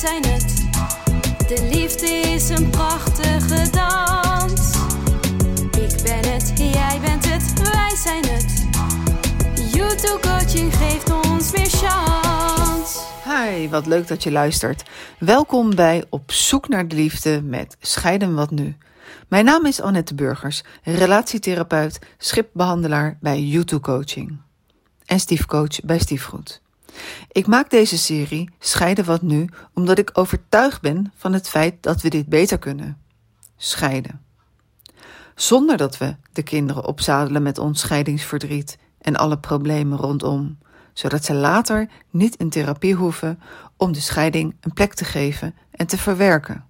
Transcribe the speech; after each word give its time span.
zijn 0.00 0.24
het. 0.24 0.54
De 1.48 1.68
liefde 1.72 2.06
is 2.06 2.48
een 2.48 2.70
prachtige 2.70 3.70
dans. 3.70 4.74
Ik 5.70 6.02
ben 6.02 6.32
het, 6.32 6.52
jij 6.56 7.00
bent 7.00 7.28
het, 7.28 7.62
wij 7.72 7.96
zijn 7.96 8.24
het. 8.24 8.68
YouTube 9.74 10.20
coaching 10.20 10.74
geeft 10.74 11.10
ons 11.26 11.50
weer 11.50 11.70
chance. 11.70 12.98
Hi, 13.24 13.68
wat 13.68 13.86
leuk 13.86 14.08
dat 14.08 14.22
je 14.22 14.30
luistert. 14.30 14.82
Welkom 15.18 15.74
bij 15.74 16.04
Op 16.08 16.32
zoek 16.32 16.68
naar 16.68 16.88
de 16.88 16.96
liefde 16.96 17.42
met 17.42 17.76
Scheiden 17.80 18.34
wat 18.34 18.50
nu. 18.50 18.76
Mijn 19.28 19.44
naam 19.44 19.66
is 19.66 19.80
Annette 19.80 20.14
Burgers, 20.14 20.62
relatietherapeut, 20.82 21.98
schipbehandelaar 22.18 23.18
bij 23.20 23.40
YouTube 23.42 23.82
Coaching 23.82 24.40
en 25.06 25.20
stiefcoach 25.20 25.80
bij 25.80 25.98
Stiefgoed. 25.98 26.59
Ik 27.32 27.46
maak 27.46 27.70
deze 27.70 27.98
serie 27.98 28.50
Scheiden 28.58 29.04
wat 29.04 29.22
nu 29.22 29.48
omdat 29.74 29.98
ik 29.98 30.10
overtuigd 30.12 30.80
ben 30.80 31.12
van 31.16 31.32
het 31.32 31.48
feit 31.48 31.82
dat 31.82 32.02
we 32.02 32.08
dit 32.08 32.26
beter 32.26 32.58
kunnen. 32.58 32.98
Scheiden. 33.56 34.20
Zonder 35.34 35.76
dat 35.76 35.98
we 35.98 36.16
de 36.32 36.42
kinderen 36.42 36.84
opzadelen 36.84 37.42
met 37.42 37.58
ons 37.58 37.80
scheidingsverdriet 37.80 38.78
en 39.00 39.16
alle 39.16 39.38
problemen 39.38 39.98
rondom, 39.98 40.58
zodat 40.92 41.24
ze 41.24 41.34
later 41.34 41.88
niet 42.10 42.36
in 42.36 42.50
therapie 42.50 42.94
hoeven 42.94 43.40
om 43.76 43.92
de 43.92 44.00
scheiding 44.00 44.56
een 44.60 44.72
plek 44.72 44.94
te 44.94 45.04
geven 45.04 45.54
en 45.70 45.86
te 45.86 45.98
verwerken. 45.98 46.64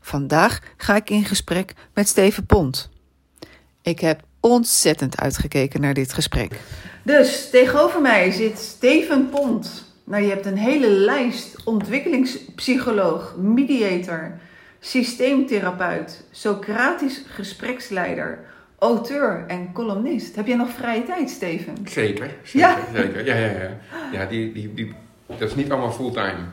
Vandaag 0.00 0.60
ga 0.76 0.96
ik 0.96 1.10
in 1.10 1.24
gesprek 1.24 1.74
met 1.94 2.08
Steven 2.08 2.46
Pont. 2.46 2.90
Ik 3.82 4.00
heb 4.00 4.22
ontzettend 4.40 5.16
uitgekeken 5.16 5.80
naar 5.80 5.94
dit 5.94 6.12
gesprek. 6.12 6.60
Dus 7.02 7.50
tegenover 7.50 8.00
mij 8.00 8.30
zit 8.30 8.58
Steven 8.58 9.28
Pont. 9.28 9.84
Nou, 10.04 10.22
je 10.22 10.28
hebt 10.28 10.46
een 10.46 10.56
hele 10.56 10.88
lijst: 10.88 11.56
ontwikkelingspsycholoog, 11.64 13.34
mediator, 13.36 14.32
systeemtherapeut, 14.80 16.24
Socratisch 16.30 17.22
gespreksleider, 17.28 18.38
auteur 18.78 19.44
en 19.46 19.72
columnist. 19.72 20.36
Heb 20.36 20.46
jij 20.46 20.56
nog 20.56 20.70
vrije 20.70 21.04
tijd, 21.04 21.30
Steven? 21.30 21.74
Zeker, 21.84 22.30
zeker, 22.42 22.58
Ja? 22.58 22.78
zeker. 22.94 23.26
Ja, 23.26 23.36
ja, 23.36 23.46
ja. 23.46 23.70
Ja, 24.12 24.26
die, 24.26 24.52
die, 24.52 24.74
die, 24.74 24.94
dat 25.26 25.48
is 25.48 25.54
niet 25.54 25.70
allemaal 25.70 25.92
fulltime. 25.92 26.44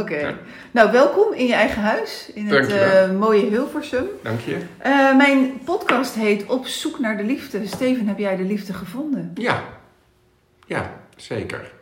Oké. 0.00 0.16
Ja. 0.16 0.34
Nou, 0.70 0.92
welkom 0.92 1.32
in 1.32 1.46
je 1.46 1.54
eigen 1.54 1.82
huis, 1.82 2.30
in 2.34 2.46
het 2.46 2.68
eh, 2.68 3.10
mooie 3.10 3.46
Hilversum. 3.46 4.04
Dank 4.22 4.40
je. 4.40 4.56
Eh, 4.78 5.16
mijn 5.16 5.60
podcast 5.64 6.14
heet 6.14 6.46
Op 6.46 6.66
zoek 6.66 6.98
naar 6.98 7.16
de 7.16 7.24
liefde. 7.24 7.66
Steven, 7.66 8.08
heb 8.08 8.18
jij 8.18 8.36
de 8.36 8.42
liefde 8.42 8.72
gevonden? 8.72 9.30
Ja, 9.34 9.62
ja, 10.66 11.00
zeker. 11.16 11.72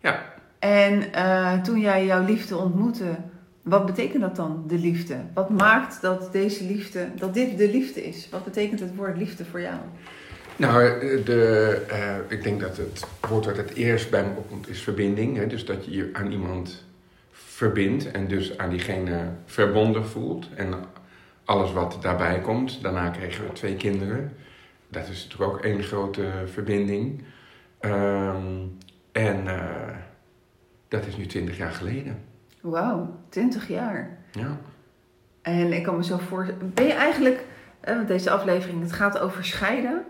Ja, 0.00 0.22
En 0.58 1.12
eh, 1.12 1.62
toen 1.62 1.80
jij 1.80 2.04
jouw 2.04 2.24
liefde 2.24 2.56
ontmoette, 2.56 3.16
wat 3.62 3.86
betekent 3.86 4.22
dat 4.22 4.36
dan, 4.36 4.64
de 4.66 4.78
liefde? 4.78 5.16
Wat 5.34 5.50
maakt 5.50 6.00
dat 6.00 6.32
deze 6.32 6.64
liefde, 6.64 7.08
dat 7.16 7.34
dit 7.34 7.58
de 7.58 7.70
liefde 7.70 8.04
is? 8.06 8.28
Wat 8.30 8.44
betekent 8.44 8.80
het 8.80 8.94
woord 8.94 9.16
liefde 9.16 9.44
voor 9.44 9.60
jou? 9.60 9.76
nou, 10.56 10.84
eh, 10.84 11.24
de, 11.24 11.82
eh, 11.88 12.16
ik 12.28 12.42
denk 12.42 12.60
dat 12.60 12.76
het 12.76 13.06
woord 13.28 13.44
dat 13.44 13.56
het 13.56 13.74
eerst 13.74 14.10
bij 14.10 14.22
me 14.22 14.28
opkomt 14.36 14.68
is 14.68 14.82
verbinding. 14.82 15.36
Hè? 15.36 15.46
Dus 15.46 15.64
dat 15.64 15.84
je 15.84 15.90
je 15.90 16.10
aan 16.12 16.32
iemand 16.32 16.84
verbindt 17.32 18.10
en 18.10 18.28
dus 18.28 18.58
aan 18.58 18.70
diegene 18.70 19.28
verbonden 19.46 20.06
voelt. 20.06 20.48
En 20.54 20.74
alles 21.44 21.72
wat 21.72 21.98
daarbij 22.00 22.40
komt. 22.40 22.82
Daarna 22.82 23.08
kregen 23.08 23.44
we 23.44 23.52
twee 23.52 23.76
kinderen. 23.76 24.32
Dat 24.88 25.08
is 25.08 25.22
natuurlijk 25.22 25.52
ook 25.52 25.64
één 25.64 25.82
grote 25.82 26.24
verbinding. 26.52 27.22
Ehm, 27.80 28.46
en 29.12 29.46
eh, 29.48 29.96
dat 30.88 31.06
is 31.06 31.16
nu 31.16 31.26
twintig 31.26 31.56
jaar 31.56 31.72
geleden. 31.72 32.22
Wauw, 32.60 33.14
20 33.28 33.68
jaar. 33.68 34.18
Ja. 34.32 34.56
En 35.42 35.72
ik 35.72 35.82
kan 35.82 35.96
me 35.96 36.04
zo 36.04 36.18
voor. 36.18 36.46
Ben 36.74 36.86
je 36.86 36.92
eigenlijk, 36.92 37.44
want 37.84 38.08
deze 38.08 38.30
aflevering, 38.30 38.82
het 38.82 38.92
gaat 38.92 39.18
over 39.18 39.44
scheiden. 39.44 40.04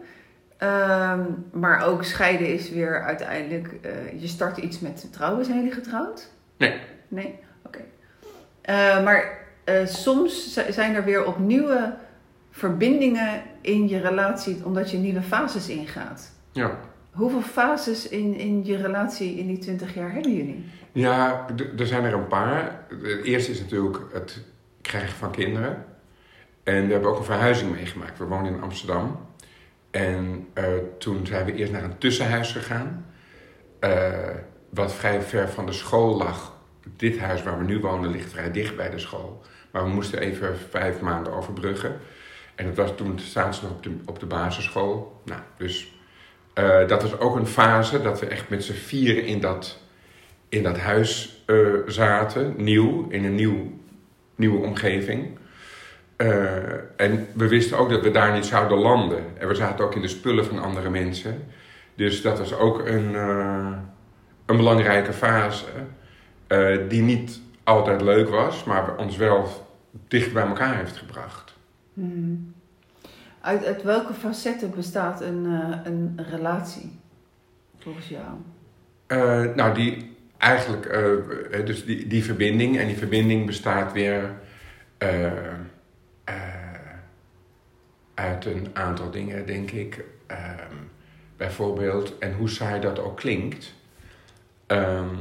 Ehm, 0.57 1.21
maar 1.53 1.83
ook 1.83 2.05
scheiden 2.05 2.53
is 2.53 2.71
weer 2.71 3.03
uiteindelijk, 3.05 3.73
eh, 3.83 4.21
je 4.21 4.27
start 4.27 4.57
iets 4.57 4.81
met 4.81 5.09
trouwen. 5.13 5.45
Zijn 5.45 5.57
jullie 5.57 5.73
getrouwd? 5.73 6.31
Nee. 6.57 6.81
Nee? 7.09 7.39
Oké. 7.63 7.81
Eh, 8.61 9.05
maar 9.05 9.39
soms 9.85 10.53
zi- 10.55 10.73
zijn 10.73 10.95
er 10.95 11.05
weer 11.05 11.25
opnieuw 11.27 11.69
verbindingen 12.51 13.43
in 13.61 13.89
je 13.89 14.01
relatie, 14.01 14.65
omdat 14.65 14.91
je 14.91 14.97
nieuwe 14.99 15.23
fases 15.23 15.69
ingaat. 15.69 16.33
Ja. 16.53 16.71
Hoeveel 17.11 17.43
fases 17.43 18.09
in, 18.09 18.35
in 18.35 18.65
je 18.65 18.77
relatie 18.77 19.37
in 19.39 19.47
die 19.47 19.59
20 19.59 19.95
jaar 19.95 20.13
hebben 20.13 20.35
jullie? 20.37 20.65
Ja, 20.93 21.47
er 21.79 21.87
zijn 21.87 22.05
er 22.05 22.13
een 22.13 22.27
paar. 22.27 22.85
Het 22.89 23.23
eerste 23.25 23.51
is 23.51 23.61
natuurlijk 23.61 23.99
het 24.13 24.43
krijgen 24.81 25.17
van 25.17 25.31
kinderen. 25.31 25.85
En 26.63 26.87
we 26.87 26.93
hebben 26.93 27.11
ook 27.11 27.19
een 27.19 27.25
verhuizing 27.25 27.71
meegemaakt. 27.73 28.19
We 28.19 28.25
wonen 28.25 28.55
in 28.55 28.63
Amsterdam. 28.63 29.27
En 29.91 30.47
eh, 30.53 30.65
toen 30.99 31.27
zijn 31.27 31.45
we 31.45 31.55
eerst 31.55 31.73
naar 31.73 31.85
een 31.85 31.99
tussenhuis 31.99 32.53
gegaan. 32.53 33.05
eh, 33.79 34.35
wat 34.71 34.93
vrij 34.95 35.23
ver 35.23 35.49
van 35.49 35.67
de 35.67 35.73
school 35.73 36.17
lag. 36.17 36.53
Dit 36.97 37.19
huis 37.19 37.43
waar 37.43 37.59
we 37.59 37.65
nu 37.65 37.81
wonen 37.81 38.11
ligt 38.11 38.31
vrij 38.31 38.51
dicht 38.51 38.77
bij 38.77 38.91
de 38.91 38.99
school. 38.99 39.43
Maar 39.71 39.83
we 39.85 39.89
moesten 39.89 40.19
even 40.19 40.57
vijf 40.71 41.01
maanden 41.01 41.33
overbruggen. 41.33 41.99
En 42.55 42.67
het 42.67 42.77
was 42.77 42.91
toen 42.97 43.19
staan 43.19 43.55
ze 43.55 43.63
nog 43.63 43.73
op 43.73 43.83
de, 43.83 43.97
op 44.07 44.19
de 44.21 44.27
basisschool. 44.27 45.21
Nou, 45.25 45.41
dus 45.57 46.00
eh, 46.61 46.89
dat 46.89 47.03
was 47.03 47.19
ook 47.19 47.37
een 47.37 47.47
fase 47.47 48.03
dat 48.03 48.21
we 48.21 48.27
echt 48.27 48.49
met 48.49 48.65
z'n 48.65 48.73
vieren 48.73 49.25
in 49.25 49.41
dat 49.41 49.79
in 50.49 50.63
dat 50.63 50.79
huis 50.79 51.43
eh, 51.47 51.57
zaten, 51.87 52.55
nieuw, 52.57 53.07
in 53.09 53.25
een 53.25 53.35
nieuw, 53.35 53.73
nieuwe 54.35 54.67
omgeving. 54.67 55.39
Eh, 56.17 56.57
en 56.97 57.27
we 57.35 57.49
wisten 57.49 57.79
ook 57.79 57.91
dat 57.91 58.03
we 58.03 58.11
daar 58.11 58.33
niet 58.33 58.47
zouden 58.47 58.79
landen. 58.79 59.25
En 59.39 59.49
we 59.49 59.55
zaten 59.55 59.85
ook 59.85 59.95
in 59.95 60.01
de 60.01 60.09
spullen 60.09 60.45
van 60.45 60.59
andere 60.59 60.91
mensen. 60.91 61.43
Dus 61.95 62.23
dat 62.23 62.39
was 62.39 62.55
ook 62.55 62.87
een, 62.87 63.15
een 64.47 64.57
belangrijke 64.57 65.13
fase. 65.13 65.65
die 66.89 67.03
niet 67.03 67.41
altijd 67.65 68.01
leuk 68.01 68.29
was, 68.29 68.65
maar 68.65 68.97
ons 68.97 69.17
wel 69.17 69.67
dicht 70.09 70.33
bij 70.33 70.47
elkaar 70.47 70.77
heeft 70.77 70.97
gebracht. 70.97 71.55
Hmm. 71.95 72.55
Uit, 73.41 73.65
uit 73.65 73.83
welke 73.83 74.15
facetten 74.15 74.71
bestaat 74.71 75.21
een, 75.21 75.47
eh, 75.47 75.79
een 75.85 76.21
relatie, 76.31 76.99
volgens 77.79 78.09
jou? 78.09 78.25
Eh, 79.07 79.55
nou, 79.55 79.75
die 79.75 80.17
eigenlijk, 80.39 80.87
eh, 80.87 81.65
dus 81.65 81.85
die, 81.85 82.07
die 82.07 82.25
verbinding. 82.25 82.79
En 82.79 82.87
die 82.87 82.97
verbinding 82.97 83.47
bestaat 83.47 83.93
weer 83.93 84.39
uit 88.15 88.45
een 88.45 88.69
aantal 88.73 89.11
dingen, 89.11 89.47
denk 89.47 89.71
ik. 89.71 90.05
Ehm, 90.27 90.75
bijvoorbeeld, 91.37 92.19
en 92.19 92.33
hoe 92.33 92.49
saai 92.49 92.81
dat 92.81 92.99
ook 92.99 93.17
klinkt. 93.17 93.79
ehm, 94.67 95.17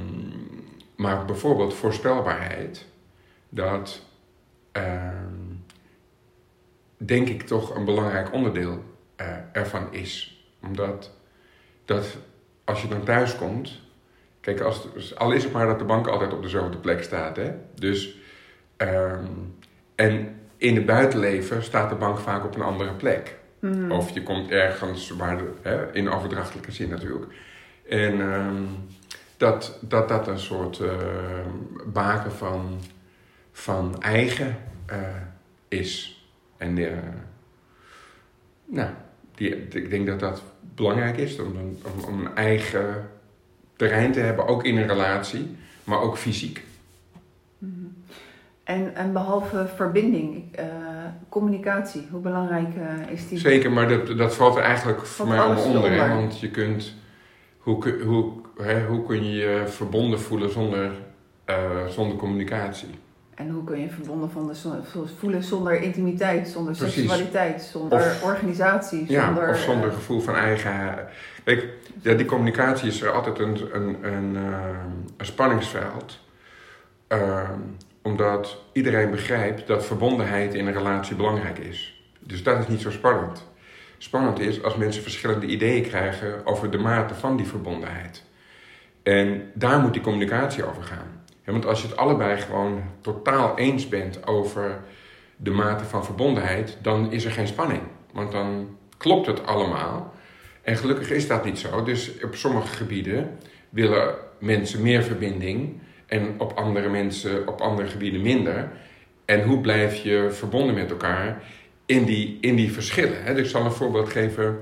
maar 0.96 1.26
bijvoorbeeld 1.26 1.74
voorspelbaarheid. 1.74 2.86
Dat 3.50 4.06
ehm, 4.72 5.29
denk 7.10 7.28
ik 7.28 7.42
toch 7.42 7.76
een 7.76 7.86
belangrijk 7.86 8.34
onderdeel 8.34 8.84
eh, 9.16 9.28
ervan 9.52 9.94
is. 9.94 10.44
Omdat 10.62 11.12
dat 11.86 12.18
als 12.64 12.82
je 12.82 12.88
dan 12.88 13.04
thuis 13.04 13.36
komt. 13.36 13.82
Kijk, 14.40 14.60
als, 14.60 15.16
al 15.16 15.32
is 15.32 15.44
het 15.44 15.54
maar 15.54 15.66
dat 15.66 15.80
de 15.80 15.86
bank 15.86 16.08
altijd 16.08 16.34
op 16.34 16.42
dezelfde 16.42 16.78
plek 16.78 17.04
staat. 17.04 17.36
Hè? 17.36 17.52
Dus, 17.76 18.18
ehm, 18.78 19.26
en 19.96 20.40
in 20.58 20.76
het 20.76 20.86
buitenleven 20.86 21.64
staat 21.64 21.90
de 21.90 21.96
bank 21.96 22.20
vaak 22.20 22.46
op 22.46 22.56
een 22.56 22.62
andere 22.62 22.94
plek. 22.94 23.38
Hmm. 23.60 23.92
Of 23.92 24.10
je 24.10 24.24
komt 24.24 24.52
ergens 24.52 25.10
waar, 25.10 25.38
de, 25.38 25.52
hè, 25.62 25.94
in 25.94 26.10
overdrachtelijke 26.10 26.72
zin 26.72 26.90
natuurlijk. 26.90 27.34
En 27.90 28.22
ehm, 28.22 28.64
dat, 29.38 29.78
dat 29.82 30.10
dat 30.10 30.28
een 30.28 30.40
soort 30.40 30.80
ehm, 30.80 31.50
baken 31.86 32.32
van, 32.32 32.80
van 33.52 34.02
eigen 34.02 34.58
eh, 34.86 34.98
is. 35.68 36.19
En 36.60 36.78
eh, 36.78 36.98
nou, 38.66 38.90
die, 39.36 39.68
ik 39.68 39.90
denk 39.90 40.08
dat 40.08 40.20
dat 40.20 40.44
belangrijk 40.76 41.18
is 41.18 41.40
om 41.40 41.56
een, 41.58 41.78
om, 42.08 42.20
een 42.20 42.36
eigen 42.36 43.10
terrein 43.76 44.12
te 44.12 44.20
hebben, 44.20 44.48
ook 44.48 44.64
in 44.64 44.78
een 44.78 44.88
relatie, 44.88 45.56
maar 45.84 46.02
ook 46.02 46.18
fysiek. 46.18 46.64
En, 48.64 48.96
en 48.96 49.14
behalve 49.14 49.68
verbinding, 49.76 50.56
eh, 50.56 50.66
communicatie, 51.30 52.08
hoe 52.12 52.22
belangrijk 52.22 52.76
eh, 52.76 53.12
is 53.12 53.28
die? 53.28 53.38
Zeker, 53.38 53.72
maar 53.72 53.88
dat, 53.88 54.18
dat 54.18 54.36
valt 54.36 54.56
er 54.56 54.62
eigenlijk 54.64 55.06
voor 55.06 55.28
mij 55.28 55.40
allemaal 55.40 55.64
onder. 55.64 55.92
Hè? 55.92 56.08
Want 56.08 56.40
je 56.40 56.50
kunt, 56.52 56.94
hoe, 57.58 57.78
kun- 57.78 58.02
hoe, 58.02 58.32
hè, 58.58 58.86
hoe 58.86 59.06
kun 59.06 59.24
je 59.24 59.32
je 59.32 59.64
verbonden 59.68 60.20
voelen 60.20 60.52
zonder, 60.52 60.92
zonder 61.88 62.18
communicatie? 62.18 62.90
En 63.40 63.50
hoe 63.50 63.64
kun 63.64 63.80
je 63.80 63.90
verbonden 63.90 64.32
van 64.32 64.48
de, 64.48 64.56
zo- 64.56 64.84
voelen 65.20 65.44
zonder 65.44 65.82
intimiteit, 65.82 66.48
zonder 66.48 66.76
Precies. 66.78 66.94
seksualiteit, 66.96 67.62
zonder 67.62 67.98
Of- 68.00 68.24
organisatie, 68.24 69.06
Ja, 69.12 69.26
zonder... 69.26 69.50
of 69.50 69.60
zonder 69.60 69.90
eh, 69.90 69.96
gevoel 69.96 70.20
van 70.22 70.36
eigen. 70.36 71.08
Kijk, 71.44 71.68
ja, 72.02 72.14
die 72.14 72.26
communicatie 72.26 72.88
is 72.88 73.02
er 73.02 73.12
altijd 73.12 73.40
een, 73.40 73.58
een, 73.74 73.98
een, 74.14 74.36
eh, 74.36 74.70
een 75.18 75.26
spanningsveld. 75.26 76.20
Ehm, 77.08 77.60
omdat 78.02 78.58
iedereen 78.74 79.12
begrijpt 79.12 79.68
dat 79.68 79.86
verbondenheid 79.86 80.54
in 80.54 80.68
een 80.68 80.74
relatie 80.74 81.16
belangrijk 81.16 81.58
is. 81.58 82.04
Dus 82.20 82.44
dat 82.44 82.60
is 82.60 82.68
niet 82.68 82.82
zo 82.82 82.92
spannend. 82.92 83.48
Spannend 83.98 84.40
is 84.40 84.64
als 84.64 84.76
mensen 84.76 85.02
verschillende 85.04 85.46
ideeën 85.46 85.84
krijgen 85.84 86.46
over 86.46 86.72
de 86.72 86.78
mate 86.78 87.14
van 87.14 87.38
die 87.38 87.46
verbondenheid. 87.46 88.24
En 89.04 89.52
daar 89.54 89.80
moet 89.80 89.94
die 89.94 90.02
communicatie 90.02 90.66
over 90.66 90.84
gaan. 90.84 91.19
Want 91.52 91.66
als 91.66 91.82
je 91.82 91.88
het 91.88 91.98
allebei 91.98 92.38
gewoon 92.38 92.84
totaal 93.02 93.58
eens 93.58 93.88
bent 93.88 94.28
over 94.28 94.82
de 95.36 95.52
mate 95.52 95.84
van 95.84 96.06
verbondenheid, 96.06 96.78
dan 96.82 97.12
is 97.12 97.26
er 97.26 97.32
geen 97.32 97.48
spanning. 97.48 97.82
Want 98.14 98.32
dan 98.32 98.78
klopt 98.98 99.28
het 99.28 99.46
allemaal. 99.46 100.14
En 100.62 100.78
gelukkig 100.78 101.10
is 101.10 101.28
dat 101.28 101.46
niet 101.46 101.60
zo. 101.60 101.84
Dus 101.84 102.12
op 102.24 102.36
sommige 102.36 102.76
gebieden 102.76 103.38
willen 103.70 104.16
mensen 104.40 104.82
meer 104.82 105.04
verbinding 105.04 105.82
en 106.06 106.36
op 106.38 106.54
andere 106.54 106.90
mensen 106.90 107.48
op 107.48 107.62
andere 107.62 107.88
gebieden 107.88 108.22
minder. 108.22 108.72
En 109.26 109.44
hoe 109.44 109.62
blijf 109.62 109.96
je 109.96 110.28
verbonden 110.32 110.76
met 110.76 110.90
elkaar 110.90 111.44
in 111.86 112.06
die, 112.06 112.38
in 112.42 112.56
die 112.56 112.72
verschillen? 112.72 113.26
Dus 113.26 113.44
ik 113.44 113.50
zal 113.50 113.66
een 113.66 113.72
voorbeeld 113.72 114.10
geven. 114.10 114.58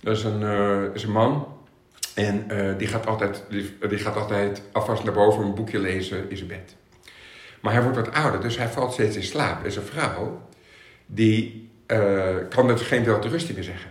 Dat 0.00 0.16
is 0.16 0.24
een, 0.24 0.40
uh, 0.40 0.94
is 0.94 1.02
een 1.02 1.12
man 1.12 1.57
en 2.18 2.44
uh, 2.52 2.78
die, 2.78 2.86
gaat 2.86 3.06
altijd, 3.06 3.44
die, 3.48 3.76
die, 3.88 3.98
gaat 3.98 4.16
altijd 4.16 4.62
alvast 4.72 5.04
naar 5.04 5.12
boven 5.12 5.44
een 5.44 5.54
boekje 5.54 5.78
lezen 5.78 6.30
in 6.30 6.36
zijn 6.36 6.48
bed. 6.48 6.76
Maar 7.60 7.72
hij 7.72 7.82
wordt 7.82 7.96
wat 7.96 8.12
ouder, 8.12 8.40
dus 8.40 8.56
hij 8.56 8.68
valt 8.68 8.92
steeds 8.92 9.16
in 9.16 9.22
slaap. 9.22 9.64
En 9.64 9.72
zijn 9.72 9.84
vrouw, 9.84 10.48
die 11.06 11.70
uh, 11.86 12.36
kan 12.48 12.68
het 12.68 12.80
geen 12.80 13.04
wel 13.04 13.18
te 13.18 13.28
meer 13.28 13.64
zeggen. 13.64 13.90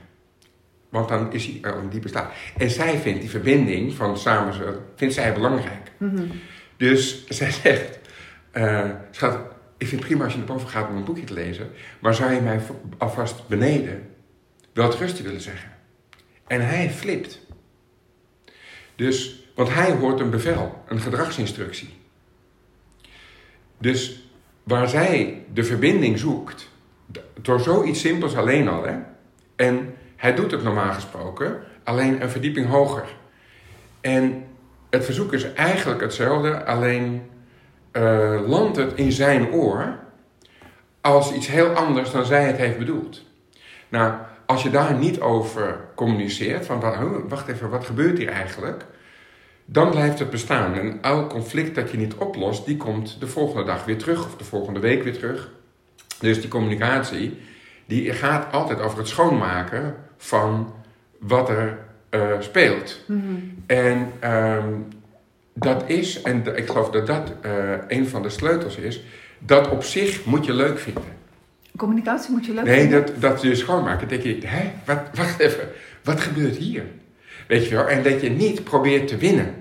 Want 0.90 1.10
dan 1.10 1.34
is 1.34 1.46
hij 1.46 1.72
al 1.72 1.80
in 1.80 1.90
diepe 1.90 2.08
slaap. 2.08 2.32
En 2.58 2.70
zij 2.70 2.98
vindt 2.98 3.22
die 3.22 3.30
verbinding 3.30 3.94
van 3.94 4.18
samen, 4.18 4.54
vindt 4.96 5.14
zij 5.14 5.34
belangrijk. 5.34 5.92
Mm 5.98 6.16
-hmm. 6.16 6.32
Dus 6.78 7.28
zij 7.28 7.52
zegt, 7.52 8.00
uh, 8.54 8.90
schat, 9.12 9.40
ik 9.78 9.88
vind 9.88 10.02
het 10.02 10.10
prima 10.10 10.24
als 10.24 10.34
je 10.34 10.40
naar 10.40 10.48
boven 10.48 10.70
gaat 10.70 10.90
om 10.90 10.96
een 10.96 11.04
boekje 11.04 11.24
te 11.24 11.34
lezen. 11.34 11.70
Maar 12.00 12.14
zou 12.14 12.34
je 12.34 12.42
mij 12.42 12.60
alvast 12.98 13.48
beneden 13.48 14.08
wel 14.74 14.96
rustig 14.96 15.26
willen 15.26 15.42
zeggen? 15.42 15.70
En 16.48 16.68
hij 16.68 16.90
flipt. 16.90 17.46
Dus, 18.98 19.44
want 19.56 19.74
hij 19.74 19.92
hoort 19.92 20.20
een 20.20 20.30
bevel, 20.30 20.84
een 20.88 21.00
gedragsinstructie. 21.00 21.94
Dus 23.78 24.30
waar 24.64 24.90
zij 24.90 25.44
de 25.54 25.64
verbinding 25.64 26.20
zoekt, 26.20 26.70
door 27.42 27.60
zoiets 27.60 28.00
simpels 28.00 28.36
alleen 28.36 28.68
al, 28.68 28.84
hè, 28.84 28.96
en 29.56 29.96
hij 30.16 30.36
doet 30.36 30.52
het 30.52 30.64
normaal 30.64 30.94
gesproken, 30.94 31.60
alleen 31.84 32.22
een 32.22 32.30
verdieping 32.30 32.68
hoger. 32.68 33.06
En 34.02 34.46
het 34.90 35.06
verzoek 35.06 35.34
is 35.34 35.54
eigenlijk 35.54 36.02
hetzelfde, 36.02 36.66
alleen 36.66 37.30
uh, 37.92 38.42
landt 38.48 38.78
het 38.78 38.94
in 38.94 39.12
zijn 39.12 39.52
oor 39.52 40.00
als 41.02 41.34
iets 41.34 41.48
heel 41.48 41.70
anders 41.70 42.12
dan 42.12 42.26
zij 42.26 42.44
het 42.44 42.58
heeft 42.58 42.78
bedoeld. 42.78 43.24
Nou, 43.90 44.14
als 44.48 44.64
je 44.64 44.70
daar 44.70 44.94
niet 44.94 45.20
over 45.20 45.80
communiceert, 45.96 46.66
van 46.66 46.80
wacht 47.28 47.48
even, 47.48 47.70
wat 47.70 47.86
gebeurt 47.86 48.18
hier 48.18 48.30
eigenlijk? 48.30 48.86
Dan 49.66 49.90
blijft 49.90 50.20
het 50.20 50.30
bestaan. 50.30 50.74
En 50.74 50.98
elk 51.02 51.30
conflict 51.30 51.76
dat 51.76 51.92
je 51.92 51.98
niet 51.98 52.14
oplost, 52.14 52.66
die 52.66 52.78
komt 52.78 53.20
de 53.20 53.28
volgende 53.28 53.64
dag 53.64 53.86
weer 53.86 53.98
terug 53.98 54.26
of 54.26 54.36
de 54.36 54.44
volgende 54.44 54.80
week 54.80 55.04
weer 55.04 55.18
terug. 55.18 55.52
Dus 56.20 56.42
die 56.42 56.50
communicatie, 56.50 57.38
die 57.86 58.14
gaat 58.14 58.54
altijd 58.54 58.82
over 58.82 58.98
het 58.98 59.08
schoonmaken 59.08 59.96
van 60.18 60.74
wat 61.20 61.50
er 61.50 61.80
uh, 62.12 62.22
speelt. 62.40 63.00
Mm-hmm. 63.06 63.64
En 63.66 64.12
um, 64.24 64.88
dat 65.54 65.84
is, 65.86 66.22
en 66.22 66.58
ik 66.58 66.68
geloof 66.68 66.90
dat 66.90 67.08
dat 67.08 67.34
uh, 67.46 67.52
een 67.88 68.08
van 68.08 68.22
de 68.22 68.30
sleutels 68.30 68.76
is, 68.76 69.02
dat 69.40 69.70
op 69.70 69.84
zich 69.84 70.26
moet 70.26 70.46
je 70.46 70.54
leuk 70.54 70.80
vinden. 70.80 71.17
Communicatie 71.78 72.32
moet 72.32 72.46
je 72.46 72.54
leuk 72.54 72.64
nee, 72.64 72.80
vinden? 72.80 73.06
Dat, 73.06 73.22
dat 73.22 73.42
je 73.42 73.56
schoonmaken. 73.56 74.08
Dan 74.08 74.20
denk 74.20 74.42
je, 74.42 74.48
hè, 74.48 74.72
wat, 74.86 75.00
wacht 75.14 75.40
even, 75.40 75.70
wat 76.04 76.22
gebeurt 76.22 76.56
hier? 76.56 76.84
Weet 77.48 77.68
je 77.68 77.76
wel, 77.76 77.88
en 77.88 78.04
dat 78.04 78.22
je 78.22 78.30
niet 78.30 78.64
probeert 78.64 79.08
te 79.08 79.18
winnen. 79.18 79.56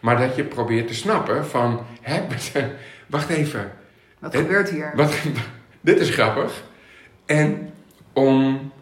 Maar 0.00 0.18
dat 0.18 0.36
je 0.36 0.44
probeert 0.44 0.88
te 0.88 0.94
snappen 0.94 1.46
van, 1.46 1.86
hè, 2.00 2.20
wacht 3.06 3.28
even. 3.28 3.72
Wat 4.18 4.36
gebeurt 4.36 4.70
hier? 4.70 4.92
Wat, 4.94 5.14
dit 5.80 6.00
is 6.00 6.10
grappig. 6.10 6.62
En 7.26 7.70
om 8.12 8.72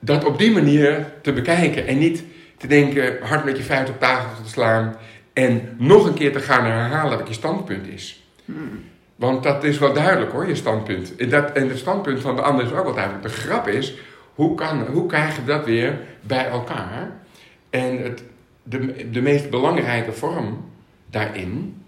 dat 0.00 0.24
op 0.24 0.38
die 0.38 0.50
manier 0.50 1.12
te 1.22 1.32
bekijken. 1.32 1.86
En 1.86 1.98
niet 1.98 2.22
te 2.56 2.66
denken, 2.66 3.18
hard 3.22 3.44
met 3.44 3.56
je 3.56 3.62
vuist 3.62 3.90
op 3.90 4.00
tafel 4.00 4.42
te 4.42 4.50
slaan. 4.50 4.96
En 5.32 5.74
nog 5.78 6.06
een 6.06 6.14
keer 6.14 6.32
te 6.32 6.40
gaan 6.40 6.64
herhalen 6.64 7.18
wat 7.18 7.28
je 7.28 7.34
standpunt 7.34 7.86
is. 7.86 8.26
Hmm. 8.44 8.84
Want 9.16 9.42
dat 9.42 9.64
is 9.64 9.78
wel 9.78 9.92
duidelijk 9.92 10.32
hoor, 10.32 10.48
je 10.48 10.54
standpunt. 10.54 11.16
En, 11.16 11.28
dat, 11.28 11.52
en 11.52 11.68
het 11.68 11.78
standpunt 11.78 12.20
van 12.20 12.36
de 12.36 12.42
ander 12.42 12.64
is 12.64 12.72
ook 12.72 12.84
wel 12.84 12.94
duidelijk. 12.94 13.22
De 13.22 13.28
grap 13.28 13.68
is, 13.68 13.94
hoe, 14.34 14.54
kan, 14.54 14.86
hoe 14.86 15.06
krijg 15.06 15.36
je 15.36 15.44
dat 15.44 15.64
weer 15.64 15.98
bij 16.20 16.46
elkaar? 16.46 17.12
En 17.70 18.02
het, 18.02 18.22
de, 18.62 19.10
de 19.10 19.20
meest 19.20 19.50
belangrijke 19.50 20.12
vorm 20.12 20.64
daarin 21.10 21.82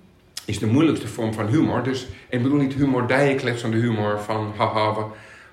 is 0.45 0.59
de 0.59 0.67
moeilijkste 0.67 1.09
vorm 1.09 1.33
van 1.33 1.47
humor. 1.47 1.83
Dus, 1.83 2.07
ik 2.29 2.43
bedoel 2.43 2.59
niet 2.59 2.75
humor, 2.75 3.07
dijenkletsende 3.07 3.77
humor 3.77 4.21
van 4.21 4.53
haha, 4.57 5.07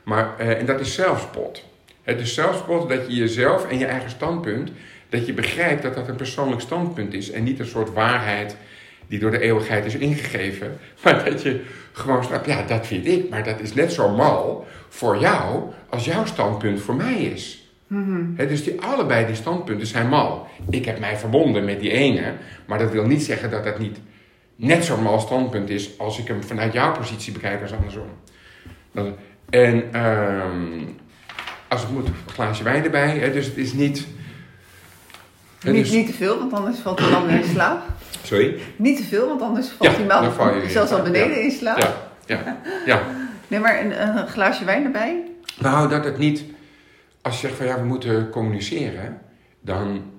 maar, 0.04 0.34
uh, 0.40 0.60
en 0.60 0.66
dat 0.66 0.80
is 0.80 0.94
zelfspot. 0.94 1.64
Het 2.04 2.20
is 2.20 2.34
zelfspot 2.34 2.90
dat 2.90 3.08
je 3.08 3.16
jezelf 3.16 3.68
en 3.68 3.78
je 3.78 3.86
eigen 3.86 4.10
standpunt, 4.10 4.72
dat 5.10 5.26
je 5.26 5.34
begrijpt 5.34 5.82
dat 5.82 5.96
dat 5.96 6.08
een 6.08 6.16
persoonlijk 6.16 6.62
standpunt 6.62 7.14
is 7.14 7.32
en 7.32 7.44
niet 7.44 7.60
een 7.60 7.66
soort 7.66 7.94
waarheid 7.94 8.58
die 9.08 9.20
door 9.20 9.32
de 9.32 9.40
eeuwigheid 9.40 9.86
is 9.86 9.96
ingegeven. 9.96 10.78
Maar 11.04 11.26
dat 11.26 11.42
je 11.42 11.62
gewoon 11.92 12.24
snapt, 12.24 12.46
ja, 12.46 12.64
dat 12.68 12.88
vind 12.88 13.08
ik, 13.08 13.30
maar 13.30 13.44
dat 13.44 13.60
is 13.60 13.74
net 13.74 13.94
zo 13.94 14.16
mal 14.16 14.68
voor 14.90 15.18
jou 15.18 15.64
als 15.90 16.06
jouw 16.06 16.26
standpunt 16.26 16.82
voor 16.82 16.96
mij 16.96 17.16
is. 17.16 17.70
Mm 17.88 18.36
dus 18.36 18.64
die, 18.64 18.82
allebei 18.82 19.26
die 19.26 19.36
standpunten 19.36 19.88
zijn 19.88 20.10
mal. 20.10 20.48
Ik 20.70 20.86
heb 20.86 21.00
mij 21.00 21.18
verbonden 21.18 21.66
met 21.66 21.80
die 21.80 21.92
ene, 21.92 22.34
maar 22.66 22.80
dat 22.80 22.92
wil 22.92 23.06
niet 23.06 23.24
zeggen 23.24 23.50
dat 23.50 23.64
dat 23.64 23.80
niet 23.80 23.98
net 24.56 24.86
zo'n 24.86 25.02
mal 25.02 25.20
standpunt 25.20 25.70
is 25.70 26.00
als 26.00 26.20
ik 26.20 26.28
hem 26.28 26.44
vanuit 26.44 26.74
jouw 26.74 26.92
positie 26.92 27.34
bekijk 27.34 27.62
als 27.62 27.74
andersom. 27.74 28.08
En 29.50 30.02
um, 30.06 30.98
als 31.68 31.82
het 31.82 31.92
moet, 31.92 32.08
een 32.08 32.14
glaasje 32.34 32.64
wijn 32.64 32.84
erbij. 32.84 33.32
Dus 33.32 33.46
het 33.46 33.58
is 33.58 33.74
niet... 33.74 34.08
Niet, 35.64 35.92
niet 35.92 36.08
te 36.08 36.14
veel, 36.14 36.40
want 36.40 36.54
anders 36.54 36.80
valt 36.80 37.00
hij 37.00 37.10
dan 37.10 37.30
in 37.30 37.44
slaap. 37.44 37.82
Sorry? 38.26 38.60
Niet 38.76 38.98
te 38.98 39.04
veel, 39.04 39.28
want 39.28 39.42
anders 39.42 39.70
valt 39.70 39.98
ja, 39.98 40.32
val 40.32 40.56
je 40.56 40.70
zelfs 40.80 40.92
al 40.92 41.02
beneden 41.02 41.38
ja. 41.38 41.44
in 41.44 41.52
slaap. 41.52 41.78
Ja, 41.78 41.96
ja, 42.26 42.62
ja. 42.86 43.02
Nee, 43.48 43.60
maar 43.60 43.80
een, 43.80 44.02
een, 44.02 44.28
glaasje 44.28 44.66
wijn 44.66 44.86
erbij? 44.86 45.32
Nou, 45.60 45.90
dat 45.90 46.04
het 46.04 46.18
niet... 46.18 46.44
Als 47.22 47.42
je 47.42 47.48
zegt 47.48 47.58
van 47.58 47.66
ja, 47.66 47.80
we 47.80 47.86
moeten 47.86 48.30
communiceren, 48.30 49.22
dan, 49.62 50.12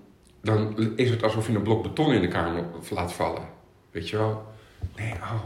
dan 0.42 0.76
is 0.96 1.10
het 1.10 1.22
alsof 1.22 1.46
je 1.46 1.54
een 1.54 1.62
blok 1.62 1.82
beton 1.82 2.12
in 2.12 2.20
de 2.20 2.28
kamer 2.28 2.64
laat 2.90 3.12
vallen. 3.12 3.42
Weet 3.90 4.08
je 4.08 4.16
wel? 4.16 4.46
Nee, 4.96 5.12
oh, 5.12 5.42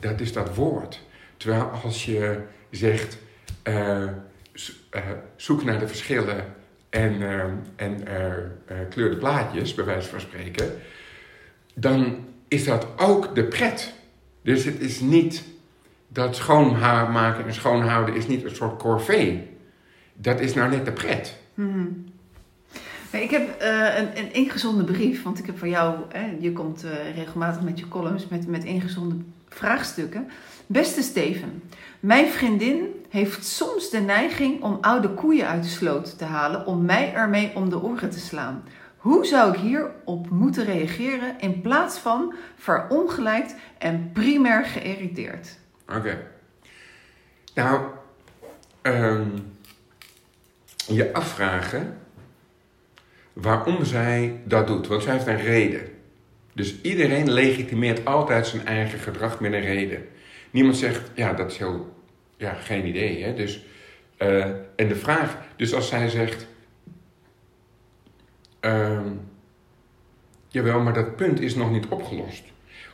dat 0.00 0.20
is 0.20 0.32
dat 0.32 0.54
woord. 0.54 1.00
Terwijl 1.36 1.62
als 1.62 2.04
je 2.04 2.40
zegt, 2.70 3.18
uh, 3.64 4.02
uh, 4.02 5.02
zoek 5.36 5.64
naar 5.64 5.78
de 5.78 5.88
verschillen 5.88 6.44
en, 6.90 7.20
uh, 7.20 7.42
en 7.76 8.04
kleur 8.90 9.10
de 9.10 9.16
plaatjes, 9.16 9.74
bij 9.74 9.84
wijze 9.84 10.08
van 10.08 10.20
spreken, 10.20 10.80
dan 11.78 12.16
is 12.48 12.64
dat 12.64 12.86
ook 12.96 13.34
de 13.34 13.44
pret. 13.44 13.92
Dus 14.42 14.64
het 14.64 14.80
is 14.80 15.00
niet 15.00 15.44
dat 16.08 16.36
schoonmaken 16.36 17.46
en 17.46 17.54
schoonhouden 17.54 18.14
is 18.14 18.26
niet 18.26 18.44
een 18.44 18.56
soort 18.56 18.78
corvée. 18.78 19.48
Dat 20.14 20.40
is 20.40 20.54
nou 20.54 20.70
net 20.70 20.84
de 20.84 20.92
pret. 20.92 21.36
Mm-hmm. 21.54 22.04
Ik 23.10 23.30
heb 23.30 23.62
uh, 23.62 23.98
een, 23.98 24.18
een 24.18 24.32
ingezonde 24.32 24.84
brief, 24.84 25.22
want 25.22 25.38
ik 25.38 25.46
heb 25.46 25.58
van 25.58 25.68
jou, 25.68 25.96
hè, 26.08 26.36
je 26.40 26.52
komt 26.52 26.84
uh, 26.84 27.14
regelmatig 27.14 27.62
met 27.62 27.78
je 27.78 27.88
columns 27.88 28.28
met, 28.28 28.46
met 28.46 28.64
ingezonde 28.64 29.14
vraagstukken. 29.48 30.28
Beste 30.66 31.02
Steven, 31.02 31.62
mijn 32.00 32.26
vriendin 32.26 32.88
heeft 33.08 33.44
soms 33.44 33.90
de 33.90 33.98
neiging 33.98 34.62
om 34.62 34.78
oude 34.80 35.08
koeien 35.08 35.48
uit 35.48 35.62
de 35.62 35.68
sloot 35.68 36.18
te 36.18 36.24
halen 36.24 36.66
om 36.66 36.84
mij 36.84 37.12
ermee 37.14 37.52
om 37.54 37.70
de 37.70 37.82
oren 37.82 38.10
te 38.10 38.18
slaan. 38.18 38.62
Hoe 39.06 39.26
zou 39.26 39.54
ik 39.54 39.60
hierop 39.60 40.30
moeten 40.30 40.64
reageren 40.64 41.40
in 41.40 41.60
plaats 41.60 41.98
van 41.98 42.34
verongelijkt 42.56 43.54
en 43.78 44.10
primair 44.12 44.64
geïrriteerd? 44.64 45.58
Oké. 45.88 46.26
Nou, 47.54 47.86
um, 48.82 49.32
je 50.86 51.12
afvragen 51.12 51.98
waarom 53.32 53.84
zij 53.84 54.40
dat 54.44 54.66
doet. 54.66 54.86
Want 54.86 55.02
zij 55.02 55.12
heeft 55.12 55.26
een 55.26 55.42
reden. 55.42 55.82
Dus 56.52 56.80
iedereen 56.80 57.32
legitimeert 57.32 58.04
altijd 58.04 58.46
zijn 58.46 58.66
eigen 58.66 58.98
gedrag 58.98 59.40
met 59.40 59.52
een 59.52 59.60
reden. 59.60 60.08
Niemand 60.50 60.76
zegt, 60.76 61.10
ja, 61.14 61.32
dat 61.32 61.50
is 61.50 61.58
heel, 61.58 61.96
ja, 62.36 62.52
geen 62.52 62.86
idee. 62.86 63.22
Hè? 63.22 63.34
Dus, 63.34 63.64
uh, 64.18 64.44
en 64.76 64.88
de 64.88 64.96
vraag, 64.96 65.36
dus 65.56 65.74
als 65.74 65.88
zij 65.88 66.08
zegt, 66.08 66.46
um, 68.66 69.20
jawel, 70.48 70.80
maar 70.80 70.94
dat 70.94 71.16
punt 71.16 71.40
is 71.40 71.54
nog 71.54 71.70
niet 71.70 71.86
opgelost. 71.88 72.44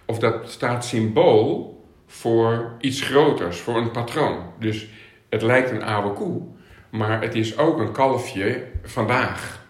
Of 0.05 0.19
dat 0.19 0.51
staat 0.51 0.85
symbool 0.85 1.81
voor 2.07 2.75
iets 2.81 3.01
groters, 3.01 3.61
voor 3.61 3.77
een 3.77 3.91
patroon. 3.91 4.39
Dus 4.59 4.89
het 5.29 5.43
lijkt 5.43 5.71
een 5.71 5.83
oude 5.83 6.13
koe, 6.13 6.43
maar 6.91 7.23
het 7.23 7.35
is 7.35 7.59
ook 7.59 7.79
een 7.79 7.93
kalfje 7.93 8.65
vandaag. 8.83 9.67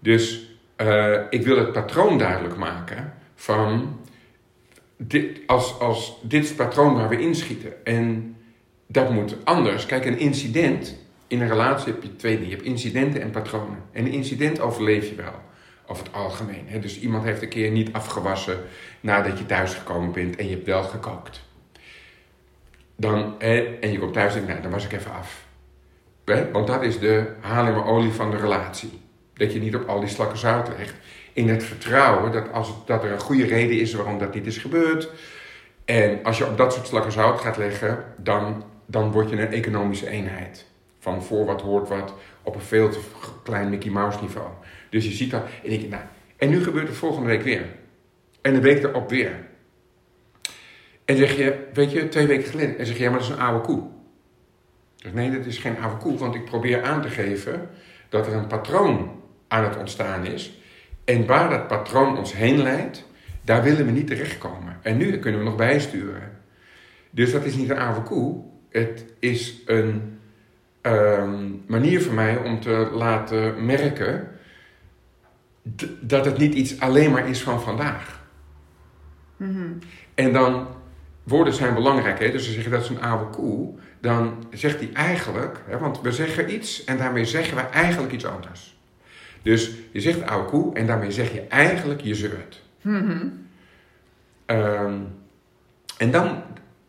Dus 0.00 0.56
eh, 0.76 1.20
ik 1.30 1.42
wil 1.42 1.58
het 1.58 1.72
patroon 1.72 2.18
duidelijk 2.18 2.56
maken 2.56 3.14
van 3.34 3.98
dit, 4.96 5.40
als, 5.46 5.80
als, 5.80 6.18
dit 6.22 6.42
is 6.42 6.48
het 6.48 6.58
patroon 6.58 6.94
waar 6.94 7.08
we 7.08 7.20
inschieten. 7.20 7.84
En 7.84 8.36
dat 8.86 9.10
moet 9.10 9.36
anders. 9.44 9.86
Kijk, 9.86 10.04
een 10.04 10.18
incident, 10.18 10.98
in 11.28 11.40
een 11.40 11.48
relatie 11.48 11.92
heb 11.92 12.02
je 12.02 12.16
twee 12.16 12.34
dingen. 12.34 12.48
Je 12.48 12.54
hebt 12.54 12.66
incidenten 12.66 13.20
en 13.20 13.30
patronen. 13.30 13.82
En 13.92 14.04
een 14.04 14.12
incident 14.12 14.60
overleef 14.60 15.08
je 15.08 15.14
wel, 15.14 15.42
over 15.86 16.04
het 16.04 16.14
algemeen. 16.14 16.64
Hè? 16.66 16.78
Dus 16.78 17.00
iemand 17.00 17.24
heeft 17.24 17.42
een 17.42 17.48
keer 17.48 17.70
niet 17.70 17.92
afgewassen 17.92 18.58
nadat 19.00 19.38
je 19.38 19.46
thuisgekomen 19.46 20.12
bent 20.12 20.36
en 20.36 20.48
je 20.48 20.54
hebt 20.54 20.66
wel 20.66 20.82
gekookt. 20.82 21.46
Dan, 22.96 23.40
en 23.40 23.92
je 23.92 23.98
komt 23.98 24.12
thuis 24.12 24.34
en 24.34 24.44
nou, 24.46 24.60
dan 24.60 24.70
was 24.70 24.84
ik 24.84 24.92
even 24.92 25.12
af. 25.12 25.46
Want 26.52 26.66
dat 26.66 26.82
is 26.82 26.98
de 26.98 27.26
olie 27.84 28.12
van 28.12 28.30
de 28.30 28.36
relatie. 28.36 29.00
Dat 29.34 29.52
je 29.52 29.60
niet 29.60 29.74
op 29.74 29.88
al 29.88 30.00
die 30.00 30.08
slakken 30.08 30.38
zout 30.38 30.68
legt. 30.68 30.94
In 31.32 31.48
het 31.48 31.64
vertrouwen 31.64 32.32
dat, 32.32 32.52
als 32.52 32.74
dat 32.86 33.04
er 33.04 33.12
een 33.12 33.20
goede 33.20 33.46
reden 33.46 33.80
is 33.80 33.94
waarom 33.94 34.18
dat 34.18 34.34
niet 34.34 34.46
is 34.46 34.58
gebeurd. 34.58 35.10
En 35.84 36.24
als 36.24 36.38
je 36.38 36.46
op 36.46 36.56
dat 36.56 36.72
soort 36.72 36.86
slakken 36.86 37.12
zout 37.12 37.40
gaat 37.40 37.56
leggen, 37.56 38.04
dan, 38.16 38.64
dan 38.86 39.12
word 39.12 39.30
je 39.30 39.36
een 39.36 39.52
economische 39.52 40.08
eenheid. 40.08 40.67
Van 41.08 41.22
voor 41.22 41.44
wat 41.44 41.60
hoort 41.60 41.88
wat 41.88 42.14
op 42.42 42.54
een 42.54 42.60
veel 42.60 42.88
te 42.88 43.00
klein 43.42 43.68
Mickey 43.68 43.90
Mouse 43.90 44.18
niveau. 44.20 44.48
Dus 44.90 45.04
je 45.04 45.10
ziet 45.10 45.30
dat 45.30 45.42
en 45.64 45.70
denk 45.70 45.88
nou, 45.88 46.02
en 46.36 46.48
nu 46.48 46.62
gebeurt 46.62 46.88
het 46.88 46.96
volgende 46.96 47.28
week 47.28 47.42
weer. 47.42 47.64
En 48.40 48.54
de 48.54 48.60
week 48.60 48.82
erop 48.82 49.10
weer. 49.10 49.46
En 51.04 51.16
zeg 51.16 51.36
je, 51.36 51.68
weet 51.72 51.90
je, 51.90 52.08
twee 52.08 52.26
weken 52.26 52.50
geleden. 52.50 52.78
En 52.78 52.86
zeg 52.86 52.96
je, 52.96 53.02
ja, 53.02 53.10
maar 53.10 53.18
dat 53.18 53.28
is 53.28 53.34
een 53.34 53.40
oude 53.40 53.60
koe. 53.60 53.82
Dus 54.96 55.12
nee, 55.12 55.30
dat 55.30 55.46
is 55.46 55.58
geen 55.58 55.78
oude 55.78 55.96
koe, 55.96 56.18
want 56.18 56.34
ik 56.34 56.44
probeer 56.44 56.82
aan 56.82 57.02
te 57.02 57.08
geven 57.08 57.68
dat 58.08 58.26
er 58.26 58.32
een 58.32 58.46
patroon 58.46 59.22
aan 59.48 59.64
het 59.64 59.76
ontstaan 59.76 60.26
is. 60.26 60.60
En 61.04 61.26
waar 61.26 61.50
dat 61.50 61.66
patroon 61.66 62.18
ons 62.18 62.34
heen 62.34 62.62
leidt, 62.62 63.06
daar 63.44 63.62
willen 63.62 63.86
we 63.86 63.92
niet 63.92 64.06
terechtkomen. 64.06 64.78
En 64.82 64.96
nu 64.96 65.18
kunnen 65.18 65.40
we 65.40 65.46
nog 65.46 65.56
bijsturen. 65.56 66.40
Dus 67.10 67.32
dat 67.32 67.44
is 67.44 67.54
niet 67.54 67.70
een 67.70 67.78
oude 67.78 68.02
koe. 68.02 68.44
Het 68.68 69.04
is 69.18 69.62
een 69.66 70.17
ehm, 70.80 71.50
manier 71.66 72.02
voor 72.02 72.14
mij 72.14 72.36
om 72.36 72.60
te 72.60 72.88
laten 72.92 73.64
merken 73.64 74.28
dat 76.00 76.24
het 76.24 76.38
niet 76.38 76.54
iets 76.54 76.80
alleen 76.80 77.10
maar 77.10 77.28
is 77.28 77.42
van 77.42 77.60
vandaag. 77.60 78.20
En 80.14 80.32
dan, 80.32 80.68
woorden 81.22 81.54
zijn 81.54 81.74
belangrijk, 81.74 82.18
hè? 82.18 82.30
dus 82.30 82.46
je 82.46 82.52
zegt 82.52 82.70
dat 82.70 82.82
is 82.82 82.88
een 82.88 83.02
oude 83.02 83.30
koe, 83.30 83.74
dan 84.00 84.46
zegt 84.50 84.78
hij 84.78 84.90
eigenlijk, 84.92 85.62
hè, 85.66 85.78
want 85.78 86.00
we 86.00 86.12
zeggen 86.12 86.54
iets 86.54 86.84
en 86.84 86.98
daarmee 86.98 87.24
zeggen 87.24 87.56
we 87.56 87.62
eigenlijk 87.62 88.12
iets 88.12 88.26
anders. 88.26 88.76
Dus 89.42 89.70
je 89.92 90.00
zegt 90.00 90.22
oude 90.22 90.48
koe 90.48 90.74
en 90.74 90.86
daarmee 90.86 91.10
zeg 91.10 91.32
je 91.32 91.40
eigenlijk 91.40 92.00
je 92.00 92.14
zeurt. 92.14 92.62
Ehm, 94.46 94.96
en 95.96 96.10
dan 96.10 96.42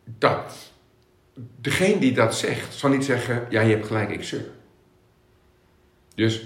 dat. 0.05 0.68
Degene 1.61 1.99
die 1.99 2.11
dat 2.11 2.35
zegt, 2.35 2.73
zal 2.73 2.89
niet 2.89 3.05
zeggen, 3.05 3.45
ja 3.49 3.61
je 3.61 3.73
hebt 3.73 3.87
gelijk, 3.87 4.09
ik 4.09 4.23
zeur. 4.23 4.45
Dus 6.15 6.45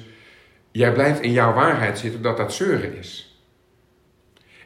jij 0.72 0.94
blijft 0.94 1.22
in 1.22 1.32
jouw 1.32 1.54
waarheid 1.54 2.00
zitten 2.00 2.22
dat 2.22 2.38
dat 2.38 2.54
zeuren 2.54 2.98
is. 2.98 3.38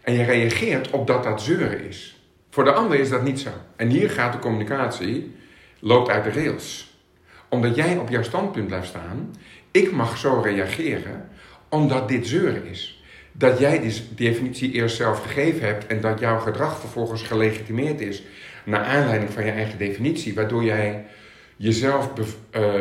En 0.01 0.13
je 0.13 0.23
reageert 0.23 0.89
op 0.89 1.07
dat 1.07 1.23
dat 1.23 1.41
zeuren 1.41 1.83
is. 1.83 2.21
Voor 2.49 2.63
de 2.63 2.73
ander 2.73 2.99
is 2.99 3.09
dat 3.09 3.23
niet 3.23 3.39
zo. 3.39 3.49
En 3.75 3.89
hier 3.89 4.09
gaat 4.09 4.33
de 4.33 4.39
communicatie, 4.39 5.35
loopt 5.79 6.09
uit 6.09 6.23
de 6.23 6.31
rails. 6.31 6.97
Omdat 7.49 7.75
jij 7.75 7.97
op 7.97 8.09
jouw 8.09 8.23
standpunt 8.23 8.67
blijft 8.67 8.87
staan, 8.87 9.35
ik 9.71 9.91
mag 9.91 10.17
zo 10.17 10.41
reageren 10.43 11.29
omdat 11.69 12.07
dit 12.07 12.27
zeuren 12.27 12.65
is. 12.65 13.03
Dat 13.31 13.59
jij 13.59 13.79
die 13.79 14.03
definitie 14.15 14.71
eerst 14.71 14.95
zelf 14.95 15.21
gegeven 15.21 15.67
hebt 15.67 15.87
en 15.87 16.01
dat 16.01 16.19
jouw 16.19 16.39
gedrag 16.39 16.79
vervolgens 16.79 17.21
gelegitimeerd 17.21 18.01
is 18.01 18.23
naar 18.67 18.83
aanleiding 18.83 19.31
van 19.31 19.45
je 19.45 19.51
eigen 19.51 19.77
definitie, 19.77 20.35
waardoor 20.35 20.63
jij 20.63 21.05
jezelf 21.55 22.11
uh, 22.51 22.73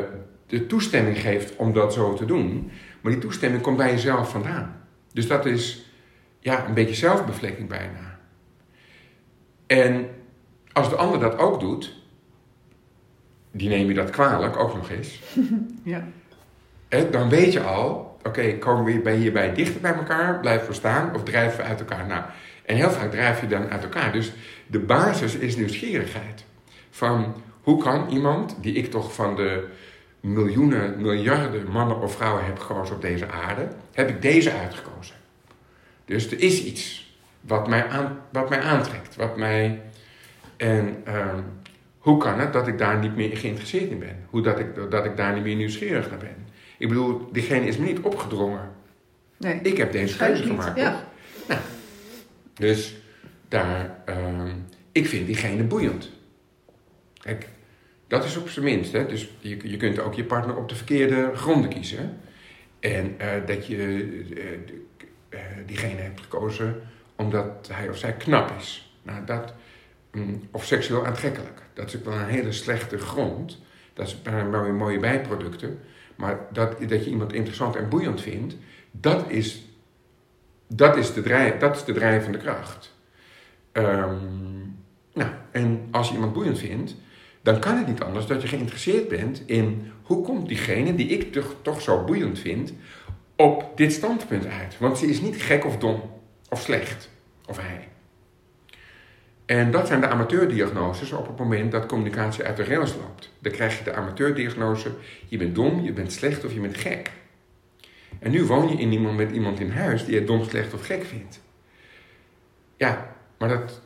de 0.46 0.66
toestemming 0.66 1.18
geeft 1.18 1.56
om 1.56 1.72
dat 1.72 1.92
zo 1.92 2.14
te 2.14 2.24
doen. 2.24 2.70
Maar 3.00 3.12
die 3.12 3.20
toestemming 3.20 3.62
komt 3.62 3.76
bij 3.76 3.90
jezelf 3.90 4.30
vandaan. 4.30 4.80
Dus 5.12 5.26
dat 5.26 5.46
is 5.46 5.90
ja, 6.40 6.66
een 6.66 6.74
beetje 6.74 6.94
zelfbevlekking 6.94 7.68
bijna. 7.68 8.18
En 9.66 10.08
als 10.72 10.88
de 10.88 10.96
ander 10.96 11.20
dat 11.20 11.38
ook 11.38 11.60
doet, 11.60 11.94
die 13.50 13.68
neem 13.68 13.88
je 13.88 13.94
dat 13.94 14.10
kwalijk 14.10 14.56
ook 14.56 14.74
nog 14.74 14.90
eens. 14.90 15.20
Ja. 15.82 16.04
Hè, 16.88 17.10
dan 17.10 17.28
weet 17.28 17.52
je 17.52 17.60
al, 17.60 18.18
oké, 18.22 18.58
komen 18.58 18.84
we 18.84 19.00
bij 19.00 19.16
hierbij 19.16 19.54
dichter 19.54 19.80
bij 19.80 19.94
elkaar, 19.94 20.40
blijven 20.40 20.68
we 20.68 20.74
staan 20.74 21.14
of 21.14 21.22
drijven 21.22 21.58
we 21.58 21.64
uit 21.64 21.80
elkaar? 21.80 22.06
Nou, 22.06 22.22
en 22.64 22.76
heel 22.76 22.90
vaak 22.90 23.10
drijf 23.10 23.40
je 23.40 23.46
dan 23.46 23.68
uit 23.68 23.82
elkaar. 23.82 24.12
Dus 24.12 24.32
de 24.66 24.78
basis 24.78 25.34
is 25.34 25.56
nieuwsgierigheid. 25.56 26.44
Van 26.90 27.34
hoe 27.62 27.82
kan 27.82 28.08
iemand, 28.08 28.56
die 28.60 28.74
ik 28.74 28.90
toch 28.90 29.14
van 29.14 29.36
de 29.36 29.66
miljoenen, 30.20 31.00
miljarden 31.00 31.70
mannen 31.70 32.00
of 32.00 32.14
vrouwen 32.14 32.44
heb 32.44 32.58
gekozen 32.58 32.94
op 32.94 33.00
deze 33.00 33.30
aarde, 33.30 33.68
heb 33.92 34.08
ik 34.08 34.22
deze 34.22 34.52
uitgekozen. 34.52 35.14
Dus 36.04 36.30
er 36.30 36.40
is 36.40 36.64
iets 36.64 37.14
wat 37.40 37.68
mij, 37.68 37.88
aan, 37.88 38.18
wat 38.32 38.48
mij 38.48 38.60
aantrekt, 38.60 39.16
wat 39.16 39.36
mij. 39.36 39.80
En 40.56 41.02
um, 41.08 41.44
hoe 41.98 42.18
kan 42.18 42.40
het 42.40 42.52
dat 42.52 42.68
ik 42.68 42.78
daar 42.78 42.98
niet 42.98 43.16
meer 43.16 43.36
geïnteresseerd 43.36 43.90
in 43.90 43.98
ben? 43.98 44.24
Hoe 44.30 44.42
dat 44.42 44.58
ik, 44.58 44.90
dat 44.90 45.04
ik 45.04 45.16
daar 45.16 45.34
niet 45.34 45.42
meer 45.42 45.56
nieuwsgierig 45.56 46.10
naar 46.10 46.18
ben? 46.18 46.46
Ik 46.78 46.88
bedoel, 46.88 47.28
diegene 47.32 47.66
is 47.66 47.76
me 47.76 47.86
niet 47.86 48.00
opgedrongen. 48.00 48.70
Nee. 49.36 49.60
Ik 49.62 49.76
heb 49.76 49.92
deze 49.92 50.16
keuze 50.16 50.42
gemaakt. 50.42 50.78
ja. 50.78 51.08
Nou, 51.48 51.60
dus 52.54 52.96
daar, 53.48 54.02
ehm, 54.04 54.54
ik 54.92 55.06
vind 55.06 55.26
diegene 55.26 55.62
boeiend. 55.62 56.10
Kijk, 57.20 57.48
dat 58.06 58.24
is 58.24 58.36
op 58.36 58.48
zijn 58.48 58.64
minst. 58.64 58.92
Hè? 58.92 59.06
Dus 59.06 59.30
je, 59.38 59.70
je 59.70 59.76
kunt 59.76 59.98
ook 59.98 60.14
je 60.14 60.24
partner 60.24 60.56
op 60.56 60.68
de 60.68 60.74
verkeerde 60.74 61.30
gronden 61.34 61.70
kiezen. 61.70 62.20
En 62.80 63.14
eh, 63.18 63.46
dat 63.46 63.66
je 63.66 63.76
eh, 64.36 65.40
eh, 65.40 65.40
diegene 65.66 66.00
hebt 66.00 66.20
gekozen 66.20 66.80
omdat 67.16 67.68
hij 67.72 67.88
of 67.88 67.98
zij 67.98 68.12
knap 68.12 68.52
is. 68.58 68.94
Nou, 69.02 69.24
dat, 69.24 69.54
mm, 70.12 70.42
of 70.50 70.64
seksueel 70.64 71.06
aantrekkelijk. 71.06 71.62
Dat 71.72 71.94
is 71.94 72.02
wel 72.02 72.14
een 72.14 72.26
hele 72.26 72.52
slechte 72.52 72.98
grond. 72.98 73.58
Dat 73.92 74.06
is 74.06 74.22
wel 74.22 74.62
weer 74.62 74.74
mooie 74.74 74.98
bijproducten. 74.98 75.78
Maar 76.16 76.38
dat, 76.52 76.88
dat 76.88 77.04
je 77.04 77.10
iemand 77.10 77.32
interessant 77.32 77.76
en 77.76 77.88
boeiend 77.88 78.20
vindt, 78.20 78.56
dat 78.90 79.30
is, 79.30 79.64
dat 80.68 80.96
is, 80.96 81.12
de, 81.12 81.22
drijf, 81.22 81.56
dat 81.56 81.76
is 81.76 81.84
de 81.84 81.92
drijvende 81.92 82.38
kracht. 82.38 82.95
Ehm, 83.76 84.16
nou, 85.12 85.30
en 85.50 85.88
als 85.90 86.08
je 86.08 86.14
iemand 86.14 86.32
boeiend 86.32 86.58
vindt, 86.58 86.94
dan 87.42 87.58
kan 87.58 87.76
het 87.76 87.86
niet 87.86 88.02
anders 88.02 88.26
dat 88.26 88.42
je 88.42 88.48
geïnteresseerd 88.48 89.08
bent 89.08 89.42
in 89.46 89.92
hoe 90.02 90.22
komt 90.22 90.48
diegene 90.48 90.94
die 90.94 91.08
ik 91.08 91.42
toch, 91.62 91.80
zo 91.80 92.04
boeiend 92.04 92.38
vind 92.38 92.72
op 93.36 93.72
dit 93.74 93.92
standpunt 93.92 94.46
uit. 94.46 94.78
Want 94.78 94.98
ze 94.98 95.06
is 95.06 95.20
niet 95.20 95.42
gek 95.42 95.64
of 95.64 95.78
dom 95.78 96.02
of 96.48 96.60
slecht, 96.60 97.10
of 97.46 97.58
hij. 97.60 97.88
En 99.46 99.70
dat 99.70 99.86
zijn 99.86 100.00
de 100.00 100.08
amateurdiagnoses 100.08 101.12
op 101.12 101.26
het 101.26 101.38
moment 101.38 101.72
dat 101.72 101.86
communicatie 101.86 102.44
uit 102.44 102.56
de 102.56 102.64
rails 102.64 102.94
loopt. 102.94 103.32
Dan 103.38 103.52
krijg 103.52 103.78
je 103.78 103.84
de 103.84 103.94
amateurdiagnose, 103.94 104.90
je 105.28 105.36
bent 105.36 105.54
dom, 105.54 105.80
je 105.80 105.92
bent 105.92 106.12
slecht 106.12 106.44
of 106.44 106.52
je 106.52 106.60
bent 106.60 106.76
gek. 106.76 107.10
En 108.18 108.30
nu 108.30 108.44
woon 108.44 108.68
je 108.68 108.76
in 108.76 108.92
iemand 108.92 109.16
met 109.16 109.30
iemand 109.30 109.60
in 109.60 109.70
huis 109.70 110.04
die 110.04 110.14
je 110.14 110.24
dom, 110.24 110.44
slecht 110.44 110.74
of 110.74 110.86
gek 110.86 111.04
vindt. 111.04 111.40
Ja, 112.76 113.15
maar 113.38 113.48
dat 113.48 113.80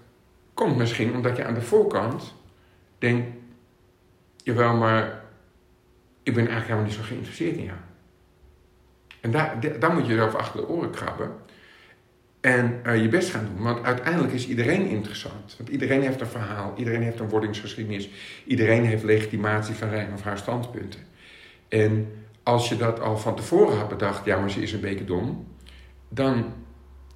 komt 0.54 0.76
misschien 0.76 1.14
omdat 1.14 1.36
je 1.36 1.44
aan 1.44 1.54
de 1.54 1.62
voorkant 1.62 2.34
denkt, 2.98 3.26
jawel, 4.36 4.76
maar 4.76 5.22
ik 6.22 6.34
ben 6.34 6.48
eigenlijk 6.48 6.66
helemaal 6.66 6.84
niet 6.84 6.94
zo 6.94 7.02
geïnteresseerd 7.02 7.56
in 7.56 7.64
jou. 7.64 7.78
En 9.20 9.30
daar, 9.30 9.78
daar 9.78 9.94
moet 9.94 10.06
je 10.06 10.14
zelf 10.14 10.34
achter 10.34 10.60
de 10.60 10.68
oren 10.68 10.90
krabben. 10.90 11.32
En 12.40 12.80
uh, 12.86 13.02
je 13.02 13.08
best 13.08 13.30
gaan 13.30 13.44
doen. 13.44 13.64
Want 13.64 13.84
uiteindelijk 13.84 14.32
is 14.32 14.48
iedereen 14.48 14.86
interessant. 14.86 15.54
Want 15.56 15.68
iedereen 15.68 16.02
heeft 16.02 16.20
een 16.20 16.26
verhaal. 16.26 16.74
Iedereen 16.76 17.02
heeft 17.02 17.20
een 17.20 17.28
wordingsgeschiedenis. 17.28 18.08
Iedereen 18.44 18.84
heeft 18.84 19.02
legitimatie 19.02 19.74
van 19.74 19.88
zijn 19.88 20.12
of 20.12 20.22
haar 20.22 20.38
standpunten. 20.38 21.00
En 21.68 22.12
als 22.42 22.68
je 22.68 22.76
dat 22.76 23.00
al 23.00 23.18
van 23.18 23.36
tevoren 23.36 23.78
had 23.78 23.88
bedacht, 23.88 24.24
ja, 24.24 24.38
maar 24.38 24.50
ze 24.50 24.62
is 24.62 24.72
een 24.72 24.80
beetje 24.80 25.04
dom. 25.04 25.46
Dan 26.08 26.52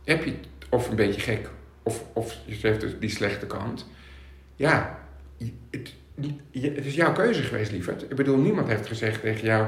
heb 0.04 0.24
je 0.24 0.34
of 0.70 0.88
een 0.88 0.96
beetje 0.96 1.20
gek, 1.20 1.50
of, 1.84 2.04
of 2.12 2.38
ze 2.48 2.66
heeft 2.66 2.80
dus 2.80 2.92
die 3.00 3.10
slechte 3.10 3.46
kant. 3.46 3.86
Ja, 4.56 4.98
het, 5.70 5.94
het 6.50 6.84
is 6.84 6.94
jouw 6.94 7.12
keuze 7.12 7.42
geweest, 7.42 7.72
lieverd. 7.72 8.02
Ik 8.02 8.16
bedoel, 8.16 8.36
niemand 8.36 8.68
heeft 8.68 8.86
gezegd 8.86 9.20
tegen 9.20 9.44
jou... 9.44 9.66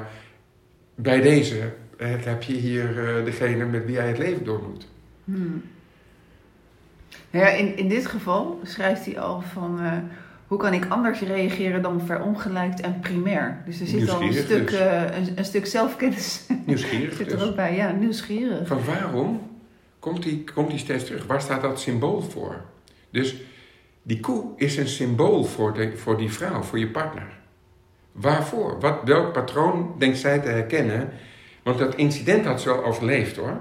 bij 0.95 1.21
deze 1.21 1.73
heb 1.99 2.43
je 2.43 2.53
hier 2.53 3.19
uh, 3.19 3.25
degene 3.25 3.65
met 3.65 3.85
wie 3.85 3.95
jij 3.95 4.09
het 4.09 4.19
leven 4.19 4.45
door 4.45 4.63
moet. 4.71 4.87
Hmm. 5.25 5.63
Nou 7.31 7.45
ja, 7.45 7.51
in, 7.51 7.77
in 7.77 7.89
dit 7.89 8.07
geval 8.07 8.61
schrijft 8.63 9.05
hij 9.05 9.21
al 9.21 9.41
van 9.41 9.81
eh, 9.81 9.93
hoe 10.47 10.59
kan 10.59 10.73
ik 10.73 10.87
anders 10.89 11.21
reageren 11.21 11.83
dan 11.83 12.01
verongelijkt 12.01 12.81
en 12.81 13.01
primair. 13.01 13.63
Dus 13.67 13.81
er 13.81 13.87
zit 13.87 14.11
al 14.11 14.23
een 14.23 14.33
stuk, 14.33 14.71
dus. 14.71 14.79
eh, 14.79 15.03
een, 15.03 15.33
een 15.37 15.45
stuk 15.45 15.67
zelfkennis 15.67 16.47
Nieuwsgierig 16.65 17.17
zit 17.17 17.33
er 17.33 17.39
dus. 17.39 17.47
ook 17.49 17.57
bij. 17.57 17.77
Ja, 17.77 17.91
nieuwsgierig. 17.91 18.67
Van 18.67 18.85
waarom 18.85 19.41
komt 20.07 20.23
die, 20.23 20.45
komt 20.55 20.71
die 20.71 20.79
steeds 20.79 21.05
terug? 21.05 21.27
Waar 21.27 21.41
staat 21.41 21.63
dat 21.63 21.81
symbool 21.81 22.23
voor? 22.23 22.61
Dus 23.11 23.37
die 24.03 24.21
koe 24.21 24.53
is 24.57 24.77
een 24.77 24.89
symbool 24.89 25.45
voor, 25.45 25.75
de, 25.75 25.97
voor 25.97 26.17
die 26.17 26.33
vrouw, 26.33 26.63
voor 26.63 26.79
je 26.79 26.89
partner. 26.89 27.29
Waarvoor? 28.13 28.81
Wat, 28.81 28.99
welk 29.05 29.33
patroon 29.33 29.95
denkt 29.99 30.19
zij 30.19 30.39
te 30.39 30.49
herkennen? 30.49 31.11
Want 31.63 31.79
dat 31.79 31.95
incident 31.95 32.45
had 32.45 32.61
ze 32.61 32.69
wel 32.69 32.85
overleefd 32.85 33.37
hoor. 33.37 33.61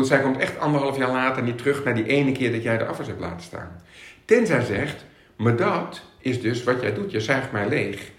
Zij 0.00 0.20
komt 0.20 0.38
echt 0.38 0.58
anderhalf 0.58 0.96
jaar 0.96 1.10
later 1.10 1.42
niet 1.42 1.58
terug 1.58 1.84
naar 1.84 1.94
die 1.94 2.06
ene 2.06 2.32
keer 2.32 2.52
dat 2.52 2.62
jij 2.62 2.78
de 2.78 2.86
afwas 2.86 3.06
hebt 3.06 3.20
laten 3.20 3.42
staan. 3.42 3.82
Tenzij 4.24 4.64
zegt, 4.64 5.04
maar 5.36 5.56
dat 5.56 6.02
is 6.18 6.40
dus 6.40 6.64
wat 6.64 6.80
jij 6.80 6.94
doet. 6.94 7.10
Je 7.10 7.20
zuigt 7.20 7.52
mij 7.52 7.68
leeg. 7.68 8.10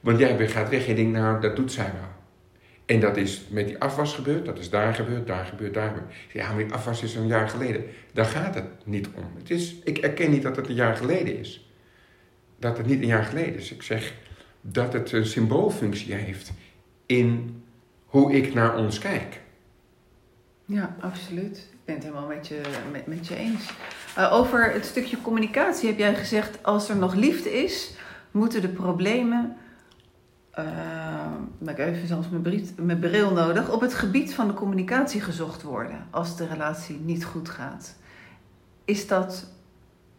Want 0.00 0.18
jij 0.18 0.48
gaat 0.48 0.68
weg 0.68 0.86
en 0.86 0.94
denkt, 0.94 1.12
nou, 1.12 1.40
dat 1.40 1.56
doet 1.56 1.72
zij 1.72 1.90
wel. 1.92 2.11
En 2.92 3.00
dat 3.00 3.16
is 3.16 3.42
met 3.48 3.66
die 3.66 3.78
afwas 3.78 4.14
gebeurd, 4.14 4.44
dat 4.44 4.58
is 4.58 4.70
daar 4.70 4.94
gebeurd, 4.94 5.26
daar 5.26 5.44
gebeurd, 5.44 5.74
daar 5.74 5.88
gebeurd. 5.88 6.14
Ja, 6.32 6.48
maar 6.48 6.64
die 6.64 6.72
afwas 6.72 7.02
is 7.02 7.14
een 7.14 7.26
jaar 7.26 7.48
geleden. 7.48 7.84
Daar 8.12 8.24
gaat 8.24 8.54
het 8.54 8.64
niet 8.84 9.08
om. 9.14 9.24
Het 9.38 9.50
is, 9.50 9.76
ik 9.84 9.98
erken 9.98 10.30
niet 10.30 10.42
dat 10.42 10.56
het 10.56 10.68
een 10.68 10.74
jaar 10.74 10.96
geleden 10.96 11.38
is. 11.38 11.70
Dat 12.58 12.76
het 12.76 12.86
niet 12.86 13.00
een 13.00 13.06
jaar 13.06 13.24
geleden 13.24 13.54
is. 13.54 13.72
Ik 13.72 13.82
zeg 13.82 14.14
dat 14.60 14.92
het 14.92 15.12
een 15.12 15.26
symboolfunctie 15.26 16.14
heeft 16.14 16.52
in 17.06 17.62
hoe 18.06 18.32
ik 18.32 18.54
naar 18.54 18.76
ons 18.76 18.98
kijk. 18.98 19.40
Ja, 20.64 20.96
absoluut. 21.00 21.56
Ik 21.56 21.78
ben 21.84 21.94
het 21.94 22.04
helemaal 22.04 22.26
met 22.26 22.48
je, 22.48 22.60
met 23.04 23.26
je 23.26 23.36
eens. 23.36 23.72
Eh, 24.16 24.32
over 24.32 24.72
het 24.72 24.84
stukje 24.84 25.20
communicatie 25.22 25.88
heb 25.88 25.98
jij 25.98 26.14
gezegd, 26.14 26.62
als 26.62 26.88
er 26.88 26.96
nog 26.96 27.14
liefde 27.14 27.62
is, 27.62 27.94
moeten 28.30 28.60
de 28.60 28.68
problemen, 28.68 29.56
heb 31.64 31.78
ik 31.78 31.78
even 31.78 32.06
zelfs 32.06 32.28
mijn, 32.76 32.98
bril 32.98 33.32
nodig, 33.32 33.70
op 33.70 33.80
het 33.80 33.94
gebied 33.94 34.34
van 34.34 34.46
de 34.46 34.54
communicatie 34.54 35.20
gezocht 35.20 35.62
worden 35.62 36.06
als 36.10 36.36
de 36.36 36.46
relatie 36.46 36.98
niet 36.98 37.24
goed 37.24 37.48
gaat. 37.48 37.96
Is 38.84 39.06
dat 39.06 39.46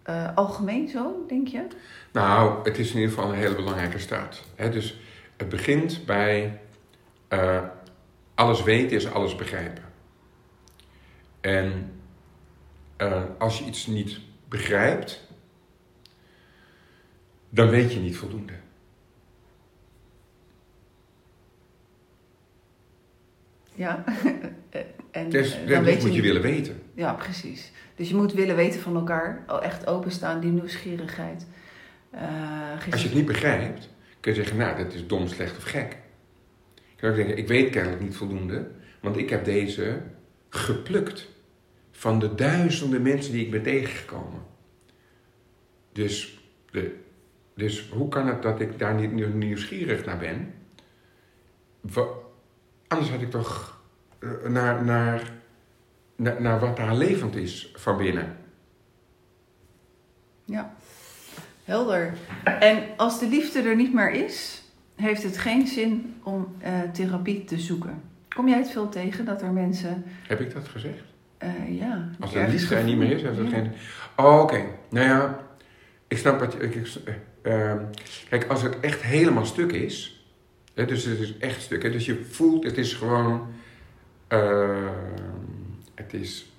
eh, 0.04 0.36
algemeen 0.36 0.88
zo, 0.88 1.26
denk 1.28 1.48
je? 1.48 1.68
Nou, 2.12 2.64
het 2.64 2.78
is 2.78 2.90
in 2.90 3.00
ieder 3.00 3.14
geval 3.14 3.30
een 3.30 3.38
hele 3.38 3.56
belangrijke 3.56 4.00
start. 4.00 4.44
Hè? 4.56 4.70
Dus 4.70 5.00
het 5.38 5.50
begint 5.50 6.06
bij 6.06 6.60
eh, 7.28 7.62
alles 8.36 8.64
weten 8.64 8.98
is 8.98 9.12
alles 9.12 9.36
begrijpen. 9.36 9.84
En 11.42 11.92
eh, 12.98 13.24
als 13.38 13.60
je 13.60 13.66
iets 13.66 13.88
niet 13.88 14.20
begrijpt, 14.50 15.28
dan 17.50 17.70
weet 17.70 17.94
je 17.94 18.00
niet 18.00 18.18
voldoende. 18.18 18.54
Ja. 23.76 24.04
en, 25.12 25.30
Dus 25.30 25.54
eh, 25.62 25.68
dat 25.68 25.84
weet 25.84 25.94
moet 25.96 26.04
je 26.04 26.10
niet- 26.12 26.22
willen 26.22 26.42
weten. 26.42 26.82
Ja, 26.94 27.14
precies. 27.14 27.72
Dus 27.96 28.10
je 28.10 28.16
moet 28.16 28.34
willen 28.34 28.56
weten 28.56 28.80
van 28.82 28.96
elkaar, 28.96 29.44
al 29.48 29.62
echt 29.62 29.88
openstaan, 29.88 30.40
die 30.40 30.52
nieuwsgierigheid. 30.52 31.48
Eh, 32.12 32.22
Als 32.92 33.02
je 33.02 33.08
het 33.08 33.18
niet 33.18 33.26
begrijpt, 33.26 33.90
kun 34.20 34.32
je 34.34 34.38
zeggen, 34.38 34.58
nou, 34.58 34.78
dat 34.84 34.94
is 34.94 35.08
dom, 35.08 35.28
slecht 35.28 35.58
of 35.58 35.64
gek. 35.64 35.98
Je 36.76 36.96
kan 36.96 37.10
ook 37.10 37.16
zeggen, 37.16 37.38
ik 37.38 37.48
weet 37.48 37.70
kennelijk 37.70 38.02
niet 38.02 38.16
voldoende, 38.16 38.68
want 39.02 39.18
ik 39.18 39.30
heb 39.30 39.46
deze 39.46 40.02
geplukt 40.50 41.30
van 41.92 42.20
de 42.20 42.36
duizenden 42.36 43.02
mensen 43.02 43.32
die 43.34 43.46
ik 43.46 43.52
ben 43.52 43.62
tegengekomen. 43.64 44.42
Dus, 45.94 46.40
de, 46.72 46.96
dus 47.56 47.90
hoe 47.90 48.10
kan 48.10 48.28
het 48.28 48.42
dat 48.42 48.60
ik 48.60 48.80
daar 48.80 48.94
niet 48.96 49.12
nieuw- 49.12 49.34
nieuwsgierig 49.34 50.06
naar 50.06 50.18
ben? 50.18 50.54
Anders 52.94 53.12
had 53.12 53.22
ik 53.22 53.32
toch 53.32 53.80
eh, 54.20 54.30
naar, 54.50 54.84
naar, 54.84 55.32
naar, 56.16 56.42
naar 56.42 56.60
wat 56.60 56.78
daar 56.78 56.96
levend 56.96 57.36
is 57.36 57.72
van 57.76 57.98
binnen. 57.98 58.38
Ja, 60.46 60.74
helder. 61.64 62.14
En 62.44 62.84
als 62.98 63.20
de 63.20 63.28
liefde 63.28 63.62
er 63.62 63.76
niet 63.76 63.94
meer 63.94 64.12
is, 64.12 64.64
heeft 64.96 65.24
het 65.24 65.38
geen 65.38 65.68
zin 65.68 66.16
om 66.24 66.56
eh, 66.60 66.82
therapie 66.92 67.44
te 67.44 67.60
zoeken. 67.60 68.02
Kom 68.36 68.48
jij 68.48 68.58
het 68.58 68.72
veel 68.72 68.90
tegen 68.90 69.26
dat 69.26 69.42
er 69.42 69.52
mensen, 69.52 70.04
Heb 70.28 70.40
ik 70.40 70.54
dat 70.54 70.68
gezegd? 70.68 71.04
eh, 71.38 71.80
ja... 71.80 72.10
Als 72.20 72.32
de 72.32 72.48
liefde 72.48 72.76
er 72.76 72.84
niet 72.84 72.98
meer 72.98 73.12
is, 73.12 73.22
heeft 73.22 73.38
ja. 73.38 73.50
geen... 73.50 73.72
Oh, 74.16 74.42
oké. 74.42 74.66
Nou 74.90 75.08
ja, 75.08 75.40
ik 76.08 76.18
snap 76.18 76.40
wat 76.40 76.54
je... 76.54 76.60
Ik, 76.60 76.88
kijk, 78.30 78.46
als 78.48 78.62
het 78.62 78.80
echt 78.80 79.02
helemaal 79.02 79.46
stuk 79.46 79.72
is... 79.72 80.13
Dus 80.74 81.06
het 81.06 81.20
is 81.20 81.38
echt 81.38 81.62
stuk. 81.62 81.82
Dus 81.82 82.06
je 82.06 82.26
voelt, 82.30 82.64
het 82.64 82.78
is 82.78 82.94
gewoon... 82.94 83.48
eh, 84.28 84.90
het 85.96 86.14
is 86.14 86.52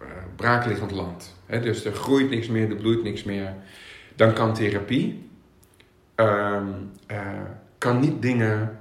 eh, 0.00 0.06
braakliggend 0.36 0.90
land. 0.90 1.34
Dus 1.46 1.84
er 1.84 1.92
groeit 1.92 2.30
niks 2.30 2.48
meer, 2.48 2.70
er 2.70 2.76
bloeit 2.76 3.02
niks 3.02 3.22
meer. 3.24 3.54
Dan 4.14 4.32
kan 4.32 4.54
therapie... 4.54 5.28
ehm, 6.14 6.68
eh, 7.06 7.40
kan, 7.78 8.00
niet 8.00 8.22
dingen, 8.22 8.78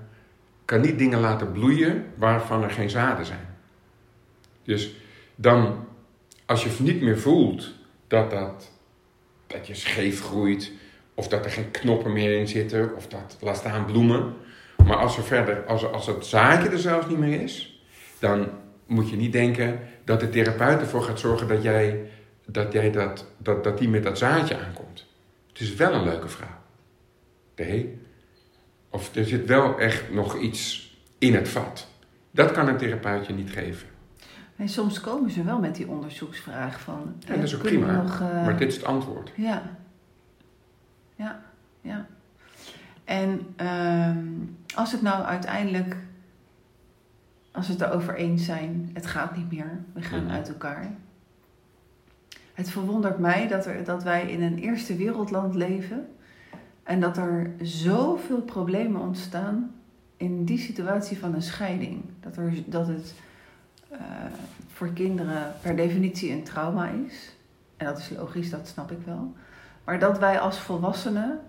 kan 0.65 0.81
niet 0.81 0.99
dingen 0.99 1.19
laten 1.19 1.51
bloeien 1.51 2.05
waarvan 2.15 2.63
er 2.63 2.71
geen 2.71 2.89
zaden 2.89 3.25
zijn. 3.25 3.47
Dus 4.63 4.95
dan, 5.35 5.85
als 6.45 6.63
je 6.63 6.69
niet 6.79 7.01
meer 7.01 7.19
voelt 7.19 7.73
dat, 8.07 8.31
dat, 8.31 8.71
dat 9.47 9.67
je 9.67 9.75
scheef 9.75 10.21
groeit, 10.21 10.71
of 11.13 11.27
dat 11.27 11.45
er 11.45 11.51
geen 11.51 11.71
knoppen 11.71 12.13
meer 12.13 12.39
in 12.39 12.47
zitten, 12.47 12.95
of 12.95 13.07
dat, 13.07 13.37
laat 13.41 13.57
staan 13.57 13.85
bloemen. 13.85 14.33
Maar 14.85 14.97
als, 14.97 15.17
er 15.17 15.23
verder, 15.23 15.65
als, 15.65 15.91
als 15.91 16.07
het 16.07 16.25
zaadje 16.25 16.69
er 16.69 16.79
zelfs 16.79 17.07
niet 17.07 17.17
meer 17.17 17.41
is, 17.41 17.83
dan 18.19 18.47
moet 18.85 19.09
je 19.09 19.15
niet 19.15 19.31
denken 19.31 19.79
dat 20.03 20.19
de 20.19 20.29
therapeut 20.29 20.79
ervoor 20.79 21.01
gaat 21.01 21.19
zorgen 21.19 21.47
dat, 21.47 21.63
jij, 21.63 22.09
dat, 22.45 22.73
jij 22.73 22.91
dat, 22.91 23.25
dat, 23.37 23.63
dat 23.63 23.77
die 23.77 23.89
met 23.89 24.03
dat 24.03 24.17
zaadje 24.17 24.57
aankomt. 24.57 25.05
Het 25.47 25.59
is 25.59 25.75
wel 25.75 25.93
een 25.93 26.03
leuke 26.03 26.27
vrouw. 26.27 26.57
Nee. 27.55 28.01
Of 28.89 29.15
er 29.15 29.25
zit 29.25 29.45
wel 29.45 29.79
echt 29.79 30.11
nog 30.11 30.37
iets 30.37 30.93
in 31.17 31.35
het 31.35 31.49
vat. 31.49 31.87
Dat 32.31 32.51
kan 32.51 32.67
een 32.67 32.77
therapeut 32.77 33.27
je 33.27 33.33
niet 33.33 33.51
geven. 33.51 33.87
En 34.55 34.69
soms 34.69 35.01
komen 35.01 35.31
ze 35.31 35.43
wel 35.43 35.59
met 35.59 35.75
die 35.75 35.87
onderzoeksvraag 35.87 36.79
van... 36.79 37.15
Ja, 37.19 37.35
dat 37.35 37.43
is 37.43 37.51
eh, 37.51 37.57
ook 37.57 37.63
prima. 37.63 37.91
Nog, 37.91 38.19
eh, 38.19 38.45
Maar 38.45 38.57
dit 38.57 38.67
is 38.67 38.75
het 38.75 38.85
antwoord. 38.85 39.31
Ja. 39.35 39.77
Ja, 41.15 41.43
ja. 41.81 42.07
En 43.05 43.47
ehm, 43.55 44.17
als 44.75 44.91
het 44.91 45.01
nou 45.01 45.23
uiteindelijk, 45.23 45.95
als 47.51 47.67
we 47.67 47.73
het 47.73 47.81
erover 47.81 48.15
eens 48.15 48.45
zijn, 48.45 48.89
het 48.93 49.05
gaat 49.05 49.35
niet 49.37 49.51
meer, 49.51 49.79
we 49.93 50.01
gaan 50.01 50.23
Mhm. 50.23 50.33
uit 50.33 50.47
elkaar. 50.47 50.89
Het 52.53 52.69
verwondert 52.69 53.19
mij 53.19 53.47
dat, 53.47 53.65
er, 53.65 53.83
dat 53.83 54.03
wij 54.03 54.31
in 54.31 54.41
een 54.41 54.57
eerste 54.57 54.95
wereldland 54.95 55.55
leven 55.55 56.07
en 56.83 56.99
dat 56.99 57.17
er 57.17 57.51
zoveel 57.61 58.41
problemen 58.41 59.01
ontstaan 59.01 59.71
in 60.17 60.45
die 60.45 60.57
situatie 60.57 61.19
van 61.19 61.33
een 61.33 61.41
scheiding. 61.41 62.01
Dat, 62.19 62.37
er, 62.37 62.53
dat 62.65 62.87
het 62.87 63.13
eh, 63.89 63.99
voor 64.67 64.89
kinderen 64.93 65.53
per 65.61 65.75
definitie 65.75 66.31
een 66.31 66.43
trauma 66.43 66.87
is. 66.89 67.35
En 67.77 67.85
dat 67.85 67.97
is 67.97 68.09
logisch, 68.09 68.49
dat 68.49 68.67
snap 68.67 68.91
ik 68.91 68.99
wel. 69.05 69.33
Maar 69.83 69.99
dat 69.99 70.19
wij 70.19 70.39
als 70.39 70.59
volwassenen 70.59 71.39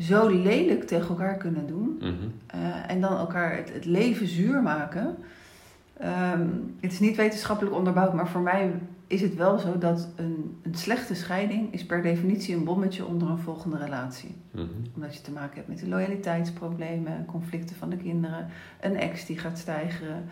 zo 0.00 0.28
lelijk 0.28 0.84
tegen 0.86 1.08
elkaar 1.08 1.36
kunnen 1.36 1.66
doen. 1.66 1.96
Mhm. 2.00 2.12
eh, 2.46 2.90
en 2.90 3.00
dan 3.00 3.16
elkaar 3.16 3.56
het, 3.56 3.72
het 3.72 3.84
leven 3.84 4.26
zuur 4.26 4.62
maken. 4.62 5.16
Ehm, 5.98 6.46
het 6.80 6.92
is 6.92 7.00
niet 7.00 7.16
wetenschappelijk 7.16 7.76
onderbouwd, 7.76 8.12
maar 8.14 8.28
voor 8.28 8.40
mij 8.40 8.72
is 9.06 9.20
het 9.20 9.34
wel 9.34 9.58
zo 9.58 9.78
dat 9.78 10.08
een, 10.16 10.58
een 10.62 10.74
slechte 10.74 11.14
scheiding 11.14 11.72
is 11.72 11.86
per 11.86 12.02
definitie 12.02 12.54
een 12.56 12.64
bommetje 12.64 13.06
onder 13.06 13.28
een 13.28 13.38
volgende 13.38 13.76
relatie. 13.78 14.34
Mhm. 14.50 14.64
Omdat 14.94 15.14
je 15.14 15.20
te 15.20 15.30
maken 15.32 15.54
hebt 15.56 15.68
met 15.68 15.78
de 15.78 15.88
loyaliteitsproblemen, 15.88 17.24
conflicten 17.26 17.76
van 17.76 17.90
de 17.90 17.96
kinderen, 17.96 18.46
een 18.80 18.96
ex 18.96 19.26
die 19.26 19.38
gaat 19.38 19.58
stijgen. 19.58 20.24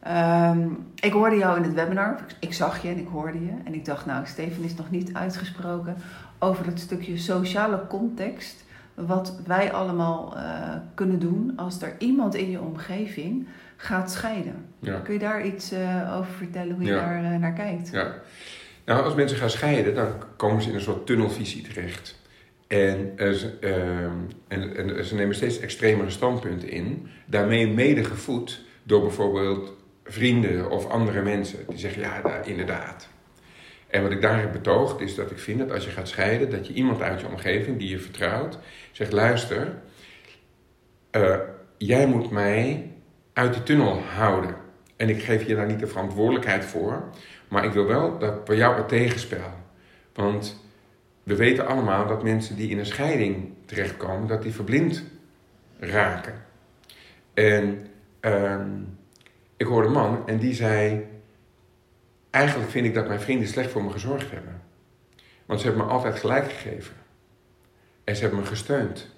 Ehm, 0.00 0.68
ik 0.94 1.12
hoorde 1.12 1.36
jou 1.36 1.56
in 1.56 1.62
het 1.62 1.74
webinar, 1.74 2.18
ik- 2.28 2.36
ik 2.40 2.52
zag 2.52 2.82
je 2.82 2.88
en 2.88 2.98
ik 2.98 3.08
hoorde 3.08 3.40
je. 3.44 3.52
En 3.64 3.74
ik 3.74 3.84
dacht, 3.84 4.06
nou, 4.06 4.26
Steven 4.26 4.62
is 4.64 4.74
nog 4.74 4.90
niet 4.90 5.14
uitgesproken 5.14 5.96
over 6.38 6.66
het 6.66 6.80
stukje 6.80 7.16
sociale 7.18 7.86
context. 7.88 8.64
Wat 9.06 9.40
wij 9.46 9.72
allemaal 9.72 10.36
eh, 10.36 10.42
kunnen 10.94 11.18
doen 11.18 11.52
als 11.56 11.82
er 11.82 11.94
iemand 11.98 12.34
in 12.34 12.50
je 12.50 12.60
omgeving 12.60 13.48
gaat 13.76 14.10
scheiden. 14.10 14.54
Ja. 14.78 14.98
Kun 14.98 15.12
je 15.12 15.18
daar 15.18 15.46
iets 15.46 15.72
eh, 15.72 16.16
over 16.18 16.32
vertellen 16.32 16.74
hoe 16.74 16.84
je 16.84 16.90
Ja. 16.92 16.96
daar 17.00 17.24
eh, 17.32 17.38
naar 17.38 17.52
kijkt? 17.52 17.90
ja. 17.92 18.14
Nou, 18.84 19.04
als 19.04 19.14
mensen 19.14 19.38
gaan 19.38 19.50
scheiden, 19.50 19.94
dan 19.94 20.08
komen 20.36 20.62
ze 20.62 20.68
in 20.68 20.74
een 20.74 20.80
soort 20.80 21.06
tunnelvisie 21.06 21.62
terecht. 21.62 22.18
En, 22.66 23.12
ze, 23.16 23.56
ehm, 23.60 24.16
en, 24.48 24.76
en 24.76 25.04
ze 25.04 25.14
nemen 25.14 25.34
steeds 25.34 25.60
extremere 25.60 26.10
standpunten 26.10 26.68
in. 26.70 27.08
Daarmee 27.26 27.66
mede 27.68 28.04
gevoed 28.04 28.64
door 28.82 29.00
bijvoorbeeld 29.00 29.72
vrienden 30.04 30.70
of 30.70 30.86
andere 30.88 31.22
mensen. 31.22 31.58
Die 31.68 31.78
zeggen, 31.78 32.02
ja, 32.02 32.20
da- 32.22 32.42
inderdaad. 32.42 33.08
En 33.90 34.02
wat 34.02 34.12
ik 34.12 34.22
daar 34.22 34.40
heb 34.40 34.52
betoogd 34.52 35.00
is 35.00 35.14
dat 35.14 35.30
ik 35.30 35.38
vind 35.38 35.58
dat 35.58 35.70
als 35.72 35.84
je 35.84 35.90
gaat 35.90 36.08
scheiden, 36.08 36.50
dat 36.50 36.66
je 36.66 36.72
iemand 36.72 37.02
uit 37.02 37.20
je 37.20 37.26
omgeving 37.26 37.78
die 37.78 37.88
je 37.88 37.98
vertrouwt, 37.98 38.58
zegt: 38.92 39.12
luister, 39.12 39.74
eh, 41.10 41.38
jij 41.78 42.06
moet 42.06 42.30
mij 42.30 42.90
uit 43.32 43.52
die 43.52 43.62
tunnel 43.62 44.00
houden. 44.00 44.54
En 44.96 45.08
ik 45.08 45.22
geef 45.22 45.46
je 45.46 45.54
daar 45.54 45.66
niet 45.66 45.80
de 45.80 45.86
verantwoordelijkheid 45.86 46.64
voor, 46.64 47.04
maar 47.48 47.64
ik 47.64 47.72
wil 47.72 47.86
wel 47.86 48.18
dat 48.18 48.44
bij 48.44 48.56
jou 48.56 48.76
het 48.76 48.88
tegenspel. 48.88 49.52
Want 50.14 50.64
we 51.22 51.36
weten 51.36 51.66
allemaal 51.66 52.06
dat 52.06 52.22
mensen 52.22 52.56
die 52.56 52.70
in 52.70 52.78
een 52.78 52.86
scheiding 52.86 53.52
terechtkomen, 53.64 54.28
dat 54.28 54.42
die 54.42 54.52
verblind 54.52 55.04
raken. 55.78 56.34
En 57.34 57.86
ehm, 58.20 58.70
ik 59.56 59.66
hoorde 59.66 59.86
een 59.86 59.94
man 59.94 60.22
en 60.26 60.38
die 60.38 60.54
zei: 60.54 61.06
Eigenlijk 62.30 62.70
vind 62.70 62.86
ik 62.86 62.94
dat 62.94 63.06
mijn 63.06 63.20
vrienden 63.20 63.48
slecht 63.48 63.70
voor 63.70 63.84
me 63.84 63.90
gezorgd 63.90 64.30
hebben. 64.30 64.62
Want 65.46 65.60
ze 65.60 65.66
hebben 65.66 65.86
me 65.86 65.92
altijd 65.92 66.18
gelijk 66.18 66.52
gegeven. 66.52 66.94
En 68.04 68.16
ze 68.16 68.22
hebben 68.22 68.40
me 68.40 68.46
gesteund. 68.46 69.08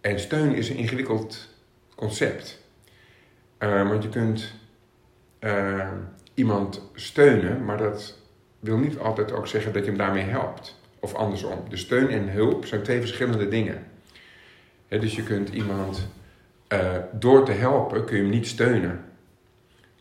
En 0.00 0.20
steun 0.20 0.54
is 0.54 0.68
een 0.68 0.76
ingewikkeld 0.76 1.48
concept. 1.94 2.62
Uh, 3.58 3.88
want 3.88 4.02
je 4.02 4.08
kunt 4.08 4.52
uh, 5.40 5.88
iemand 6.34 6.90
steunen, 6.94 7.64
maar 7.64 7.76
dat 7.76 8.18
wil 8.60 8.78
niet 8.78 8.98
altijd 8.98 9.32
ook 9.32 9.46
zeggen 9.46 9.72
dat 9.72 9.82
je 9.82 9.88
hem 9.88 9.98
daarmee 9.98 10.24
helpt. 10.24 10.80
Of 11.00 11.14
andersom. 11.14 11.64
De 11.68 11.76
steun 11.76 12.10
en 12.10 12.28
hulp 12.28 12.66
zijn 12.66 12.82
twee 12.82 13.00
verschillende 13.00 13.48
dingen. 13.48 13.86
dus 14.88 15.16
je 15.16 15.22
kunt 15.22 15.48
iemand 15.48 16.08
uh, 16.68 16.96
door 17.12 17.44
te 17.44 17.52
helpen, 17.52 18.04
kun 18.04 18.16
je 18.16 18.22
hem 18.22 18.30
niet 18.30 18.46
steunen. 18.46 19.04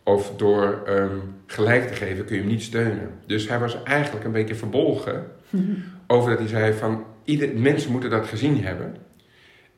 Of 0.04 0.36
door 0.36 0.84
um, 0.88 1.43
gelijk 1.46 1.88
te 1.88 1.94
geven, 1.94 2.26
kun 2.26 2.36
je 2.36 2.42
hem 2.42 2.52
niet 2.52 2.64
steunen. 2.64 3.10
Dus 3.26 3.48
hij 3.48 3.60
was 3.60 3.84
eigenlijk 3.84 4.26
een 4.26 4.32
beetje 4.32 4.56
verbolgen 4.56 5.32
over 6.08 6.30
dat 6.30 6.40
hij 6.40 6.48
zei 6.48 6.74
van... 6.74 7.06
Ieder, 7.26 7.50
mensen 7.56 7.92
moeten 7.92 8.10
dat 8.10 8.28
gezien 8.28 8.64
hebben. 8.64 8.96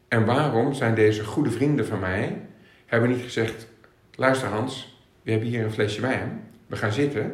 En 0.08 0.26
waarom 0.26 0.74
zijn 0.74 0.96
deze 0.96 1.24
goede 1.24 1.52
vrienden 1.52 1.86
van 1.86 2.00
mij... 2.00 2.42
hebben 2.86 3.10
niet 3.10 3.22
gezegd... 3.22 3.68
luister 4.16 4.48
Hans, 4.48 5.00
we 5.22 5.32
hebben 5.32 5.50
hier 5.50 5.64
een 5.64 5.72
flesje 5.72 6.02
wijn. 6.02 6.42
We 6.68 6.76
gaan 6.76 6.92
zitten. 6.92 7.32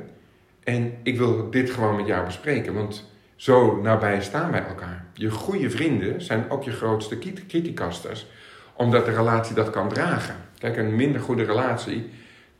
En 0.64 0.94
ik 1.04 1.18
wil 1.18 1.50
dit 1.50 1.70
gewoon 1.70 1.96
met 1.96 2.08
jou 2.08 2.26
bespreken. 2.26 2.74
Want 2.74 3.10
zo 3.36 3.82
nabij 3.82 4.22
staan 4.22 4.52
wij 4.52 4.66
elkaar. 4.66 5.06
Je 5.14 5.30
goede 5.30 5.70
vrienden 5.70 6.22
zijn 6.22 6.50
ook 6.50 6.64
je 6.64 6.72
grootste 6.72 7.18
criticasters. 7.48 8.28
Omdat 8.74 9.06
de 9.06 9.16
relatie 9.16 9.56
dat 9.56 9.70
kan 9.70 9.90
dragen. 9.90 10.36
Kijk, 10.58 10.78
een 10.78 10.96
minder 10.96 11.22
goede 11.22 11.44
relatie 11.44 12.10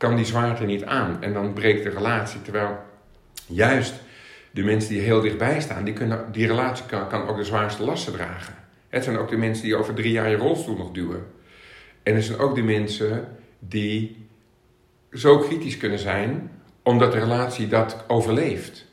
kan 0.02 0.16
die 0.16 0.24
zwaarte 0.24 0.64
niet 0.64 0.84
aan. 0.84 1.22
En 1.22 1.32
dan 1.32 1.52
breekt 1.52 1.82
de 1.82 1.90
relatie. 1.90 2.42
Terwijl 2.42 2.78
juist 3.46 3.94
de 4.50 4.62
mensen 4.62 4.90
die 4.90 5.00
heel 5.00 5.20
dichtbij 5.20 5.60
staan, 5.60 5.84
die, 5.84 5.94
kunnen, 5.94 6.32
die 6.32 6.46
relatie 6.46 6.84
kan, 6.86 7.08
kan 7.08 7.28
ook 7.28 7.36
de 7.36 7.44
zwaarste 7.44 7.84
lasten 7.84 8.12
dragen. 8.12 8.54
Het 8.88 9.04
zijn 9.04 9.18
ook 9.18 9.28
de 9.28 9.36
mensen 9.36 9.64
die 9.64 9.76
over 9.76 9.94
drie 9.94 10.12
jaar 10.12 10.30
je 10.30 10.36
rolstoel 10.36 10.76
nog 10.76 10.90
duwen. 10.90 11.26
En 12.02 12.14
er 12.14 12.22
zijn 12.22 12.38
ook 12.38 12.54
de 12.54 12.62
mensen 12.62 13.28
die 13.58 14.26
zo 15.12 15.38
kritisch 15.38 15.76
kunnen 15.76 15.98
zijn, 15.98 16.50
omdat 16.82 17.12
de 17.12 17.18
relatie 17.18 17.68
dat 17.68 18.04
overleeft. 18.06 18.86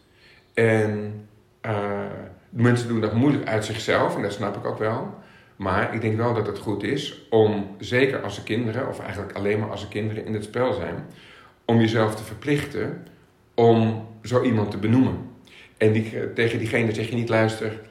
En 0.54 1.14
uh, 1.66 2.02
mensen 2.50 2.88
doen 2.88 3.02
dat 3.02 3.14
moeilijk 3.14 3.48
uit 3.48 3.66
zichzelf, 3.66 4.16
en 4.16 4.22
dat 4.22 4.34
snap 4.34 4.58
ik 4.58 4.66
ook 4.66 4.80
wel. 4.80 5.14
Maar 5.60 5.94
ik 5.94 6.02
denk 6.02 6.18
wel 6.18 6.34
dat 6.34 6.48
het 6.48 6.60
goed 6.60 6.84
is 6.84 7.22
om, 7.30 7.76
zeker 7.80 8.22
als 8.22 8.38
er 8.38 8.44
kinderen, 8.44 8.88
of 8.88 9.00
eigenlijk 9.00 9.34
alleen 9.34 9.60
maar 9.60 9.70
als 9.70 9.82
er 9.82 9.88
kinderen 9.88 10.26
in 10.26 10.34
het 10.34 10.44
spel 10.44 10.74
zijn, 10.74 11.06
om 11.66 11.80
jezelf 11.80 12.16
te 12.16 12.24
verplichten 12.24 13.08
om 13.54 14.08
zo 14.24 14.44
iemand 14.44 14.72
te 14.72 14.78
benoemen. 14.78 15.18
En 15.78 15.92
die, 15.92 16.34
tegen 16.34 16.60
diegene 16.60 16.94
zeg 16.94 17.10
je 17.10 17.16
niet, 17.16 17.30
luister, 17.30 17.82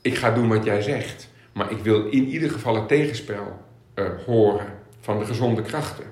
ik 0.00 0.14
ga 0.14 0.30
doen 0.30 0.48
wat 0.48 0.64
jij 0.64 0.82
zegt. 0.82 1.30
Maar 1.52 1.70
ik 1.70 1.78
wil 1.78 2.06
in 2.06 2.26
ieder 2.26 2.50
geval 2.50 2.74
het 2.74 2.88
tegenspel 2.88 3.60
uh, 3.94 4.04
horen 4.26 4.72
van 5.00 5.18
de 5.18 5.24
gezonde 5.24 5.62
krachten. 5.62 6.06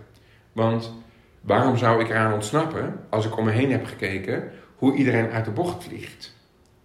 Want 0.52 0.94
waarom 1.40 1.76
zou 1.76 2.00
ik 2.00 2.08
eraan 2.08 2.32
ontsnappen 2.32 3.00
als 3.10 3.26
ik 3.26 3.36
om 3.36 3.44
me 3.44 3.50
heen 3.50 3.70
heb 3.70 3.86
gekeken 3.86 4.50
hoe 4.76 4.94
iedereen 4.94 5.30
uit 5.30 5.44
de 5.44 5.50
bocht 5.50 5.84
vliegt? 5.84 6.38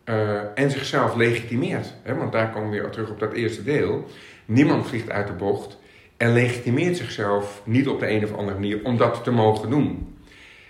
Uh, 0.05 0.39
en 0.55 0.71
zichzelf 0.71 1.15
legitimeert. 1.15 1.93
Hè? 2.03 2.15
Want 2.15 2.31
daar 2.31 2.51
komen 2.51 2.69
we 2.69 2.81
weer 2.81 2.89
terug 2.89 3.09
op 3.09 3.19
dat 3.19 3.33
eerste 3.33 3.63
deel. 3.63 4.05
Niemand 4.45 4.87
vliegt 4.87 5.09
uit 5.09 5.27
de 5.27 5.33
bocht 5.33 5.77
en 6.17 6.33
legitimeert 6.33 6.97
zichzelf 6.97 7.61
niet 7.65 7.87
op 7.87 7.99
de 7.99 8.09
een 8.09 8.23
of 8.23 8.33
andere 8.33 8.59
manier 8.59 8.79
om 8.83 8.97
dat 8.97 9.23
te 9.23 9.31
mogen 9.31 9.69
doen. 9.69 10.17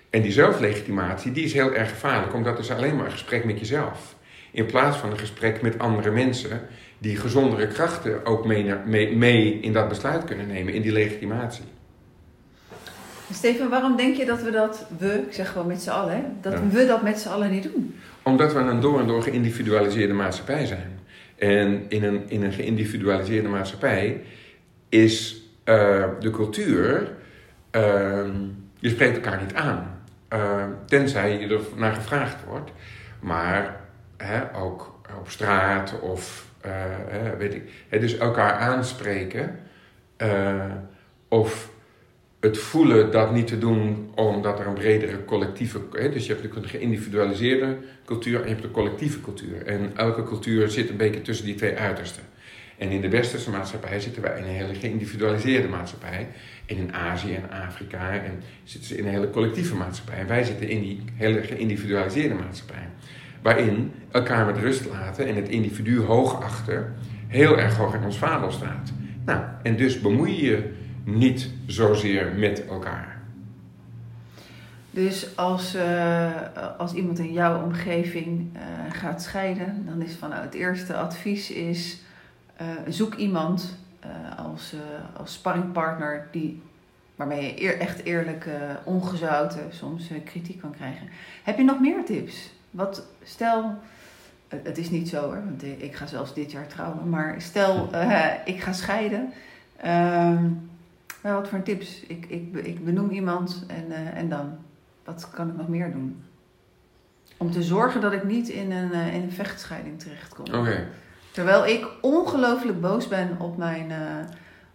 En 0.09 0.21
die 0.21 0.31
zelflegitimatie 0.31 1.31
die 1.31 1.43
is 1.43 1.53
heel 1.53 1.73
erg 1.73 1.89
gevaarlijk, 1.89 2.33
omdat 2.33 2.57
het 2.57 2.65
is 2.65 2.71
alleen 2.71 2.95
maar 2.95 3.05
een 3.05 3.11
gesprek 3.11 3.45
met 3.45 3.59
jezelf. 3.59 4.15
In 4.51 4.65
plaats 4.65 4.97
van 4.97 5.11
een 5.11 5.17
gesprek 5.17 5.61
met 5.61 5.79
andere 5.79 6.11
mensen 6.11 6.61
die 6.97 7.17
gezondere 7.17 7.67
krachten 7.67 8.25
ook 8.25 8.45
mee, 8.45 8.75
mee, 8.85 9.15
mee 9.15 9.59
in 9.59 9.73
dat 9.73 9.89
besluit 9.89 10.23
kunnen 10.23 10.47
nemen, 10.47 10.73
in 10.73 10.81
die 10.81 10.91
legitimatie. 10.91 11.63
Steven, 13.33 13.69
waarom 13.69 13.95
denk 13.95 14.15
je 14.15 14.25
dat 14.25 14.41
we 14.41 14.51
dat, 14.51 14.85
we, 14.97 15.23
ik 15.27 15.33
zeg 15.33 15.51
gewoon 15.51 15.67
met 15.67 15.81
z'n 15.81 15.89
allen, 15.89 16.15
hè, 16.15 16.21
dat 16.41 16.59
we 16.71 16.85
dat 16.85 17.01
met 17.03 17.19
z'n 17.19 17.29
allen 17.29 17.51
niet 17.51 17.63
doen? 17.63 17.95
Omdat 18.25 18.53
we 18.53 18.59
een 18.59 18.79
door 18.79 18.99
en 18.99 19.07
door 19.07 19.23
geïndividualiseerde 19.23 20.13
maatschappij 20.13 20.65
zijn. 20.65 20.99
En 21.35 21.85
in 21.87 22.03
een, 22.03 22.29
in 22.29 22.43
een 22.43 22.53
geïndividualiseerde 22.53 23.47
maatschappij 23.47 24.21
is 24.89 25.41
uh, 25.65 26.05
de 26.19 26.29
cultuur, 26.31 27.11
uh, 27.71 28.25
je 28.79 28.89
spreekt 28.89 29.15
elkaar 29.15 29.41
niet 29.41 29.53
aan. 29.53 30.03
Uh, 30.33 30.63
tenzij 30.85 31.39
je 31.39 31.47
er 31.47 31.61
naar 31.75 31.93
gevraagd 31.93 32.43
wordt. 32.45 32.71
Maar 33.19 33.81
hè, 34.17 34.55
ook 34.55 34.99
op 35.19 35.29
straat 35.29 35.99
of 35.99 36.45
weet 37.37 37.53
ik. 37.53 37.85
Hè, 37.89 37.99
dus 37.99 38.17
elkaar 38.17 38.53
aanspreken. 38.53 39.59
of 41.27 41.69
het 42.45 42.57
voelen 42.57 43.11
dat 43.11 43.33
niet 43.33 43.47
te 43.47 43.57
doen 43.57 44.09
omdat 44.15 44.59
er 44.59 44.67
een 44.67 44.73
bredere 44.73 45.25
collectieve... 45.25 45.79
Hè, 45.91 46.09
dus 46.09 46.25
je 46.25 46.33
hebt 46.33 46.55
een 46.55 46.67
geïndividualiseerde 46.67 47.77
cultuur 48.05 48.41
en 48.41 48.47
je 48.47 48.53
hebt 48.53 48.63
een 48.63 48.71
collectieve 48.71 49.21
cultuur. 49.21 49.65
En 49.65 49.91
elke 49.95 50.23
cultuur 50.23 50.69
zit 50.69 50.89
een 50.89 50.97
beetje 50.97 51.21
tussen 51.21 51.45
die 51.45 51.55
twee 51.55 51.75
uitersten. 51.75 52.23
En 52.77 52.89
in 52.89 53.01
de 53.01 53.09
westerse 53.09 53.49
maatschappij 53.49 53.99
zitten 53.99 54.21
wij 54.21 54.37
in 54.37 54.43
een 54.43 54.49
hele 54.49 54.73
geïndividualiseerde 54.73 55.67
maatschappij. 55.67 56.27
En 56.65 56.77
in 56.77 56.93
Azië 56.93 57.33
en 57.33 57.51
Afrika 57.51 58.11
en 58.11 58.41
zitten 58.63 58.89
ze 58.89 58.97
in 58.97 59.05
een 59.05 59.11
hele 59.11 59.29
collectieve 59.29 59.75
maatschappij. 59.75 60.17
En 60.17 60.27
wij 60.27 60.43
zitten 60.43 60.69
in 60.69 60.81
die 60.81 61.03
hele 61.13 61.41
geïndividualiseerde 61.41 62.35
maatschappij. 62.35 62.87
Waarin 63.41 63.91
elkaar 64.11 64.45
met 64.45 64.57
rust 64.57 64.85
laten 64.89 65.27
en 65.27 65.35
het 65.35 65.49
individu 65.49 66.01
hoog 66.01 66.43
achter 66.43 66.93
heel 67.27 67.59
erg 67.59 67.77
hoog 67.77 67.93
in 67.93 68.03
ons 68.03 68.17
vader 68.17 68.51
staat. 68.51 68.93
Nou, 69.25 69.41
en 69.63 69.75
dus 69.75 70.01
bemoei 70.01 70.45
je 70.45 70.83
niet 71.05 71.49
zozeer 71.65 72.33
met 72.35 72.65
elkaar. 72.67 73.15
Dus 74.95 75.37
als, 75.37 75.75
uh, 75.75 76.31
als 76.77 76.93
iemand 76.93 77.19
in 77.19 77.33
jouw 77.33 77.63
omgeving 77.63 78.49
uh, 78.55 78.61
gaat 78.89 79.21
scheiden, 79.21 79.85
dan 79.85 80.01
is 80.01 80.13
van 80.13 80.29
nou, 80.29 80.41
het 80.41 80.53
eerste 80.53 80.95
advies 80.95 81.51
is 81.51 82.01
uh, 82.61 82.67
zoek 82.87 83.13
iemand 83.15 83.77
als, 84.37 84.75
als 85.17 85.33
sparringpartner 85.33 86.27
die, 86.31 86.61
waarmee 87.15 87.43
je 87.43 87.61
eer, 87.61 87.79
echt 87.79 88.03
eerlijk 88.03 88.47
ongezouten 88.83 89.61
soms 89.69 90.09
kritiek 90.25 90.61
kan 90.61 90.71
krijgen. 90.71 91.07
Heb 91.43 91.57
je 91.57 91.63
nog 91.63 91.79
meer 91.79 92.05
tips? 92.05 92.51
Wat, 92.71 93.07
stel, 93.23 93.75
het 94.47 94.77
is 94.77 94.89
niet 94.89 95.09
zo 95.09 95.21
hoor, 95.21 95.43
want 95.45 95.63
ik 95.63 95.95
ga 95.95 96.05
zelfs 96.05 96.33
dit 96.33 96.51
jaar 96.51 96.67
trouwen, 96.67 97.09
maar 97.09 97.35
stel 97.41 97.89
ik 98.45 98.61
ga 98.61 98.73
scheiden. 98.73 99.33
Ehm, 99.77 100.45
nou, 101.25 101.41
wat 101.41 101.49
voor 101.49 101.63
tips? 101.63 102.01
Ik, 102.07 102.25
ik, 102.27 102.55
ik 102.55 102.85
benoem 102.85 103.09
iemand 103.09 103.63
en, 103.67 103.85
uh, 103.89 104.17
en 104.17 104.29
dan? 104.29 104.57
Wat 105.03 105.29
kan 105.33 105.49
ik 105.49 105.55
nog 105.57 105.67
meer 105.67 105.91
doen? 105.91 106.23
Om 107.37 107.51
te 107.51 107.63
zorgen 107.63 108.01
dat 108.01 108.13
ik 108.13 108.23
niet 108.23 108.49
in 108.49 108.71
een, 108.71 108.91
uh, 108.91 109.13
in 109.13 109.21
een 109.21 109.31
vechtscheiding 109.31 109.99
terechtkom. 109.99 110.45
Okay. 110.45 110.87
Terwijl 111.31 111.65
ik 111.65 111.87
ongelooflijk 112.01 112.81
boos 112.81 113.07
ben 113.07 113.39
op 113.39 113.57
mijn, 113.57 113.89
uh, 113.89 113.97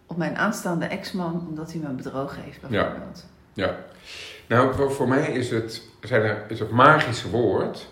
op 0.05 0.17
mijn 0.17 0.37
aanstaande 0.37 0.85
ex-man 0.85 1.47
omdat 1.49 1.71
hij 1.71 1.81
me 1.81 1.89
bedrogen 1.89 2.43
heeft, 2.43 2.61
bijvoorbeeld. 2.61 3.27
Ja. 3.53 3.65
ja. 3.65 3.75
Nou, 4.47 4.75
voor, 4.75 4.91
voor 4.91 5.07
mij 5.07 5.31
is 5.31 5.49
het, 5.49 5.81
zijn 6.01 6.21
er, 6.21 6.45
is 6.47 6.59
het 6.59 6.71
magische 6.71 7.29
woord 7.29 7.89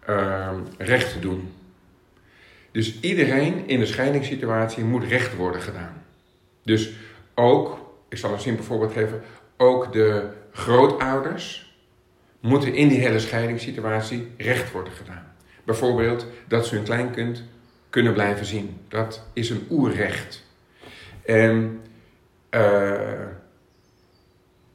ehm, 0.00 0.60
recht 0.78 1.12
te 1.12 1.18
doen. 1.18 1.52
Dus 2.72 3.00
iedereen 3.00 3.68
in 3.68 3.78
de 3.78 3.86
scheidingssituatie 3.86 4.84
moet 4.84 5.04
recht 5.04 5.36
worden 5.36 5.60
gedaan. 5.60 6.02
Dus 6.62 6.92
ook, 7.36 7.78
ik 8.08 8.18
zal 8.18 8.32
een 8.32 8.40
simpel 8.40 8.64
voorbeeld 8.64 8.92
geven, 8.92 9.22
ook 9.56 9.92
de 9.92 10.28
grootouders 10.52 11.74
moeten 12.40 12.74
in 12.74 12.88
die 12.88 13.00
hele 13.00 13.18
scheidingssituatie 13.18 14.32
recht 14.36 14.72
worden 14.72 14.92
gedaan. 14.92 15.34
Bijvoorbeeld 15.64 16.26
dat 16.48 16.66
ze 16.66 16.74
hun 16.74 16.84
kleinkind 16.84 17.42
kunnen 17.90 18.12
blijven 18.12 18.46
zien. 18.46 18.80
Dat 18.88 19.24
is 19.32 19.50
een 19.50 19.66
oerrecht. 19.70 20.44
En 21.24 21.80
uh, 22.50 23.00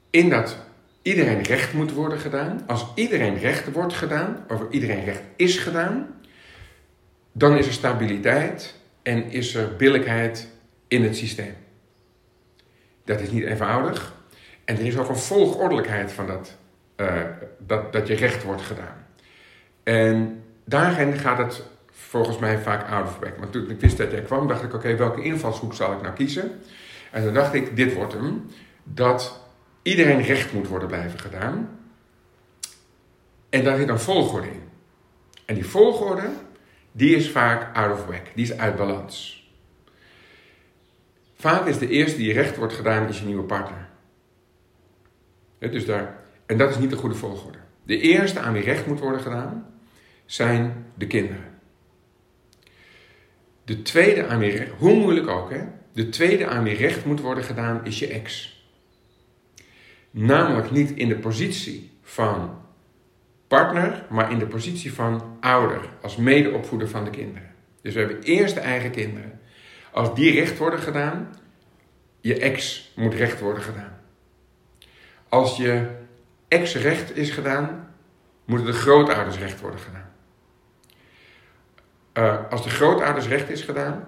in 0.09 0.29
dat 0.29 0.57
iedereen 1.01 1.41
recht 1.41 1.73
moet 1.73 1.93
worden 1.93 2.19
gedaan. 2.19 2.63
Als 2.67 2.85
iedereen 2.95 3.37
recht 3.37 3.71
wordt 3.71 3.93
gedaan, 3.93 4.45
of 4.49 4.61
iedereen 4.69 5.03
recht 5.03 5.21
is 5.35 5.57
gedaan, 5.57 6.15
dan 7.31 7.57
is 7.57 7.67
er 7.67 7.73
stabiliteit 7.73 8.75
en 9.03 9.31
is 9.31 9.55
er 9.55 9.75
billijkheid 9.75 10.47
in 10.87 11.03
het 11.03 11.17
systeem. 11.17 11.53
Dat 13.03 13.19
is 13.19 13.31
niet 13.31 13.43
eenvoudig. 13.43 14.13
En 14.65 14.77
er 14.77 14.85
is 14.85 14.97
ook 14.97 15.09
een 15.09 15.15
volgordelijkheid 15.15 16.11
van 16.11 16.27
dat, 16.27 16.57
uh, 16.97 17.21
dat, 17.57 17.93
dat 17.93 18.07
je 18.07 18.15
recht 18.15 18.43
wordt 18.43 18.61
gedaan. 18.61 19.05
En 19.83 20.43
daarin 20.65 21.13
gaat 21.13 21.37
het 21.37 21.63
volgens 21.91 22.37
mij 22.37 22.57
vaak 22.57 22.89
out 22.89 23.07
of 23.07 23.19
back. 23.19 23.37
Want 23.37 23.51
toen 23.51 23.69
ik 23.69 23.79
wist 23.79 23.97
dat 23.97 24.11
jij 24.11 24.21
kwam, 24.21 24.47
dacht 24.47 24.63
ik: 24.63 24.73
oké, 24.73 24.95
welke 24.95 25.21
invalshoek 25.21 25.73
zal 25.73 25.93
ik 25.93 26.01
nou 26.01 26.13
kiezen? 26.13 26.51
En 27.11 27.23
toen 27.23 27.33
dacht 27.33 27.53
ik: 27.53 27.75
dit 27.75 27.93
wordt 27.93 28.13
hem. 28.13 28.45
Dat 28.83 29.41
iedereen 29.81 30.21
recht 30.21 30.53
moet 30.53 30.67
worden 30.67 30.87
blijven 30.87 31.19
gedaan. 31.19 31.79
En 33.49 33.63
daar 33.63 33.77
zit 33.77 33.89
een 33.89 33.99
volgorde 33.99 34.47
in. 34.47 34.63
En 35.45 35.55
die 35.55 35.65
volgorde, 35.65 36.29
die 36.91 37.15
is 37.15 37.29
vaak 37.29 37.75
out 37.75 37.93
of 37.93 38.05
whack. 38.05 38.25
Die 38.35 38.45
is 38.45 38.57
uit 38.57 38.75
balans. 38.75 39.40
Vaak 41.41 41.65
is 41.65 41.77
de 41.77 41.89
eerste 41.89 42.17
die 42.17 42.33
recht 42.33 42.57
wordt 42.57 42.73
gedaan, 42.73 43.07
is 43.07 43.19
je 43.19 43.25
nieuwe 43.25 43.43
partner. 43.43 43.89
dus 45.59 45.85
daar, 45.85 46.19
en 46.45 46.57
dat 46.57 46.69
is 46.69 46.77
niet 46.77 46.89
de 46.89 46.95
goede 46.95 47.15
volgorde. 47.15 47.57
De 47.83 47.99
eerste 47.99 48.39
aan 48.39 48.53
wie 48.53 48.63
recht 48.63 48.85
moet 48.85 48.99
worden 48.99 49.21
gedaan, 49.21 49.73
zijn 50.25 50.85
de 50.95 51.07
kinderen. 51.07 51.59
De 53.65 53.81
tweede 53.81 54.27
aan 54.27 54.39
wie 54.39 54.51
recht, 54.51 54.71
hoe 54.71 54.95
moeilijk 54.95 55.27
ook 55.27 55.49
hè, 55.49 55.61
de 55.93 56.09
tweede 56.09 56.47
aan 56.47 56.63
wie 56.63 56.75
recht 56.75 57.05
moet 57.05 57.19
worden 57.19 57.43
gedaan 57.43 57.85
is 57.85 57.99
je 57.99 58.07
ex. 58.07 58.55
Namelijk 60.11 60.71
niet 60.71 60.91
in 60.91 61.07
de 61.07 61.17
positie 61.17 61.91
van 62.01 62.61
partner, 63.47 64.05
maar 64.09 64.31
in 64.31 64.39
de 64.39 64.47
positie 64.47 64.93
van 64.93 65.37
ouder, 65.39 65.89
als 66.01 66.15
medeopvoeder 66.15 66.89
van 66.89 67.03
de 67.03 67.09
kinderen. 67.09 67.53
Dus 67.81 67.93
we 67.93 67.99
hebben 67.99 68.21
eerst 68.21 68.53
de 68.53 68.61
eigen 68.61 68.91
kinderen. 68.91 69.40
Als 69.91 70.15
die 70.15 70.39
recht 70.39 70.57
worden 70.57 70.79
gedaan, 70.79 71.35
je 72.19 72.39
ex 72.39 72.91
moet 72.95 73.13
recht 73.13 73.39
worden 73.39 73.63
gedaan. 73.63 73.99
Als 75.29 75.57
je 75.57 75.87
ex 76.47 76.75
recht 76.75 77.17
is 77.17 77.29
gedaan, 77.29 77.93
moeten 78.45 78.67
de 78.67 78.73
grootouders 78.73 79.37
recht 79.37 79.59
worden 79.59 79.79
gedaan. 79.79 80.09
Uh, 82.13 82.51
als 82.51 82.63
de 82.63 82.69
grootouders 82.69 83.27
recht 83.27 83.49
is 83.49 83.61
gedaan, 83.61 84.07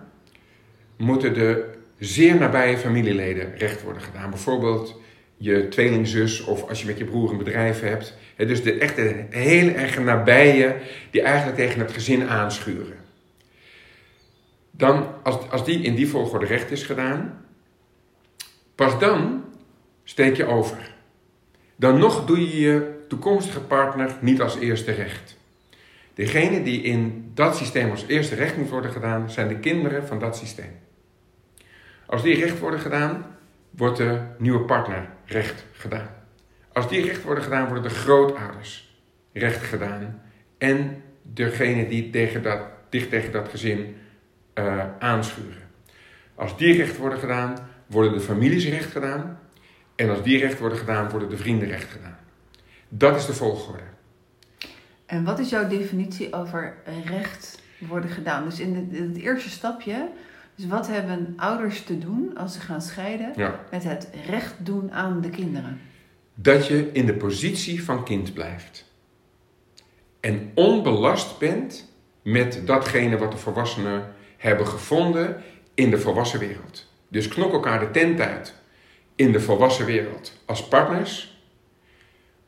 moeten 0.98 1.34
de 1.34 1.74
zeer 2.00 2.36
nabije 2.36 2.78
familieleden 2.78 3.58
recht 3.58 3.82
worden 3.82 4.02
gedaan. 4.02 4.30
Bijvoorbeeld 4.30 5.02
je 5.38 5.67
tweelingzus 5.67 6.43
of 6.43 6.69
als 6.69 6.82
je 6.82 6.88
met 6.88 6.98
je 6.98 7.06
broer 7.06 7.32
een 7.32 7.38
bedrijf 7.38 7.80
hebt. 7.80 8.17
dus 8.38 8.63
de 8.63 8.78
echte 8.78 9.26
hele 9.30 9.72
erg 9.72 10.00
nabije 10.00 10.76
die 11.12 11.22
eigenlijk 11.22 11.58
tegen 11.58 11.80
het 11.80 11.91
gezin 11.91 12.30
aanschuren. 12.30 13.03
Dan, 14.76 15.08
als, 15.24 15.50
als 15.50 15.66
die 15.66 15.82
in 15.82 15.96
die 15.96 16.08
volgorde 16.08 16.46
recht 16.46 16.72
is 16.72 16.84
gedaan, 16.84 17.46
pas 18.76 19.00
dan 19.00 19.44
steek 20.04 20.36
je 20.36 20.46
over. 20.46 20.96
Dan 21.76 22.00
nog 22.00 22.26
doe 22.26 22.40
je 22.40 22.60
je 22.60 23.06
toekomstige 23.08 23.62
partner 23.62 24.16
niet 24.20 24.42
als 24.42 24.60
eerste 24.60 24.92
recht. 24.92 25.38
Degene 26.14 26.64
die 26.64 26.82
in 26.82 27.32
dat 27.34 27.56
systeem 27.56 27.92
als 27.92 28.08
eerste 28.08 28.36
recht 28.36 28.58
moet 28.58 28.70
worden 28.70 28.92
gedaan, 28.92 29.32
zijn 29.32 29.48
de 29.48 29.60
kinderen 29.60 30.08
van 30.08 30.20
dat 30.20 30.38
systeem. 30.38 30.80
Als 32.06 32.22
die 32.22 32.36
recht 32.36 32.60
worden 32.60 32.80
gedaan, 32.80 33.26
wordt 33.70 33.98
de 33.98 34.20
nieuwe 34.38 34.66
partner 34.66 35.10
recht 35.26 35.66
gedaan. 35.72 36.10
Als 36.72 36.90
die 36.90 37.06
recht 37.06 37.24
worden 37.24 37.44
gedaan, 37.44 37.66
worden 37.66 37.84
de 37.84 37.90
grootouders 37.90 38.98
recht 39.34 39.64
gedaan. 39.64 40.22
En 40.58 41.04
degene 41.22 41.88
die 41.88 42.10
tegen 42.10 42.44
dat, 42.44 42.60
dicht 42.90 43.10
tegen 43.10 43.32
dat 43.32 43.50
gezin 43.50 43.96
uh, 44.56 44.84
aanschuren. 45.00 45.70
Als 46.36 46.58
die 46.58 46.78
recht 46.78 46.98
worden 46.98 47.20
gedaan, 47.20 47.58
worden 47.86 48.13
de 48.13 48.20
families 48.20 48.66
recht 48.66 48.92
gedaan. 48.92 49.39
En 49.96 50.10
als 50.10 50.24
die 50.24 50.38
recht 50.38 50.60
worden 50.60 50.78
gedaan, 50.78 51.10
worden 51.10 51.30
de 51.30 51.38
vrienden 51.38 51.68
recht 51.68 51.92
gedaan. 51.92 52.18
Dat 52.89 53.16
is 53.16 53.26
de 53.26 53.34
volgorde. 53.34 53.84
En 55.06 55.24
wat 55.24 55.39
is 55.39 55.50
jouw 55.50 55.68
definitie 55.68 56.34
over 56.34 56.76
recht 57.06 57.62
worden 57.78 58.10
gedaan? 58.10 58.44
Dus 58.44 58.60
in, 58.60 58.89
het 58.92 59.18
eerste 59.18 59.50
stapje 59.50 60.10
dus 60.56 60.68
wat 60.68 60.88
hebben 60.88 61.34
ouders 61.38 61.84
te 61.84 61.98
doen 61.98 62.38
als 62.38 62.54
ze 62.54 62.60
gaan 62.60 62.82
scheiden 62.82 63.34
met 63.72 63.84
het 63.84 64.10
recht 64.26 64.56
doen 64.58 64.92
aan 64.92 65.22
de 65.22 65.30
kinderen? 65.30 65.80
Dat 66.36 66.68
je 66.68 66.89
in 66.92 67.06
de 67.06 67.13
positie 67.13 67.84
van 67.84 68.04
kind 68.04 68.34
blijft. 68.34 68.92
En 70.20 70.52
onbelast 70.54 71.39
bent 71.39 71.92
met 72.22 72.62
datgene 72.66 73.18
wat 73.18 73.32
de 73.32 73.38
volwassenen 73.38 74.13
hebben 74.44 74.68
gevonden 74.68 75.44
in 75.74 75.90
de 75.90 75.98
volwassen 75.98 76.40
wereld. 76.40 76.92
Dus 77.08 77.28
knok 77.28 77.54
elkaar 77.54 77.80
de 77.80 77.92
tent 77.92 78.20
uit 78.20 78.56
in 79.16 79.32
de 79.32 79.40
volwassen 79.40 79.86
wereld 79.86 80.42
als 80.46 80.68
partners. 80.68 81.42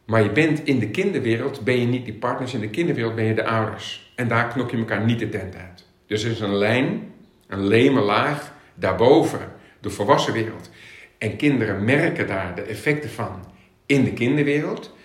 Maar 0.06 0.24
je 0.24 0.32
bent 0.32 0.64
in 0.64 0.80
de 0.80 0.90
kinderwereld, 0.90 1.64
ben 1.64 1.80
je 1.80 1.86
niet 1.86 2.06
die 2.06 2.14
partners, 2.14 2.54
in 2.54 2.60
de 2.60 2.70
kinderwereld 2.70 3.16
ben 3.16 3.26
je 3.26 3.34
de 3.34 3.46
ouders. 3.46 4.14
En 4.16 4.28
daar 4.28 4.48
knok 4.48 4.72
je 4.72 4.78
elkaar 4.78 5.06
niet 5.06 5.20
de 5.20 5.30
tent 5.30 5.56
uit. 5.56 5.86
Dus 6.08 6.24
er 6.24 6.32
is 6.32 6.40
een 6.40 6.56
lijn 6.56 7.14
een 7.48 7.68
leme 7.68 8.02
laag 8.02 8.54
daarboven, 8.74 9.52
de 9.80 9.90
volwassen 9.90 10.34
wereld. 10.34 10.70
En 11.18 11.36
kinderen 11.36 11.84
merken 11.84 12.28
daar 12.28 12.56
de 12.56 12.62
effecten 12.62 13.10
van 13.10 13.46
in 13.86 14.04
de 14.04 14.14
kinderwereld, 14.14 14.96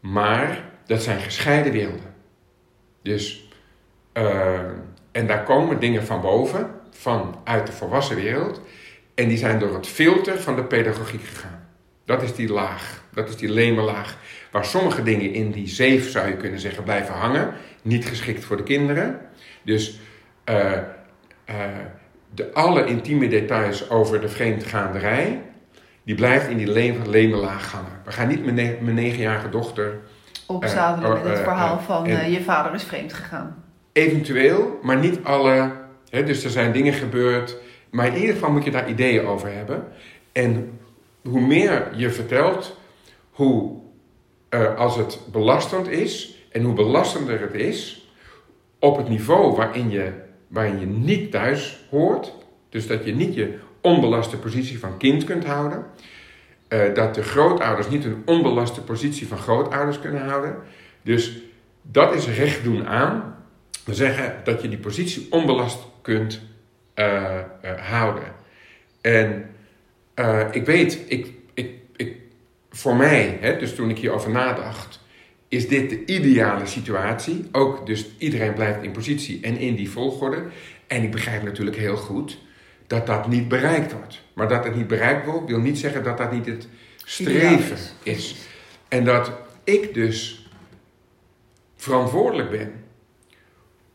maar 0.00 0.70
dat 0.86 1.02
zijn 1.02 1.20
gescheiden 1.20 1.72
werelden. 1.72 2.14
Dus, 3.02 3.48
uh, 4.14 4.60
en 5.14 5.26
daar 5.26 5.42
komen 5.42 5.80
dingen 5.80 6.04
van 6.04 6.20
boven, 6.20 6.70
van 6.90 7.40
uit 7.44 7.66
de 7.66 7.72
volwassen 7.72 8.16
wereld, 8.16 8.60
en 9.14 9.28
die 9.28 9.38
zijn 9.38 9.58
door 9.58 9.74
het 9.74 9.86
filter 9.86 10.40
van 10.40 10.56
de 10.56 10.64
pedagogiek 10.64 11.24
gegaan. 11.24 11.68
Dat 12.04 12.22
is 12.22 12.34
die 12.34 12.48
laag, 12.48 13.02
dat 13.12 13.28
is 13.28 13.36
die 13.36 13.50
leme 13.50 13.82
laag, 13.82 14.16
waar 14.50 14.64
sommige 14.64 15.02
dingen 15.02 15.32
in 15.32 15.50
die 15.50 15.68
zeef, 15.68 16.10
zou 16.10 16.28
je 16.28 16.36
kunnen 16.36 16.60
zeggen, 16.60 16.82
blijven 16.82 17.14
hangen. 17.14 17.54
Niet 17.82 18.06
geschikt 18.06 18.44
voor 18.44 18.56
de 18.56 18.62
kinderen. 18.62 19.20
Dus 19.62 20.00
uh, 20.48 20.72
uh, 21.46 21.56
de 22.34 22.52
alle 22.52 22.84
intieme 22.84 23.28
details 23.28 23.90
over 23.90 24.20
de 24.20 24.28
vreemdgaanderij, 24.28 25.42
die 26.02 26.14
blijft 26.14 26.48
in 26.48 26.56
die 26.56 26.72
leme 27.06 27.36
laag 27.36 27.72
hangen. 27.72 28.00
We 28.04 28.12
gaan 28.12 28.28
niet 28.28 28.44
mijn, 28.44 28.94
negenjarige 28.94 29.48
dochter... 29.48 30.00
Opzadelen 30.46 31.16
uh, 31.16 31.22
met 31.22 31.32
het 31.32 31.42
verhaal 31.42 31.80
van 31.80 32.30
je 32.30 32.42
vader 32.42 32.74
is 32.74 32.84
vreemd 32.84 33.12
gegaan. 33.12 33.63
Eventueel, 33.94 34.78
maar 34.82 34.98
niet 34.98 35.18
alle... 35.22 35.72
Hè, 36.10 36.24
dus 36.24 36.44
er 36.44 36.50
zijn 36.50 36.72
dingen 36.72 36.92
gebeurd, 36.92 37.56
maar 37.90 38.06
in 38.06 38.16
ieder 38.20 38.34
geval 38.34 38.50
moet 38.50 38.64
je 38.64 38.70
daar 38.70 38.88
ideeën 38.88 39.26
over 39.26 39.52
hebben. 39.52 39.84
En 40.32 40.78
hoe 41.22 41.40
meer 41.40 41.88
je 41.96 42.10
vertelt, 42.10 42.76
hoe 43.30 43.82
als 44.76 44.96
het 44.96 45.20
belastend 45.32 45.88
is 45.88 46.34
en 46.50 46.62
hoe 46.62 46.74
belastender 46.74 47.40
het 47.40 47.54
is, 47.54 48.08
op 48.78 48.96
het 48.96 49.08
niveau 49.08 49.56
waarin 49.56 49.90
je 49.90 50.12
waarin 50.54 50.80
je 50.80 50.86
niet 50.86 51.30
thuis 51.30 51.84
hoort. 51.90 52.32
Dus 52.68 52.86
dat 52.86 53.04
je 53.04 53.14
niet 53.14 53.34
je 53.34 53.58
onbelaste 53.80 54.38
positie 54.38 54.78
van 54.78 54.96
kind 54.96 55.24
kunt 55.24 55.44
houden. 55.44 55.84
Uh, 56.68 56.94
dat 56.94 57.14
de 57.14 57.22
grootouders 57.22 57.88
niet 57.88 58.04
een 58.04 58.22
onbelaste 58.24 58.82
positie 58.82 59.28
van 59.28 59.38
grootouders 59.38 60.00
kunnen 60.00 60.28
houden. 60.28 60.56
Dus 61.02 61.38
dat 61.82 62.14
is 62.14 62.28
recht 62.28 62.64
doen 62.64 62.86
aan. 62.86 63.33
We 63.84 63.94
zeggen 63.94 64.40
dat 64.44 64.62
je 64.62 64.68
die 64.68 64.78
positie 64.78 65.26
onbelast 65.30 65.78
kunt 66.02 66.40
uh, 66.94 67.40
uh, 67.64 67.70
houden. 67.88 68.32
En 69.00 69.48
ik 70.50 70.66
weet, 70.66 70.98
ik, 71.06 71.32
ik, 71.54 71.70
ik, 71.96 72.16
voor 72.70 72.96
mij, 72.96 73.38
hè, 73.40 73.58
dus 73.58 73.74
toen 73.74 73.90
ik 73.90 73.98
hierover 73.98 74.30
nadacht, 74.30 75.00
is 75.48 75.68
dit 75.68 75.90
de 75.90 76.04
ideale 76.04 76.66
situatie. 76.66 77.48
Ook 77.52 77.86
dus 77.86 78.06
iedereen 78.18 78.54
blijft 78.54 78.82
in 78.82 78.92
positie 78.92 79.40
en 79.42 79.56
in 79.56 79.74
die 79.74 79.90
volgorde. 79.90 80.44
En 80.86 81.02
ik 81.02 81.10
begrijp 81.10 81.42
natuurlijk 81.42 81.76
heel 81.76 81.96
goed 81.96 82.38
dat 82.86 83.06
dat 83.06 83.28
niet 83.28 83.48
bereikt 83.48 83.92
wordt. 83.92 84.22
Maar 84.32 84.48
dat 84.48 84.64
het 84.64 84.74
niet 84.74 84.86
bereikt 84.86 85.26
wordt, 85.26 85.48
wil 85.48 85.60
niet 85.60 85.78
zeggen 85.78 86.02
dat 86.02 86.18
dat 86.18 86.32
niet 86.32 86.46
het 86.46 86.68
streven 87.04 87.78
is. 88.02 88.36
En 88.88 89.04
dat 89.04 89.32
ik 89.64 89.94
dus 89.94 90.48
verantwoordelijk 91.76 92.50
ben. 92.50 92.83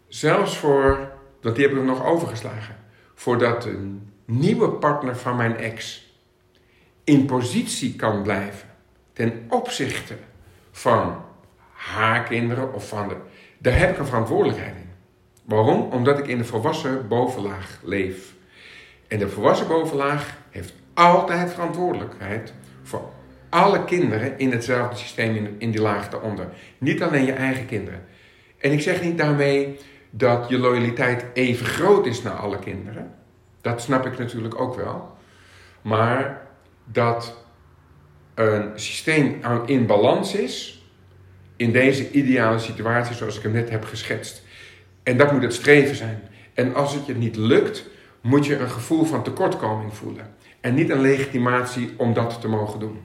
Zelfs 0.10 0.58
voor, 0.58 1.12
dat 1.42 1.56
die 1.56 1.66
hebben 1.66 1.84
we 1.84 1.90
nog 1.90 2.06
overgeslagen. 2.06 2.76
Voordat 3.16 3.66
een 3.66 4.12
nieuwe 4.26 4.70
partner 4.70 5.18
van 5.18 5.36
mijn 5.36 5.58
ex 5.58 6.08
in 7.04 7.26
positie 7.26 7.96
kan 7.96 8.22
blijven 8.22 8.70
ten 9.14 9.46
opzichte 9.50 10.16
van 10.72 11.22
haar 11.74 12.24
kinderen 12.24 12.74
of 12.74 12.88
van 12.88 13.08
de. 13.08 13.16
Daar 13.58 13.78
heb 13.78 13.90
ik 13.92 13.98
een 13.98 14.06
verantwoordelijkheid 14.06 14.76
in. 14.76 14.90
Waarom? 15.46 15.82
Omdat 15.92 16.20
ik 16.20 16.28
in 16.28 16.38
de 16.38 16.44
volwassen 16.44 17.08
bovenlaag 17.08 17.80
leef. 17.84 18.34
En 19.08 19.20
de 19.20 19.30
volwassen 19.30 19.68
bovenlaag 19.68 20.38
heeft 20.50 20.74
altijd 20.94 21.52
verantwoordelijkheid 21.52 22.54
voor 22.84 23.12
alle 23.50 23.84
kinderen 23.84 24.40
in 24.40 24.52
hetzelfde 24.52 24.96
systeem 24.96 25.36
in, 25.36 25.56
in 25.58 25.72
die 25.72 25.82
laag 25.82 26.10
daaronder. 26.10 26.48
Niet 26.78 27.04
alleen 27.04 27.26
je 27.26 27.34
eigen 27.34 27.66
kinderen. 27.66 28.06
En 28.58 28.72
ik 28.72 28.82
zeg 28.82 29.02
niet 29.02 29.18
daarmee 29.18 29.78
dat 30.10 30.50
je 30.50 30.58
loyaliteit 30.58 31.26
even 31.34 31.66
groot 31.66 32.06
is 32.06 32.22
naar 32.22 32.36
alle 32.36 32.60
kinderen. 32.60 33.14
Dat 33.62 33.82
snap 33.82 34.06
ik 34.06 34.18
natuurlijk 34.18 34.60
ook 34.60 34.76
wel. 34.76 35.18
Maar 35.82 36.48
dat 36.84 37.46
een 38.34 38.72
systeem 38.76 39.42
in 39.66 39.86
balans 39.86 40.34
is 40.34 40.84
in 41.56 41.72
deze 41.72 42.12
ideale 42.12 42.60
situatie 42.60 43.16
zoals 43.16 43.38
ik 43.38 43.44
hem 43.44 43.52
net 43.52 43.70
heb 43.70 43.86
geschetst. 43.86 44.44
En 45.04 45.18
dat 45.18 45.32
moet 45.32 45.42
het 45.42 45.54
streven 45.54 45.96
zijn. 45.96 46.22
En 46.54 46.76
als 46.76 46.94
het 46.94 47.06
je 47.06 47.16
niet 47.16 47.36
lukt, 47.36 47.86
moet 48.22 48.46
je 48.46 48.58
een 48.58 48.70
gevoel 48.70 49.04
van 49.04 49.24
tekortkoming 49.24 49.94
voelen. 49.94 50.34
En 50.60 50.74
niet 50.74 50.90
een 50.90 51.02
legitimatie 51.02 51.94
om 51.98 52.14
dat 52.14 52.42
te 52.42 52.48
mogen 52.48 52.80
doen. 52.80 53.00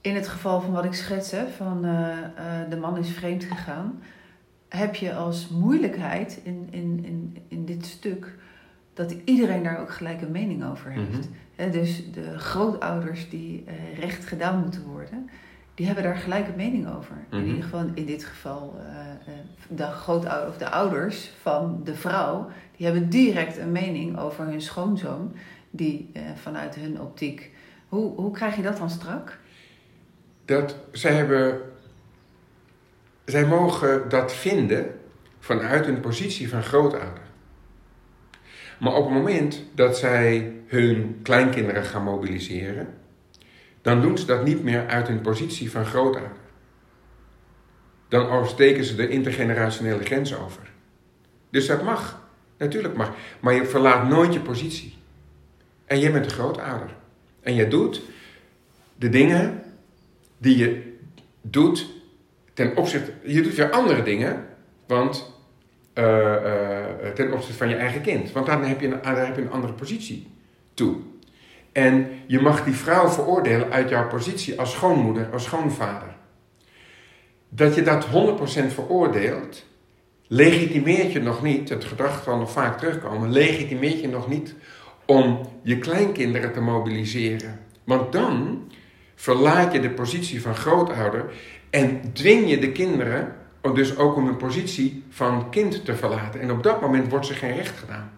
In 0.00 0.14
het 0.14 0.28
geval 0.28 0.60
van 0.60 0.72
wat 0.72 0.84
ik 0.84 0.94
schets, 0.94 1.30
hè, 1.30 1.48
van 1.56 1.84
uh, 1.84 2.16
de 2.68 2.76
man 2.76 2.96
is 2.96 3.10
vreemd 3.10 3.44
gegaan, 3.44 4.02
heb 4.70 4.94
je 4.94 5.14
als 5.14 5.48
moeilijkheid 5.48 6.40
in, 6.42 6.68
in, 6.70 7.04
in, 7.04 7.36
in 7.48 7.64
dit 7.64 7.86
stuk 7.86 8.34
dat 8.94 9.14
iedereen 9.24 9.62
daar 9.62 9.80
ook 9.80 9.90
gelijk 9.90 10.20
een 10.20 10.30
mening 10.30 10.64
over 10.64 10.90
heeft. 10.90 11.28
Mhm. 11.56 11.70
dus 11.70 12.12
de 12.12 12.38
grootouders 12.38 13.30
die 13.30 13.64
uh, 13.66 13.98
recht 13.98 14.24
gedaan 14.24 14.60
moeten 14.60 14.82
worden, 14.82 15.30
die 15.74 15.86
hebben 15.86 16.04
daar 16.04 16.16
gelijk 16.16 16.48
een 16.48 16.56
mening 16.56 16.88
over. 16.96 17.16
In 17.30 17.38
mhm. 17.38 17.48
ieder 17.48 17.62
geval, 17.62 17.84
in 17.94 18.06
dit 18.06 18.24
geval, 18.24 18.80
de 19.68 19.84
grootouders 19.84 20.50
of 20.50 20.58
de 20.58 20.70
ouders 20.70 21.30
van 21.40 21.80
de 21.84 21.94
vrouw, 21.94 22.50
die 22.76 22.86
hebben 22.86 23.10
direct 23.10 23.56
een 23.58 23.72
mening 23.72 24.18
over 24.18 24.44
hun 24.44 24.62
schoonzoon, 24.62 25.34
die 25.70 26.10
vanuit 26.34 26.74
hun 26.74 27.00
optiek. 27.00 27.50
Hoe, 27.88 28.14
hoe 28.14 28.32
krijg 28.32 28.56
je 28.56 28.62
dat 28.62 28.76
dan 28.76 28.90
strak? 28.90 29.38
dat 30.50 30.76
zij 30.92 31.14
hebben. 31.14 31.60
Zij 33.30 33.46
mogen 33.46 34.08
dat 34.08 34.32
vinden 34.32 35.00
vanuit 35.38 35.86
een 35.86 36.00
positie 36.00 36.48
van 36.48 36.62
grootouder. 36.62 37.22
Maar 38.78 38.94
op 38.94 39.04
het 39.04 39.14
moment 39.14 39.64
dat 39.74 39.98
zij 39.98 40.52
hun 40.66 41.20
kleinkinderen 41.22 41.84
gaan 41.84 42.02
mobiliseren, 42.02 42.94
dan 43.82 44.00
doen 44.00 44.18
ze 44.18 44.26
dat 44.26 44.44
niet 44.44 44.62
meer 44.62 44.86
uit 44.86 45.08
een 45.08 45.20
positie 45.20 45.70
van 45.70 45.84
grootouder. 45.84 46.36
Dan 48.08 48.28
oversteken 48.28 48.84
ze 48.84 48.94
de 48.94 49.08
intergenerationele 49.08 50.04
grens 50.04 50.36
over. 50.36 50.70
Dus 51.50 51.66
dat 51.66 51.82
mag. 51.82 52.28
Natuurlijk 52.58 52.96
mag. 52.96 53.12
Maar 53.40 53.54
je 53.54 53.64
verlaat 53.64 54.08
nooit 54.08 54.32
je 54.32 54.40
positie. 54.40 54.94
En 55.84 55.98
jij 55.98 56.12
bent 56.12 56.24
de 56.24 56.30
grootouder. 56.30 56.94
En 57.40 57.54
je 57.54 57.68
doet 57.68 58.02
de 58.96 59.08
dingen 59.08 59.62
die 60.38 60.56
je 60.56 60.98
doet 61.42 61.99
ten 62.52 62.76
opzichte. 62.76 63.12
Je 63.22 63.42
doet 63.42 63.54
weer 63.54 63.70
andere 63.70 64.02
dingen, 64.02 64.46
want 64.86 65.38
uh, 65.94 66.04
uh, 66.04 67.10
ten 67.14 67.32
opzichte 67.32 67.56
van 67.56 67.68
je 67.68 67.74
eigen 67.74 68.00
kind. 68.00 68.32
Want 68.32 68.46
dan 68.46 68.64
heb 68.64 68.80
je, 68.80 68.86
een, 68.86 69.02
daar 69.02 69.26
heb 69.26 69.36
je 69.36 69.42
een 69.42 69.50
andere 69.50 69.72
positie 69.72 70.30
toe. 70.74 70.96
En 71.72 72.08
je 72.26 72.40
mag 72.40 72.64
die 72.64 72.74
vrouw 72.74 73.08
veroordelen 73.08 73.70
uit 73.70 73.88
jouw 73.88 74.08
positie 74.08 74.58
als 74.58 74.72
schoonmoeder, 74.72 75.28
als 75.32 75.44
schoonvader. 75.44 76.16
Dat 77.48 77.74
je 77.74 77.82
dat 77.82 78.06
100% 78.06 78.10
veroordeelt, 78.66 79.64
legitimeert 80.26 81.12
je 81.12 81.20
nog 81.20 81.42
niet, 81.42 81.68
het 81.68 81.84
gedrag 81.84 82.22
zal 82.22 82.38
nog 82.38 82.50
vaak 82.50 82.78
terugkomen, 82.78 83.32
legitimeert 83.32 84.00
je 84.00 84.08
nog 84.08 84.28
niet 84.28 84.54
om 85.06 85.48
je 85.62 85.78
kleinkinderen 85.78 86.52
te 86.52 86.60
mobiliseren. 86.60 87.60
Want 87.84 88.12
dan 88.12 88.64
verlaat 89.14 89.72
je 89.72 89.80
de 89.80 89.90
positie 89.90 90.42
van 90.42 90.54
grootouder 90.54 91.32
en 91.70 92.12
dwing 92.12 92.50
je 92.50 92.58
de 92.58 92.72
kinderen 92.72 93.34
dus 93.74 93.96
ook 93.96 94.16
om 94.16 94.26
een 94.26 94.36
positie 94.36 95.04
van 95.08 95.50
kind 95.50 95.84
te 95.84 95.96
verlaten. 95.96 96.40
En 96.40 96.50
op 96.50 96.62
dat 96.62 96.80
moment 96.80 97.10
wordt 97.10 97.26
ze 97.26 97.34
geen 97.34 97.54
recht 97.54 97.78
gedaan. 97.78 98.10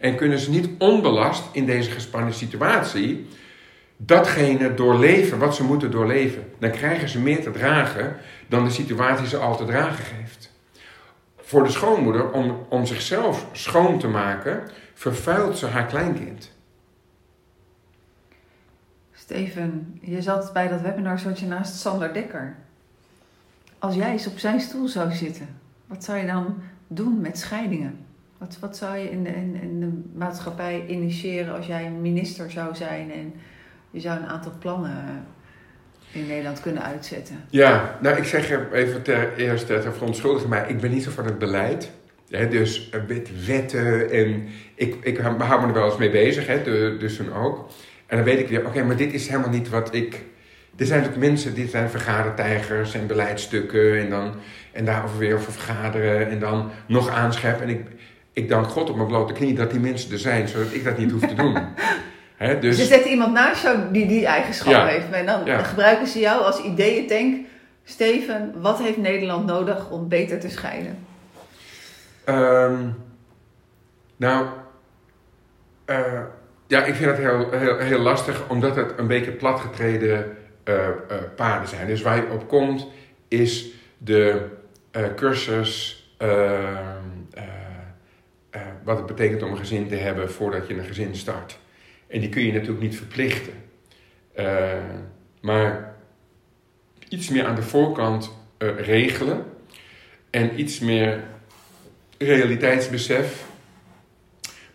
En 0.00 0.16
kunnen 0.16 0.38
ze 0.38 0.50
niet 0.50 0.68
onbelast 0.78 1.44
in 1.52 1.66
deze 1.66 1.90
gespannen 1.90 2.34
situatie 2.34 3.26
datgene 3.96 4.74
doorleven 4.74 5.38
wat 5.38 5.54
ze 5.54 5.64
moeten 5.64 5.90
doorleven. 5.90 6.44
Dan 6.58 6.70
krijgen 6.70 7.08
ze 7.08 7.20
meer 7.20 7.42
te 7.42 7.50
dragen 7.50 8.16
dan 8.48 8.64
de 8.64 8.70
situatie 8.70 9.26
ze 9.26 9.36
al 9.36 9.56
te 9.56 9.64
dragen 9.64 10.04
geeft. 10.04 10.50
Voor 11.36 11.64
de 11.64 11.70
schoonmoeder, 11.70 12.30
om, 12.30 12.66
om 12.68 12.86
zichzelf 12.86 13.46
schoon 13.52 13.98
te 13.98 14.08
maken, 14.08 14.62
vervuilt 14.94 15.58
ze 15.58 15.66
haar 15.66 15.86
kleinkind. 15.86 16.56
Steven, 19.12 19.98
je 20.00 20.22
zat 20.22 20.52
bij 20.52 20.68
dat 20.68 20.80
webinar 20.80 21.18
zat 21.18 21.40
je 21.40 21.46
naast 21.46 21.74
Sander 21.74 22.12
Dekker. 22.12 22.56
Als 23.78 23.94
jij 23.94 24.10
eens 24.10 24.26
op 24.26 24.38
zijn 24.38 24.60
stoel 24.60 24.88
zou 24.88 25.12
zitten, 25.12 25.48
wat 25.86 26.04
zou 26.04 26.18
je 26.18 26.26
dan 26.26 26.62
doen 26.86 27.20
met 27.20 27.38
scheidingen? 27.38 27.98
Wat, 28.38 28.56
wat 28.60 28.76
zou 28.76 28.96
je 28.96 29.10
in 29.10 29.22
de, 29.22 29.30
in, 29.30 29.58
in 29.62 29.80
de 29.80 30.18
maatschappij 30.18 30.84
initiëren 30.86 31.54
als 31.54 31.66
jij 31.66 31.90
minister 31.90 32.50
zou 32.50 32.74
zijn 32.74 33.12
en 33.12 33.34
je 33.90 34.00
zou 34.00 34.20
een 34.20 34.26
aantal 34.26 34.52
plannen 34.58 35.26
in 36.12 36.26
Nederland 36.26 36.60
kunnen 36.60 36.82
uitzetten? 36.82 37.44
Ja, 37.50 37.98
nou 38.00 38.16
ik 38.16 38.24
zeg 38.24 38.72
even 38.72 39.02
ter 39.02 39.36
eerste, 39.36 39.78
ter 39.78 39.92
verontschuldiging 39.92 40.50
mij, 40.50 40.68
ik 40.68 40.80
ben 40.80 40.90
niet 40.90 41.02
zo 41.02 41.10
van 41.10 41.24
het 41.24 41.38
beleid. 41.38 41.90
Dus 42.28 42.90
met 43.08 43.46
wetten 43.46 44.10
en 44.10 44.48
ik, 44.74 44.96
ik 45.02 45.18
hou 45.18 45.60
me 45.60 45.66
er 45.66 45.72
wel 45.72 45.84
eens 45.84 45.96
mee 45.96 46.10
bezig, 46.10 46.46
hè, 46.46 46.62
dus 46.98 47.16
toen 47.16 47.32
ook. 47.32 47.70
En 48.06 48.16
dan 48.16 48.24
weet 48.24 48.38
ik 48.38 48.48
weer, 48.48 48.66
oké, 48.66 48.82
maar 48.82 48.96
dit 48.96 49.12
is 49.12 49.28
helemaal 49.28 49.50
niet 49.50 49.68
wat 49.68 49.94
ik... 49.94 50.24
Er 50.78 50.86
zijn 50.86 51.00
natuurlijk 51.00 51.28
mensen, 51.28 51.54
dit 51.54 51.70
zijn 51.70 51.90
vergadertijgers 51.90 52.94
en 52.94 53.06
beleidsstukken 53.06 53.98
en 53.98 54.10
dan... 54.10 54.34
En 54.72 54.84
daarover 54.84 55.18
weer 55.18 55.34
over 55.34 55.52
vergaderen 55.52 56.28
en 56.28 56.38
dan 56.38 56.70
nog 56.86 57.08
aanscheppen. 57.08 57.62
En 57.62 57.68
ik, 57.68 57.86
ik 58.32 58.48
dank 58.48 58.66
God 58.66 58.90
op 58.90 58.96
mijn 58.96 59.08
blote 59.08 59.32
knie 59.32 59.54
dat 59.54 59.70
die 59.70 59.80
mensen 59.80 60.12
er 60.12 60.18
zijn, 60.18 60.48
zodat 60.48 60.72
ik 60.72 60.84
dat 60.84 60.98
niet 60.98 61.10
hoef 61.10 61.26
te 61.26 61.34
doen. 61.34 61.58
He, 62.36 62.58
dus... 62.58 62.76
dus 62.76 62.88
zet 62.88 63.04
iemand 63.04 63.32
naast 63.32 63.62
jou 63.62 63.78
die 63.92 64.06
die 64.06 64.26
eigenschap 64.26 64.88
heeft. 64.88 65.10
En 65.10 65.26
dan 65.26 65.64
gebruiken 65.64 66.06
ze 66.06 66.18
jou 66.18 66.42
als 66.42 66.62
ideeëntank. 66.62 67.46
Steven, 67.84 68.54
wat 68.60 68.78
heeft 68.78 68.96
Nederland 68.96 69.46
nodig 69.46 69.90
om 69.90 70.08
beter 70.08 70.40
te 70.40 70.48
scheiden? 70.48 70.98
Um, 72.28 72.94
nou, 74.16 74.46
uh, 75.86 76.20
ja, 76.66 76.84
ik 76.84 76.94
vind 76.94 77.10
dat 77.10 77.18
heel, 77.18 77.50
heel, 77.50 77.78
heel 77.78 77.98
lastig, 77.98 78.48
omdat 78.48 78.76
het 78.76 78.92
een 78.96 79.06
beetje 79.06 79.30
platgetreden 79.30 80.36
paden 81.36 81.68
zijn. 81.68 81.86
Dus 81.86 82.02
waar 82.02 82.16
je 82.16 82.30
op 82.30 82.48
komt, 82.48 82.86
is 83.28 83.66
de 83.98 84.46
uh, 84.92 85.14
cursus 85.16 85.96
wat 88.84 88.96
het 88.96 89.06
betekent 89.06 89.42
om 89.42 89.50
een 89.50 89.58
gezin 89.58 89.88
te 89.88 89.94
hebben 89.94 90.30
voordat 90.30 90.68
je 90.68 90.74
een 90.74 90.84
gezin 90.84 91.14
start. 91.16 91.58
En 92.06 92.20
die 92.20 92.28
kun 92.28 92.42
je 92.42 92.52
natuurlijk 92.52 92.80
niet 92.80 92.96
verplichten. 92.96 93.52
maar 95.40 95.94
iets 97.08 97.28
meer 97.28 97.46
aan 97.46 97.54
de 97.54 97.62
voorkant 97.62 98.32
regelen 98.58 99.44
en 100.30 100.60
iets 100.60 100.78
meer 100.78 101.22
realiteitsbesef 102.18 103.48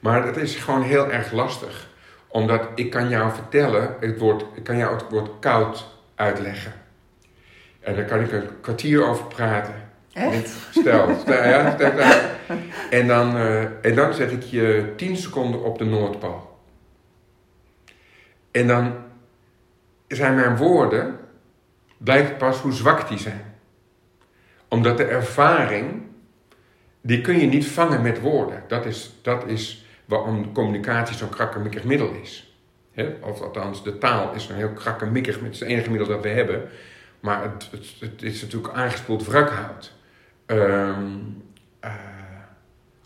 maar 0.04 0.26
dat 0.26 0.38
is 0.38 0.56
gewoon 0.56 0.82
heel 0.82 1.12
erg 1.12 1.32
lastig. 1.32 1.90
Omdat 2.34 2.68
ik 2.76 2.90
kan 2.90 3.10
jou 3.10 3.34
vertellen, 3.34 3.96
het 4.00 4.20
woord, 4.20 4.46
ik 4.54 4.64
kan 4.64 4.78
jou 4.78 4.94
het 4.94 5.10
woord 5.10 5.30
koud 5.40 5.86
uitleggen. 6.16 6.74
En 7.80 7.96
daar 7.96 8.06
kan 8.06 8.20
ik 8.20 8.32
een 8.32 8.48
kwartier 8.62 9.08
over 9.08 9.26
praten. 9.26 9.74
Echt? 10.14 10.50
Stel, 10.72 11.16
stel, 11.22 11.44
ja, 11.44 11.74
stel, 11.76 11.92
En, 12.90 13.08
dan, 13.08 13.36
uh, 13.36 13.62
en 13.62 13.96
dan 13.96 14.14
zet 14.14 14.32
ik 14.32 14.44
je 14.44 14.94
10 14.96 15.18
seconden 15.18 15.64
op 15.64 15.78
de 15.78 15.86
Noordpool. 15.86 16.60
En 18.52 18.68
dan 18.68 18.94
zijn 20.08 20.36
mijn 20.36 20.58
woorden, 20.58 21.20
blijkt 21.98 22.38
pas 22.38 22.58
hoe 22.58 22.74
zwak 22.74 23.08
die 23.08 23.20
zijn. 23.20 23.56
Omdat 24.68 24.98
de 24.98 25.06
ervaring, 25.06 26.02
die 27.02 27.22
kun 27.22 27.40
je 27.40 27.48
niet 27.48 27.68
vangen 27.68 28.02
met 28.02 28.20
woorden. 28.20 28.64
Dat 28.68 28.86
is, 28.86 29.14
dat 29.22 29.48
is 29.48 29.83
waarom 30.06 30.54
communicatie 30.54 31.16
zo'n 31.16 31.30
krakkemikkig 31.30 31.84
middel 31.84 32.12
is. 32.22 32.58
Of 33.22 33.42
althans, 33.42 33.84
de 33.84 33.98
taal 33.98 34.34
is 34.34 34.50
een 34.50 34.56
heel 34.56 34.74
krakkemikkig. 34.74 35.40
Het 35.40 35.54
is 35.54 35.60
het 35.60 35.70
enige 35.70 35.90
middel 35.90 36.08
dat 36.08 36.22
we 36.22 36.30
hebben. 36.30 36.70
Maar 37.20 37.44
het, 37.44 37.70
het, 37.72 37.96
het 38.00 38.22
is 38.22 38.42
natuurlijk 38.42 38.74
aangespoeld 38.74 39.26
wrakhout. 39.26 39.94
Um, 40.46 41.44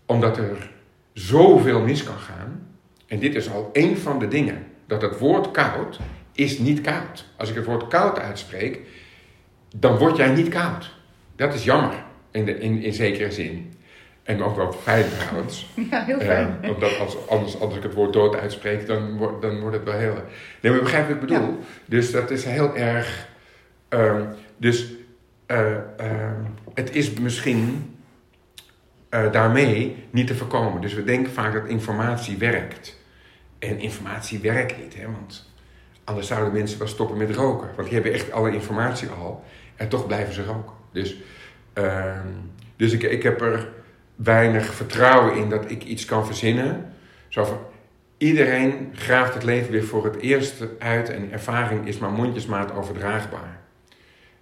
omdat 0.06 0.38
er 0.38 0.72
zoveel 1.14 1.82
mis 1.82 2.04
kan 2.04 2.18
gaan. 2.18 2.68
En 3.08 3.20
dit 3.20 3.36
is 3.36 3.50
al 3.50 3.70
één 3.74 3.98
van 3.98 4.20
de 4.20 4.28
dingen. 4.28 4.66
Dat 4.88 5.02
het 5.02 5.20
woord 5.20 5.52
koud 5.52 6.00
is 6.34 6.58
niet 6.58 6.82
koud. 6.82 7.26
Als 7.38 7.50
ik 7.50 7.56
het 7.56 7.66
woord 7.66 7.88
koud 7.88 8.20
uitspreek, 8.20 8.80
dan 9.76 9.98
word 9.98 10.18
jij 10.18 10.30
niet 10.30 10.50
koud. 10.50 10.96
Dat 11.36 11.54
is 11.54 11.64
jammer 11.64 12.04
in, 12.32 12.46
de, 12.46 12.60
in, 12.60 12.82
in 12.82 12.94
zekere 12.94 13.32
zin. 13.32 13.74
En 14.28 14.44
ook 14.44 14.56
wel 14.56 14.72
fijn 14.72 15.06
trouwens. 15.20 15.68
Ja, 15.92 16.04
heel 16.04 16.20
fijn. 16.20 16.58
Uh, 16.64 16.70
omdat 16.70 17.00
als, 17.00 17.28
anders, 17.28 17.60
als 17.60 17.76
ik 17.76 17.84
het 17.84 17.94
woord 17.94 18.14
dood 18.14 18.36
uitspreek, 18.36 18.88
dan, 18.88 19.18
wordt 19.18 19.42
dan 19.42 19.60
wordt 19.60 19.76
het 19.76 19.86
wel 19.86 19.98
heel... 19.98 20.14
Nee, 20.14 20.24
maar 20.62 20.74
je 20.74 20.80
begrijpt 20.80 21.08
wat 21.08 21.16
ik 21.16 21.28
bedoel. 21.28 21.48
Ja. 21.48 21.66
Dus 21.86 22.12
dat 22.12 22.32
is 22.32 22.46
heel 22.46 22.76
erg... 22.76 23.28
Um, 23.90 24.28
dus 24.58 24.94
uh, 25.48 25.72
uh, 26.02 26.32
het 26.74 26.96
is 26.96 27.14
misschien 27.14 27.96
uh, 29.10 29.32
daarmee 29.32 30.06
niet 30.10 30.28
te 30.28 30.36
voorkomen. 30.36 30.82
Dus 30.82 30.94
we 30.94 31.04
denken 31.04 31.32
vaak 31.32 31.54
dat 31.54 31.66
informatie 31.68 32.38
werkt. 32.38 32.98
En 33.60 33.80
informatie 33.80 34.40
werkt 34.40 34.78
niet, 34.84 34.96
hè, 34.96 35.06
want 35.06 35.52
anders 36.04 36.28
zouden 36.28 36.54
mensen 36.54 36.80
wel 36.80 36.88
stoppen 36.88 37.18
met 37.18 37.36
roken. 37.36 37.68
Want 37.76 37.88
die 37.90 37.94
hebben 37.94 38.14
echt 38.14 38.32
alle 38.32 38.52
informatie 38.52 39.10
al 39.10 39.44
en 39.76 39.90
toch 39.90 40.08
blijven 40.08 40.34
ze 40.34 40.44
roken. 40.44 40.74
Dus, 40.92 41.16
dus 42.76 42.94
ik, 42.94 43.04
ik 43.04 43.24
heb 43.24 43.42
er 43.42 43.70
weinig 44.18 44.74
vertrouwen 44.74 45.36
in 45.36 45.50
dat 45.50 45.72
ik 45.72 45.84
iets 45.84 46.06
kan 46.06 46.26
verzinnen. 46.26 46.94
Zo 47.28 47.72
iedereen 48.18 48.92
graaft 48.94 49.34
het 49.34 49.44
leven 49.44 49.72
weer 49.72 49.84
voor 49.84 50.04
het 50.04 50.16
eerst 50.16 50.64
uit 50.80 51.10
en 51.10 51.32
ervaring 51.32 51.88
is 51.88 51.98
maar 51.98 52.12
mondjesmaat 52.12 52.74
overdraagbaar. 52.74 53.60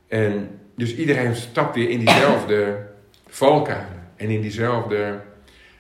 En 0.07 0.59
dus 0.76 0.95
iedereen 0.95 1.36
stapt 1.36 1.76
weer 1.76 1.89
in 1.89 1.99
diezelfde 1.99 2.78
valkuilen 3.28 4.09
en 4.15 4.30
in 4.30 4.41
diezelfde. 4.41 5.19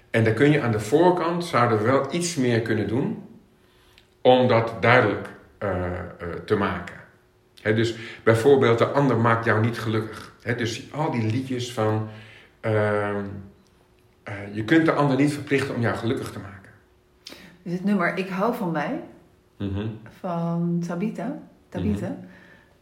En 0.09 0.23
daar 0.23 0.33
kun 0.33 0.51
je 0.51 0.61
aan 0.61 0.71
de 0.71 0.79
voorkant 0.79 1.45
zouden 1.45 1.77
we 1.77 1.83
wel 1.83 2.13
iets 2.13 2.35
meer 2.35 2.61
kunnen 2.61 2.87
doen 2.87 3.23
om 4.21 4.47
dat 4.47 4.81
duidelijk 4.81 5.27
uh, 5.59 5.69
uh, 5.69 6.27
te 6.45 6.55
maken. 6.55 6.95
Dus 7.63 7.95
bijvoorbeeld, 8.23 8.77
de 8.77 8.85
ander 8.85 9.17
maakt 9.17 9.45
jou 9.45 9.61
niet 9.61 9.79
gelukkig. 9.79 10.33
Dus 10.57 10.91
al 10.91 11.11
die 11.11 11.23
liedjes 11.31 11.73
van. 11.73 12.09
Uh, 12.61 13.17
je 14.51 14.63
kunt 14.63 14.85
de 14.85 14.91
ander 14.91 15.17
niet 15.17 15.33
verplichten 15.33 15.75
om 15.75 15.81
jou 15.81 15.95
gelukkig 15.95 16.31
te 16.31 16.39
maken. 16.39 16.69
Dus 17.63 17.73
het 17.73 17.83
nummer 17.83 18.17
Ik 18.17 18.29
hou 18.29 18.55
van 18.55 18.71
mij 18.71 18.99
mm 19.57 19.73
-hmm. 19.73 19.99
van 20.19 20.83
Tabita, 20.87 21.37
Tabita 21.69 22.07
Mhm. 22.07 22.15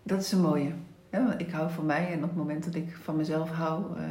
dat 0.03 0.21
is 0.21 0.31
een 0.31 0.41
mooie. 0.41 0.71
Ja, 1.11 1.25
want 1.27 1.41
ik 1.41 1.51
hou 1.51 1.71
van 1.71 1.85
mij 1.85 2.07
en 2.11 2.17
op 2.17 2.29
het 2.29 2.35
moment 2.35 2.63
dat 2.65 2.75
ik 2.75 2.95
van 3.03 3.15
mezelf 3.15 3.49
hou, 3.51 3.83
uh, 3.97 4.03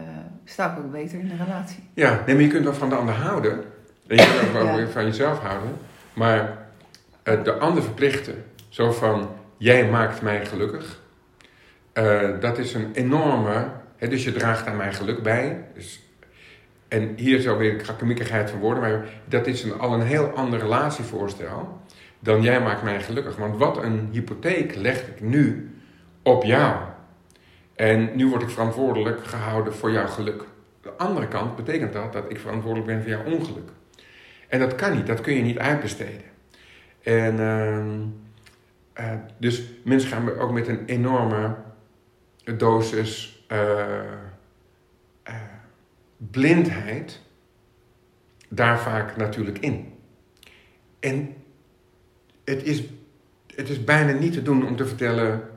sta 0.44 0.72
ik 0.72 0.78
ook 0.78 0.92
beter 0.92 1.18
in 1.18 1.30
een 1.30 1.44
relatie. 1.44 1.82
Ja, 1.94 2.22
nee, 2.26 2.34
maar 2.34 2.44
je 2.44 2.50
kunt 2.50 2.64
wel 2.64 2.74
van 2.74 2.88
de 2.88 2.94
ander 2.94 3.14
houden. 3.14 3.52
En 4.06 4.16
je 4.16 4.36
kunt 4.38 4.46
ook 4.46 4.62
wel 4.64 4.78
Ja. 4.78 4.86
van 4.86 5.04
jezelf 5.04 5.38
houden. 5.38 5.70
Maar 6.12 6.66
uh, 7.24 7.44
de 7.44 7.52
ander 7.52 7.82
verplichten, 7.82 8.44
zo 8.68 8.92
van 8.92 9.28
jij 9.56 9.90
maakt 9.90 10.22
mij 10.22 10.46
gelukkig, 10.46 11.00
uh, 11.94 12.40
dat 12.40 12.58
is 12.58 12.74
een 12.74 12.90
enorme. 12.92 13.66
Hè, 13.96 14.08
dus 14.08 14.24
je 14.24 14.32
draagt 14.32 14.66
aan 14.66 14.76
mijn 14.76 14.92
geluk 14.92 15.22
bij. 15.22 15.64
Dus, 15.74 16.00
en 16.93 17.12
hier 17.16 17.38
is 17.38 17.49
alweer 17.49 17.78
de 17.78 17.84
krakkemikkigheid 17.84 18.51
van 18.51 18.59
woorden, 18.59 18.82
maar 18.82 19.05
dat 19.24 19.47
is 19.47 19.62
een, 19.62 19.78
al 19.78 19.93
een 19.93 20.03
heel 20.03 20.26
ander 20.26 20.59
relatievoorstel 20.59 21.80
dan 22.18 22.43
jij 22.43 22.61
maakt 22.61 22.82
mij 22.82 23.03
gelukkig. 23.03 23.36
Want 23.36 23.57
wat 23.57 23.82
een 23.82 24.09
hypotheek 24.11 24.74
leg 24.74 25.07
ik 25.09 25.20
nu 25.20 25.74
op 26.22 26.45
jou. 26.45 26.76
En 27.74 28.11
nu 28.16 28.28
word 28.28 28.43
ik 28.43 28.49
verantwoordelijk 28.51 29.26
gehouden 29.26 29.74
voor 29.74 29.90
jouw 29.90 30.07
geluk. 30.07 30.45
De 30.82 30.90
andere 30.97 31.28
kant 31.28 31.57
betekent 31.57 31.93
dat 31.93 32.12
dat 32.12 32.24
ik 32.30 32.38
verantwoordelijk 32.38 32.86
ben 32.86 33.01
voor 33.01 33.11
jouw 33.11 33.38
ongeluk. 33.38 33.70
En 34.49 34.59
dat 34.59 34.74
kan 34.74 34.97
niet, 34.97 35.07
dat 35.07 35.20
kun 35.20 35.34
je 35.34 35.43
niet 35.43 35.59
uitbesteden. 35.59 36.30
En 37.03 37.34
uh, 37.40 39.07
uh, 39.07 39.12
dus 39.38 39.62
mensen 39.84 40.11
gaan 40.11 40.38
ook 40.38 40.53
met 40.53 40.68
een 40.68 40.84
enorme 40.86 41.55
dosis 42.57 43.45
uh, 43.53 43.59
blindheid 46.30 47.20
daar 48.48 48.78
vaak 48.78 49.16
natuurlijk 49.16 49.58
in. 49.58 49.92
En 51.00 51.34
het 52.44 52.62
is, 52.62 52.82
het 53.54 53.68
is 53.68 53.84
bijna 53.84 54.12
niet 54.12 54.32
te 54.32 54.42
doen 54.42 54.66
om 54.66 54.76
te 54.76 54.86
vertellen 54.86 55.50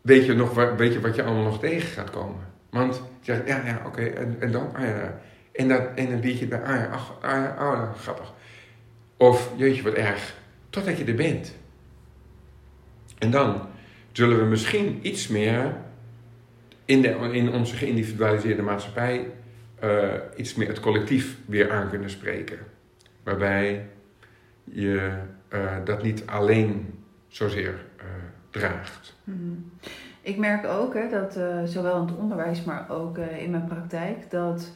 weet 0.00 0.26
je, 0.26 0.34
nog, 0.34 0.54
weet 0.76 0.92
je 0.92 1.00
wat 1.00 1.14
je 1.14 1.22
allemaal 1.22 1.42
nog 1.42 1.60
tegen 1.60 1.88
gaat 1.88 2.10
komen? 2.10 2.46
Want 2.70 2.94
je 2.96 3.02
zegt, 3.20 3.46
ja, 3.46 3.62
ja, 3.64 3.82
oké, 3.86 4.02
en, 4.02 4.36
en 4.40 4.52
dan? 4.52 4.74
Ah, 4.74 4.82
ja. 4.82 5.20
En, 5.52 5.68
dat, 5.68 5.82
en 5.94 6.12
een 6.12 6.20
biertje 6.20 6.46
bij, 6.46 6.62
ah 6.62 6.76
ja, 6.76 6.86
ach, 6.86 7.18
ah, 7.20 7.32
oh, 7.32 7.74
ja, 7.74 7.92
grappig. 8.00 8.32
Of, 9.16 9.52
jeetje, 9.56 9.82
wat 9.82 9.94
erg. 9.94 10.34
Totdat 10.70 10.98
je 10.98 11.04
er 11.04 11.14
bent. 11.14 11.56
En 13.18 13.30
dan 13.30 13.68
zullen 14.12 14.38
we 14.38 14.44
misschien 14.44 14.98
iets 15.02 15.28
meer 15.28 15.76
in, 16.84 17.02
de, 17.02 17.08
in 17.32 17.52
onze 17.52 17.76
geïndividualiseerde 17.76 18.62
maatschappij 18.62 19.26
uh, 19.84 20.12
iets 20.36 20.54
meer 20.54 20.68
het 20.68 20.80
collectief 20.80 21.38
weer 21.46 21.72
aan 21.72 21.88
kunnen 21.88 22.10
spreken. 22.10 22.58
Waarbij 23.22 23.88
je 24.64 25.12
uh, 25.52 25.76
dat 25.84 26.02
niet 26.02 26.26
alleen 26.26 27.04
zozeer 27.28 27.74
uh, 27.96 28.04
draagt. 28.50 29.16
Mm. 29.24 29.70
Ik 30.20 30.36
merk 30.36 30.66
ook 30.66 30.94
hè, 30.94 31.08
dat 31.08 31.32
zowel 31.70 32.00
in 32.00 32.06
het 32.06 32.16
onderwijs, 32.16 32.64
maar 32.64 32.90
ook 32.90 33.18
in 33.18 33.50
mijn 33.50 33.66
praktijk, 33.66 34.30
dat 34.30 34.72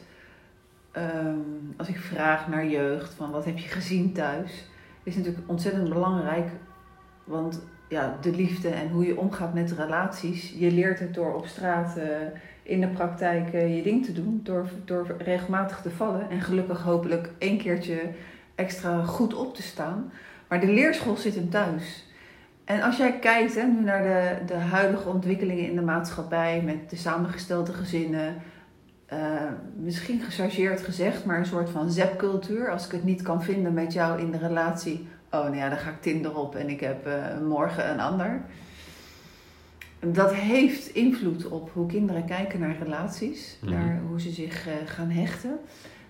um, 0.97 1.73
als 1.77 1.87
ik 1.87 1.97
vraag 1.97 2.47
naar 2.47 2.67
jeugd 2.67 3.13
van 3.13 3.31
wat 3.31 3.45
heb 3.45 3.57
je 3.57 3.67
gezien 3.67 4.13
thuis, 4.13 4.67
is 5.03 5.15
natuurlijk 5.15 5.49
ontzettend 5.49 5.89
belangrijk. 5.89 6.49
Want 7.23 7.61
ja, 7.87 8.17
de 8.21 8.31
liefde 8.31 8.69
en 8.69 8.89
hoe 8.89 9.05
je 9.05 9.17
omgaat 9.17 9.53
met 9.53 9.71
relaties, 9.71 10.53
je 10.57 10.71
leert 10.71 10.99
het 10.99 11.13
door 11.13 11.33
op 11.33 11.45
straat 11.45 11.97
uh, 11.97 12.03
in 12.63 12.81
de 12.81 12.87
praktijk 12.87 13.51
je 13.51 13.81
ding 13.83 14.05
te 14.05 14.13
doen, 14.13 14.39
door, 14.43 14.69
door 14.85 15.15
regelmatig 15.17 15.81
te 15.81 15.89
vallen 15.89 16.29
en 16.29 16.41
gelukkig 16.41 16.81
hopelijk 16.81 17.29
één 17.37 17.57
keertje 17.57 18.09
extra 18.55 19.03
goed 19.03 19.33
op 19.33 19.55
te 19.55 19.61
staan. 19.61 20.11
Maar 20.47 20.59
de 20.59 20.71
leerschool 20.71 21.15
zit 21.15 21.35
hem 21.35 21.49
thuis. 21.49 22.11
En 22.65 22.81
als 22.81 22.97
jij 22.97 23.19
kijkt 23.19 23.55
hè, 23.55 23.63
nu 23.63 23.81
naar 23.81 24.03
de, 24.03 24.53
de 24.53 24.59
huidige 24.59 25.09
ontwikkelingen 25.09 25.69
in 25.69 25.75
de 25.75 25.81
maatschappij 25.81 26.61
met 26.61 26.89
de 26.89 26.95
samengestelde 26.95 27.73
gezinnen, 27.73 28.35
uh, 29.13 29.19
misschien 29.75 30.21
gechargeerd 30.21 30.81
gezegd, 30.81 31.25
maar 31.25 31.37
een 31.37 31.45
soort 31.45 31.69
van 31.69 31.91
zepcultuur. 31.91 32.71
Als 32.71 32.85
ik 32.85 32.91
het 32.91 33.03
niet 33.03 33.21
kan 33.21 33.43
vinden 33.43 33.73
met 33.73 33.93
jou 33.93 34.19
in 34.19 34.31
de 34.31 34.37
relatie, 34.37 35.07
oh 35.33 35.43
nou 35.43 35.55
ja, 35.55 35.69
dan 35.69 35.77
ga 35.77 35.89
ik 35.89 36.01
Tinder 36.01 36.37
op 36.37 36.55
en 36.55 36.69
ik 36.69 36.79
heb 36.79 37.07
uh, 37.07 37.39
morgen 37.39 37.89
een 37.89 37.99
ander. 37.99 38.41
Dat 39.99 40.33
heeft 40.33 40.87
invloed 40.87 41.45
op 41.45 41.69
hoe 41.73 41.87
kinderen 41.87 42.25
kijken 42.25 42.59
naar 42.59 42.77
relaties, 42.77 43.57
mm 43.61 43.69
-hmm. 43.69 43.77
naar 43.77 44.01
hoe 44.07 44.21
ze 44.21 44.31
zich 44.31 44.67
uh, 44.67 44.73
gaan 44.85 45.09
hechten. 45.09 45.59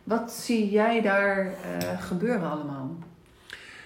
Wat 0.03 0.31
zie 0.31 0.69
jij 0.69 1.01
daar 1.01 1.51
gebeuren 1.99 2.49
allemaal? 2.49 2.95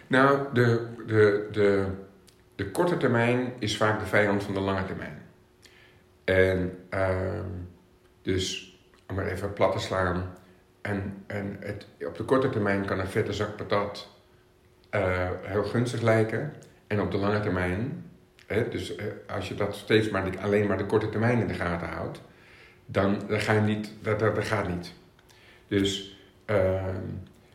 Nou, 0.08 0.54
de, 0.54 0.88
de, 1.08 1.48
de, 1.52 1.86
de 2.56 2.72
korte 2.72 2.98
termijn 2.98 3.54
is 3.60 3.78
vaak 3.78 4.00
de 4.00 4.06
vijand 4.06 4.44
van 4.44 4.54
de 4.54 4.60
lange 4.60 4.86
termijn. 4.86 5.22
En 6.24 6.78
uh, 6.94 7.10
dus, 8.22 8.78
om 9.08 9.16
maar 9.16 9.28
even 9.28 9.54
plat 9.54 9.72
te 9.72 9.80
slaan. 9.80 10.34
En, 10.82 11.24
en 11.28 11.58
het, 11.60 11.88
op 12.08 12.18
de 12.18 12.24
korte 12.24 12.50
termijn 12.50 12.86
kan 12.86 13.00
een 13.00 13.08
vette 13.08 13.34
zak 13.34 13.56
patat 13.56 14.17
uh, 14.92 15.30
heel 15.42 15.64
gunstig 15.64 16.02
lijken. 16.02 16.54
En 16.88 17.02
op 17.02 17.12
de 17.12 17.18
lange 17.18 17.40
termijn, 17.40 18.06
hè, 18.46 18.70
dus 18.70 18.96
uh, 18.96 19.04
als 19.28 19.48
je 19.48 19.56
dat 19.56 19.76
steeds 19.76 20.10
maar 20.10 20.40
alleen 20.42 20.68
maar 20.68 20.78
de 20.78 20.86
korte 20.86 21.10
termijn 21.10 21.40
in 21.40 21.48
de 21.48 21.54
gaten 21.54 21.88
houdt, 21.88 22.22
dan, 22.86 23.22
dan 23.28 23.40
ga 23.40 23.54
je 23.54 23.62
niet, 23.62 23.94
dat, 24.02 24.20
dat, 24.20 24.46
gaat 24.46 24.68
niet. 24.68 24.94
Dus 25.68 26.20
uh, 26.46 26.86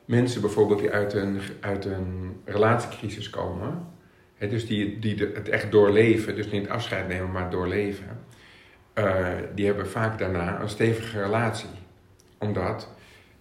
mensen 0.04 0.40
bijvoorbeeld 0.40 0.78
die 0.78 0.90
uit 0.90 1.12
een, 1.12 1.40
uit 1.60 1.84
een 1.84 2.40
relatiecrisis 2.44 3.30
komen, 3.30 3.86
hè, 4.34 4.48
dus 4.48 4.66
die, 4.66 4.98
die 4.98 5.30
het 5.34 5.48
echt 5.48 5.70
doorleven, 5.70 6.36
dus 6.36 6.50
niet 6.50 6.68
afscheid 6.68 7.08
nemen, 7.08 7.30
maar 7.30 7.50
doorleven, 7.50 8.20
uh, 8.94 9.26
die 9.54 9.66
hebben 9.66 9.88
vaak 9.88 10.18
daarna 10.18 10.60
een 10.60 10.68
stevige 10.68 11.22
relatie. 11.22 11.68
Omdat 12.38 12.88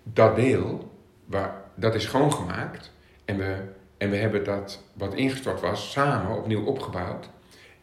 dat 0.04 0.36
deel, 0.36 0.92
waar, 1.26 1.54
dat 1.76 1.96
is 1.96 2.04
schoongemaakt 2.04 2.92
en 3.26 3.38
we, 3.38 3.56
en 4.02 4.10
we 4.10 4.16
hebben 4.16 4.44
dat 4.44 4.84
wat 4.94 5.14
ingestort 5.14 5.62
was 5.62 5.92
samen 5.92 6.38
opnieuw 6.38 6.64
opgebouwd. 6.64 7.30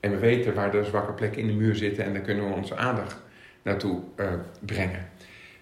En 0.00 0.10
we 0.10 0.16
weten 0.16 0.54
waar 0.54 0.70
de 0.70 0.84
zwakke 0.84 1.12
plekken 1.12 1.40
in 1.40 1.46
de 1.46 1.52
muur 1.52 1.74
zitten 1.74 2.04
en 2.04 2.12
daar 2.12 2.22
kunnen 2.22 2.48
we 2.48 2.54
onze 2.54 2.76
aandacht 2.76 3.16
naartoe 3.62 4.00
uh, 4.16 4.32
brengen. 4.60 5.10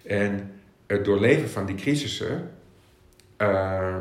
En 0.02 0.52
het 0.86 1.04
doorleven 1.04 1.48
van 1.48 1.66
die 1.66 1.74
crisissen 1.74 2.50
uh, 3.38 3.96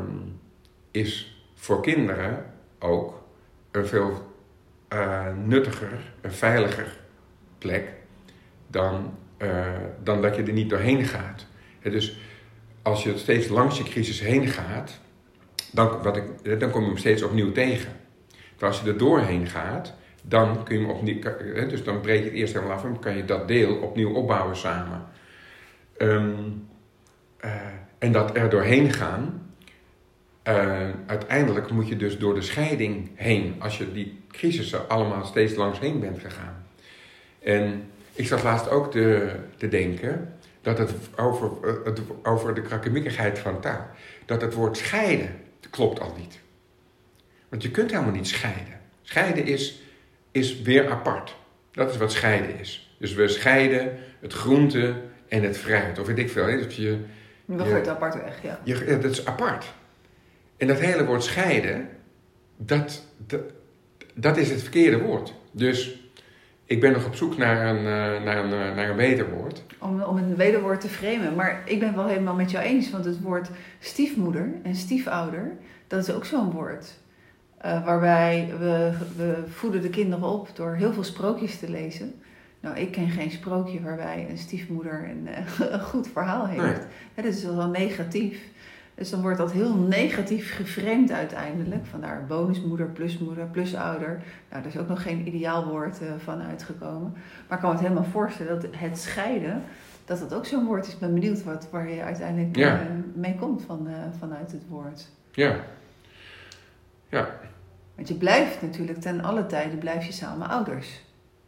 is 0.90 1.42
voor 1.54 1.82
kinderen 1.82 2.44
ook 2.78 3.22
een 3.70 3.86
veel 3.86 4.34
uh, 4.92 5.26
nuttiger, 5.44 6.12
een 6.20 6.32
veiliger 6.32 6.98
plek 7.58 7.92
dan, 8.66 9.18
uh, 9.38 9.66
dan 10.02 10.22
dat 10.22 10.36
je 10.36 10.42
er 10.42 10.52
niet 10.52 10.70
doorheen 10.70 11.04
gaat. 11.04 11.46
Dus 11.82 12.18
als 12.82 13.02
je 13.02 13.18
steeds 13.18 13.48
langs 13.48 13.78
je 13.78 13.84
crisis 13.84 14.20
heen 14.20 14.46
gaat, 14.46 15.00
dan, 15.76 16.16
ik, 16.16 16.60
dan 16.60 16.70
kom 16.70 16.80
je 16.80 16.86
hem 16.86 16.96
steeds 16.96 17.22
opnieuw 17.22 17.52
tegen. 17.52 17.92
Maar 18.60 18.68
als 18.68 18.80
je 18.80 18.88
er 18.88 18.98
doorheen 18.98 19.46
gaat, 19.46 19.94
dan 20.22 20.64
kun 20.64 20.78
je 20.78 20.86
hem 20.86 20.90
opnieuw, 20.90 21.20
dus 21.68 21.84
dan 21.84 22.00
breek 22.00 22.18
je 22.18 22.24
het 22.24 22.34
eerst 22.34 22.54
helemaal 22.54 22.76
af 22.76 22.84
en 22.84 22.98
kan 22.98 23.16
je 23.16 23.24
dat 23.24 23.48
deel 23.48 23.76
opnieuw 23.76 24.12
opbouwen 24.12 24.56
samen. 24.56 25.06
Um, 25.98 26.68
eh, 27.36 27.52
en 27.98 28.12
dat 28.12 28.36
er 28.36 28.50
doorheen 28.50 28.92
gaan. 28.92 29.44
eh, 30.42 30.88
uiteindelijk 31.06 31.70
moet 31.70 31.88
je 31.88 31.96
dus 31.96 32.18
door 32.18 32.34
de 32.34 32.42
scheiding 32.42 33.10
heen, 33.14 33.54
als 33.58 33.78
je 33.78 33.92
die 33.92 34.20
crisissen 34.30 34.88
allemaal 34.88 35.24
steeds 35.24 35.54
langs 35.54 35.78
heen 35.78 36.00
bent 36.00 36.18
gegaan. 36.18 36.66
En 37.38 37.90
ik 38.12 38.26
zat 38.26 38.42
laatst 38.42 38.70
ook 38.70 38.90
te, 38.90 39.30
te 39.56 39.68
denken 39.68 40.34
dat 40.60 40.78
het 40.78 40.92
over, 41.16 41.50
eh, 41.62 41.84
het 41.84 42.00
over 42.22 42.54
de 42.54 42.62
krakkemikkigheid 42.62 43.38
van 43.38 43.60
taal, 43.60 43.86
dat 44.24 44.40
het 44.40 44.54
woord 44.54 44.76
scheiden 44.76 45.45
klopt 45.70 46.00
al 46.00 46.14
niet. 46.18 46.38
Want 47.48 47.62
je 47.62 47.70
kunt 47.70 47.90
helemaal 47.90 48.12
niet 48.12 48.28
scheiden. 48.28 48.80
Scheiden 49.02 49.44
is, 49.44 49.82
is 50.30 50.60
weer 50.62 50.90
apart. 50.90 51.36
Dat 51.72 51.90
is 51.90 51.96
wat 51.96 52.12
scheiden 52.12 52.58
is. 52.58 52.94
Dus 52.98 53.12
we 53.12 53.28
scheiden 53.28 53.98
het 54.20 54.32
groente 54.32 54.94
en 55.28 55.42
het 55.42 55.58
fruit. 55.58 55.98
Of 55.98 56.06
weet 56.06 56.18
ik 56.18 56.30
veel. 56.30 56.46
hè. 56.46 56.58
Dat, 56.58 56.74
je, 56.74 56.98
We 57.44 57.58
gooien 57.58 57.74
het 57.74 57.88
apart 57.88 58.14
weg, 58.14 58.42
ja. 58.42 58.60
je, 58.64 58.84
ja, 58.86 58.96
dat 58.96 59.10
is 59.10 59.26
apart. 59.26 59.74
En 60.56 60.66
dat 60.66 60.80
hele 60.80 61.04
woord 61.04 61.24
scheiden, 61.24 61.88
dat, 62.56 63.04
dat, 63.26 63.42
dat 64.14 64.36
is 64.36 64.50
het 64.50 64.62
verkeerde 64.62 64.98
woord. 64.98 65.34
Dus 65.52 66.00
ik 66.66 66.80
ben 66.80 66.92
nog 66.92 67.06
op 67.06 67.14
zoek 67.14 67.36
naar 67.36 67.66
een, 67.66 67.76
eh, 67.76 68.24
naar 68.24 68.44
een, 68.44 68.52
eh, 68.52 68.74
naar 68.76 68.90
een 68.90 68.96
beter 68.96 69.30
woord. 69.30 69.62
Om, 69.78 70.02
om 70.02 70.16
een 70.16 70.36
wederwoord 70.36 70.80
te 70.80 70.88
framen. 70.88 71.34
Maar 71.34 71.62
ik 71.64 71.80
ben 71.80 71.94
wel 71.94 72.06
helemaal 72.06 72.34
met 72.34 72.50
jou 72.50 72.64
eens, 72.64 72.90
want 72.90 73.04
het 73.04 73.20
woord 73.20 73.50
stiefmoeder 73.78 74.54
en 74.62 74.74
stiefouder, 74.74 75.52
dat 75.86 76.08
is 76.08 76.14
ook 76.14 76.24
zo'n 76.24 76.50
woord. 76.50 76.94
Eh, 77.58 77.84
waarbij 77.84 78.54
we, 78.58 78.92
we 79.16 79.44
voeden 79.48 79.82
de 79.82 79.90
kinderen 79.90 80.28
op 80.28 80.48
door 80.54 80.74
heel 80.74 80.92
veel 80.92 81.04
sprookjes 81.04 81.58
te 81.58 81.70
lezen. 81.70 82.14
Nou, 82.60 82.76
ik 82.76 82.92
ken 82.92 83.08
geen 83.08 83.30
sprookje 83.30 83.82
waarbij 83.82 84.26
een 84.30 84.38
stiefmoeder 84.38 85.08
een, 85.10 85.28
een 85.72 85.80
goed 85.80 86.08
verhaal 86.08 86.46
heeft. 86.46 86.62
Nee. 86.62 86.86
Dat 87.14 87.24
is 87.24 87.44
wel 87.44 87.68
negatief. 87.68 88.38
Dus 88.96 89.10
dan 89.10 89.20
wordt 89.22 89.38
dat 89.38 89.52
heel 89.52 89.74
negatief 89.74 90.54
geframed 90.56 91.10
uiteindelijk. 91.12 91.86
Vandaar 91.86 92.24
bonusmoeder, 92.26 92.86
plusmoeder, 92.86 93.44
plusouder. 93.46 94.08
Nou, 94.50 94.62
daar 94.62 94.72
is 94.72 94.78
ook 94.78 94.88
nog 94.88 95.02
geen 95.02 95.26
ideaalwoord 95.28 96.00
eh, 96.02 96.08
van 96.18 96.40
uitgekomen. 96.42 97.12
Maar 97.48 97.56
ik 97.58 97.64
kan 97.64 97.68
me 97.70 97.76
het 97.76 97.80
helemaal 97.86 98.10
voorstellen 98.10 98.60
dat 98.60 98.70
het 98.76 98.98
scheiden, 98.98 99.62
dat 100.04 100.18
dat 100.18 100.34
ook 100.34 100.46
zo'n 100.46 100.64
woord 100.66 100.86
is. 100.86 100.92
Ik 100.92 100.98
ben 100.98 101.14
benieuwd 101.14 101.44
wat, 101.44 101.68
waar 101.70 101.90
je 101.90 102.02
uiteindelijk 102.02 102.56
Ja. 102.56 102.80
eh, 102.80 102.86
mee 103.14 103.34
komt 103.34 103.62
van, 103.66 103.88
eh, 103.88 103.94
vanuit 104.18 104.52
het 104.52 104.62
woord. 104.68 105.08
Ja. 105.32 105.56
Ja. 107.08 107.28
Want 107.94 108.08
je 108.08 108.14
blijft 108.14 108.62
natuurlijk 108.62 109.00
ten 109.00 109.20
alle 109.20 109.46
tijden 109.46 109.78
blijf 109.78 110.04
je 110.06 110.12
samen 110.12 110.48
ouders. 110.48 111.04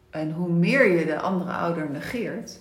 En 0.09 0.31
hoe 0.31 0.49
meer 0.51 0.97
je 0.99 1.05
de 1.05 1.19
andere 1.19 1.51
ouder 1.51 1.89
negeert, 1.91 2.59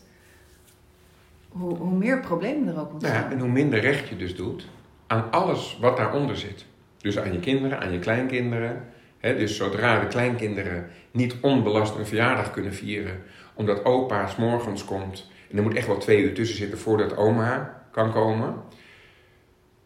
hoe, 1.48 1.76
hoe 1.76 1.96
meer 1.96 2.20
problemen 2.20 2.68
er 2.68 2.80
ook 2.80 2.90
Nou 2.92 3.04
ja, 3.04 3.08
ontstaan. 3.08 3.30
en 3.32 3.38
hoe 3.38 3.48
minder 3.48 3.80
recht 3.80 4.08
je 4.08 4.16
dus 4.16 4.36
doet 4.36 4.68
aan 5.08 5.30
alles 5.30 5.78
wat 5.80 5.96
daaronder 5.96 6.36
zit. 6.36 6.66
Dus 6.98 7.18
aan 7.18 7.32
je 7.32 7.40
kinderen, 7.40 7.80
aan 7.80 7.92
je 7.92 7.98
kleinkinderen. 7.98 8.84
Dus 9.20 9.56
zodra 9.56 10.00
de 10.00 10.06
kleinkinderen 10.06 10.90
niet 11.10 11.36
onbelast 11.40 11.94
een 11.94 12.06
verjaardag 12.06 12.50
kunnen 12.50 12.74
vieren, 12.74 13.22
omdat 13.54 13.84
opa 13.84 14.26
's 14.26 14.36
morgens 14.36 14.84
komt 14.84 15.30
en 15.50 15.56
er 15.56 15.62
moet 15.62 15.74
echt 15.74 15.86
wel 15.86 15.98
twee 15.98 16.22
uur 16.22 16.34
tussen 16.34 16.56
zitten 16.56 16.78
voordat 16.78 17.16
oma 17.16 17.82
kan 17.90 18.12
komen. 18.12 18.54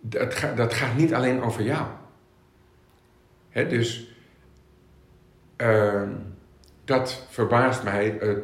Dat, 0.00 0.34
dat 0.56 0.74
gaat 0.74 0.96
niet 0.96 1.14
alleen 1.14 1.42
over 1.42 1.62
jou. 1.62 1.86
Dus 3.52 4.14
ehm, 5.56 6.10
dat 6.84 7.26
verbaast 7.30 7.82
mij 7.82 8.16
het 8.20 8.38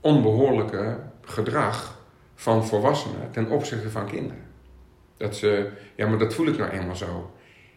onbehoorlijke 0.00 0.98
gedrag 1.20 2.00
van 2.34 2.66
volwassenen 2.66 3.30
ten 3.30 3.48
opzichte 3.50 3.90
van 3.90 4.06
kinderen. 4.06 4.51
Dat 5.22 5.36
ze, 5.36 5.68
ja, 5.94 6.06
maar 6.06 6.18
dat 6.18 6.34
voel 6.34 6.46
ik 6.46 6.58
nou 6.58 6.70
eenmaal 6.70 6.96
zo. 6.96 7.32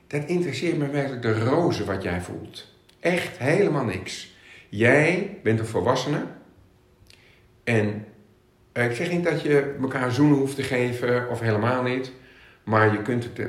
Dat 0.07 0.25
interesseert 0.25 0.77
me 0.77 0.89
werkelijk 0.89 1.21
de 1.21 1.43
roze 1.43 1.85
wat 1.85 2.03
jij 2.03 2.21
voelt. 2.21 2.73
Echt 2.99 3.37
helemaal 3.37 3.83
niks. 3.83 4.35
Jij 4.69 5.37
bent 5.43 5.59
een 5.59 5.65
volwassene. 5.65 6.25
En 7.63 8.05
eh, 8.71 8.85
ik 8.85 8.95
zeg 8.95 9.11
niet 9.11 9.23
dat 9.23 9.41
je 9.41 9.75
elkaar 9.81 10.11
zoenen 10.11 10.37
hoeft 10.37 10.55
te 10.55 10.63
geven 10.63 11.29
of 11.29 11.39
helemaal 11.39 11.83
niet. 11.83 12.11
Maar 12.63 12.91
je 12.91 13.01
kunt 13.01 13.23
het, 13.23 13.39
eh, 13.39 13.45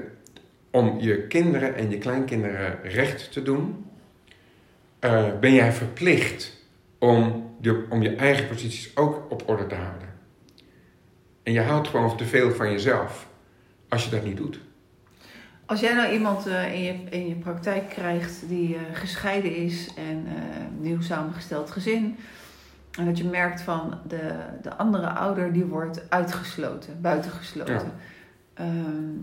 om 0.70 1.00
je 1.00 1.26
kinderen 1.26 1.74
en 1.74 1.90
je 1.90 1.98
kleinkinderen 1.98 2.78
recht 2.82 3.32
te 3.32 3.42
doen, 3.42 3.86
eh, 4.98 5.38
ben 5.40 5.54
jij 5.54 5.72
verplicht 5.72 6.66
om, 6.98 7.50
om 7.88 8.02
je 8.02 8.14
eigen 8.14 8.48
posities 8.48 8.96
ook 8.96 9.26
op 9.28 9.48
orde 9.48 9.66
te 9.66 9.74
houden. 9.74 10.08
En 11.42 11.52
je 11.52 11.60
houdt 11.60 11.88
gewoon 11.88 12.16
te 12.16 12.24
veel 12.24 12.50
van 12.50 12.70
jezelf 12.70 13.34
als 13.88 14.04
je 14.04 14.10
dat 14.10 14.24
niet 14.24 14.36
doet. 14.36 14.60
Als 15.66 15.80
jij 15.80 15.94
nou 15.94 16.12
iemand 16.12 16.46
eh, 16.46 16.74
in, 16.74 16.82
je, 16.82 16.92
in 17.10 17.28
je 17.28 17.34
praktijk 17.34 17.88
krijgt 17.88 18.48
die 18.48 18.74
eh, 18.74 18.80
gescheiden 18.92 19.56
is 19.56 19.90
en 19.96 20.24
eh, 20.26 20.34
nieuw 20.80 21.00
samengesteld 21.00 21.70
gezin. 21.70 22.16
En 22.98 23.04
dat 23.04 23.18
je 23.18 23.24
merkt 23.24 23.60
van 23.60 23.98
de, 24.08 24.34
de 24.62 24.76
andere 24.76 25.08
ouder 25.08 25.52
die 25.52 25.64
wordt 25.64 26.10
uitgesloten, 26.10 27.00
buitengesloten. 27.00 27.74
Ja. 27.74 27.92
Ehm, 28.54 29.14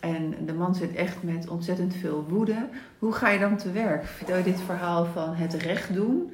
en 0.00 0.34
de 0.46 0.52
man 0.52 0.74
zit 0.74 0.94
echt 0.94 1.22
met 1.22 1.48
ontzettend 1.48 1.94
veel 1.94 2.24
woede. 2.28 2.68
Hoe 2.98 3.12
ga 3.12 3.28
je 3.28 3.38
dan 3.38 3.56
te 3.56 3.72
werk? 3.72 4.04
Vertel 4.04 4.36
je 4.36 4.42
dit 4.42 4.60
verhaal 4.60 5.04
van 5.04 5.34
het 5.34 5.54
recht 5.54 5.94
doen? 5.94 6.32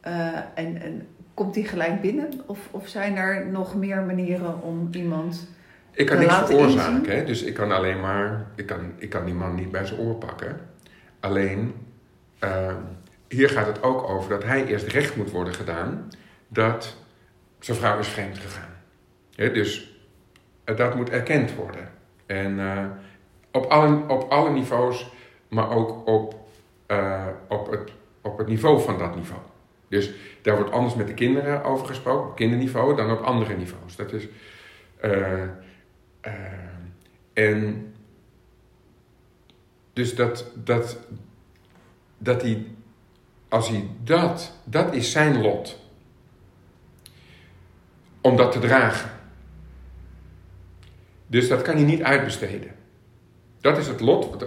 En, 0.00 0.82
en 0.82 1.06
komt 1.34 1.54
die 1.54 1.64
gelijk 1.64 2.00
binnen? 2.00 2.28
Of, 2.46 2.68
of 2.70 2.88
zijn 2.88 3.16
er 3.16 3.46
nog 3.46 3.74
meer 3.74 4.02
manieren 4.02 4.62
om 4.62 4.88
iemand 4.92 5.46
Ik 5.94 6.06
kan 6.06 6.18
niks 6.18 6.34
veroorzaken, 6.34 7.16
hè? 7.16 7.24
dus 7.24 7.42
ik 7.42 7.54
kan 7.54 7.72
alleen 7.72 8.00
maar, 8.00 8.46
ik 8.54 8.66
kan, 8.66 8.92
ik 8.96 9.10
kan 9.10 9.24
die 9.24 9.34
man 9.34 9.54
niet 9.54 9.70
bij 9.70 9.86
zijn 9.86 10.00
oor 10.00 10.14
pakken. 10.14 10.60
Alleen, 11.20 11.74
eh, 12.38 12.74
hier 13.28 13.48
gaat 13.48 13.66
het 13.66 13.82
ook 13.82 14.08
over 14.08 14.30
dat 14.30 14.44
hij 14.44 14.66
eerst 14.66 14.86
recht 14.86 15.16
moet 15.16 15.30
worden 15.30 15.54
gedaan 15.54 16.10
dat 16.48 16.96
zijn 17.58 17.76
vrouw 17.76 17.98
is 17.98 18.08
vreemd 18.08 18.38
gegaan. 18.38 18.70
Hè, 19.34 19.52
dus 19.52 19.98
eh, 20.64 20.76
dat 20.76 20.94
moet 20.94 21.10
erkend 21.10 21.54
worden. 21.54 21.88
En 22.26 22.60
eh, 22.60 22.84
op, 23.52 23.64
alle, 23.64 24.08
op 24.08 24.30
alle 24.30 24.50
niveaus, 24.50 25.10
maar 25.48 25.70
ook 25.70 26.08
op, 26.08 26.34
op, 27.48 27.70
het, 27.70 27.92
op 28.22 28.38
het 28.38 28.46
niveau 28.46 28.80
van 28.80 28.98
dat 28.98 29.16
niveau. 29.16 29.40
Dus 29.88 30.10
daar 30.42 30.56
wordt 30.56 30.70
anders 30.70 30.94
met 30.94 31.06
de 31.06 31.14
kinderen 31.14 31.64
over 31.64 31.86
gesproken, 31.86 32.28
op 32.28 32.36
kinderniveau, 32.36 32.96
dan 32.96 33.10
op 33.10 33.20
andere 33.20 33.56
niveaus. 33.56 33.96
Dat 33.96 34.12
is. 34.12 34.28
Eh, 36.24 36.32
en 37.32 37.86
dus 39.92 40.14
dat, 40.14 40.50
dat, 40.54 40.98
dat 42.18 42.42
hij, 42.42 42.66
als 43.48 43.68
hij 43.68 43.88
dat, 44.04 44.58
dat 44.64 44.94
is 44.94 45.12
zijn 45.12 45.40
lot. 45.40 45.82
Om 48.20 48.36
dat 48.36 48.52
te 48.52 48.58
dragen. 48.58 49.10
Dus 51.26 51.48
dat 51.48 51.62
kan 51.62 51.74
hij 51.74 51.84
niet 51.84 52.02
uitbesteden. 52.02 52.70
Dat 53.60 53.78
is 53.78 53.86
het 53.86 54.00
lot. 54.00 54.46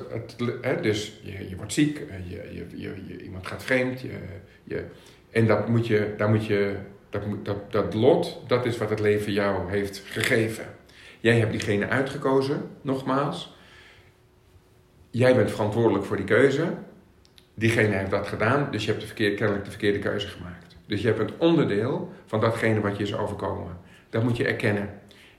Hè, 0.61 0.81
dus 0.81 1.19
je, 1.23 1.49
je 1.49 1.55
wordt 1.55 1.73
ziek, 1.73 1.99
eh, 1.99 2.31
je, 2.31 2.67
je, 3.07 3.23
iemand 3.23 3.47
gaat 3.47 3.63
vreemd. 3.63 4.01
En 5.31 5.47
dat 5.47 5.67
moet 5.67 5.87
je, 5.87 6.13
daar 6.17 6.29
moet 6.29 6.45
je, 6.45 6.77
dat, 7.09 7.23
dat, 7.43 7.71
dat 7.71 7.93
lot, 7.93 8.41
dat 8.47 8.65
is 8.65 8.77
wat 8.77 8.89
het 8.89 8.99
leven 8.99 9.31
jou 9.31 9.69
heeft 9.69 10.01
gegeven. 10.05 10.76
Jij 11.19 11.39
hebt 11.39 11.51
diegene 11.51 11.87
uitgekozen, 11.87 12.69
nogmaals. 12.81 13.55
Jij 15.09 15.35
bent 15.35 15.51
verantwoordelijk 15.51 16.05
voor 16.05 16.15
die 16.15 16.25
keuze. 16.25 16.73
Diegene 17.53 17.95
heeft 17.95 18.11
dat 18.11 18.27
gedaan, 18.27 18.67
dus 18.71 18.81
je 18.81 18.89
hebt 18.89 19.01
de 19.01 19.07
verkeerde, 19.07 19.35
kennelijk 19.35 19.65
de 19.65 19.71
verkeerde 19.71 19.99
keuze 19.99 20.27
gemaakt. 20.27 20.77
Dus 20.85 21.01
je 21.01 21.07
hebt 21.07 21.19
een 21.19 21.31
onderdeel 21.37 22.11
van 22.25 22.39
datgene 22.39 22.81
wat 22.81 22.97
je 22.97 23.03
is 23.03 23.15
overkomen. 23.15 23.77
Dat 24.09 24.23
moet 24.23 24.37
je 24.37 24.47
erkennen. 24.47 24.89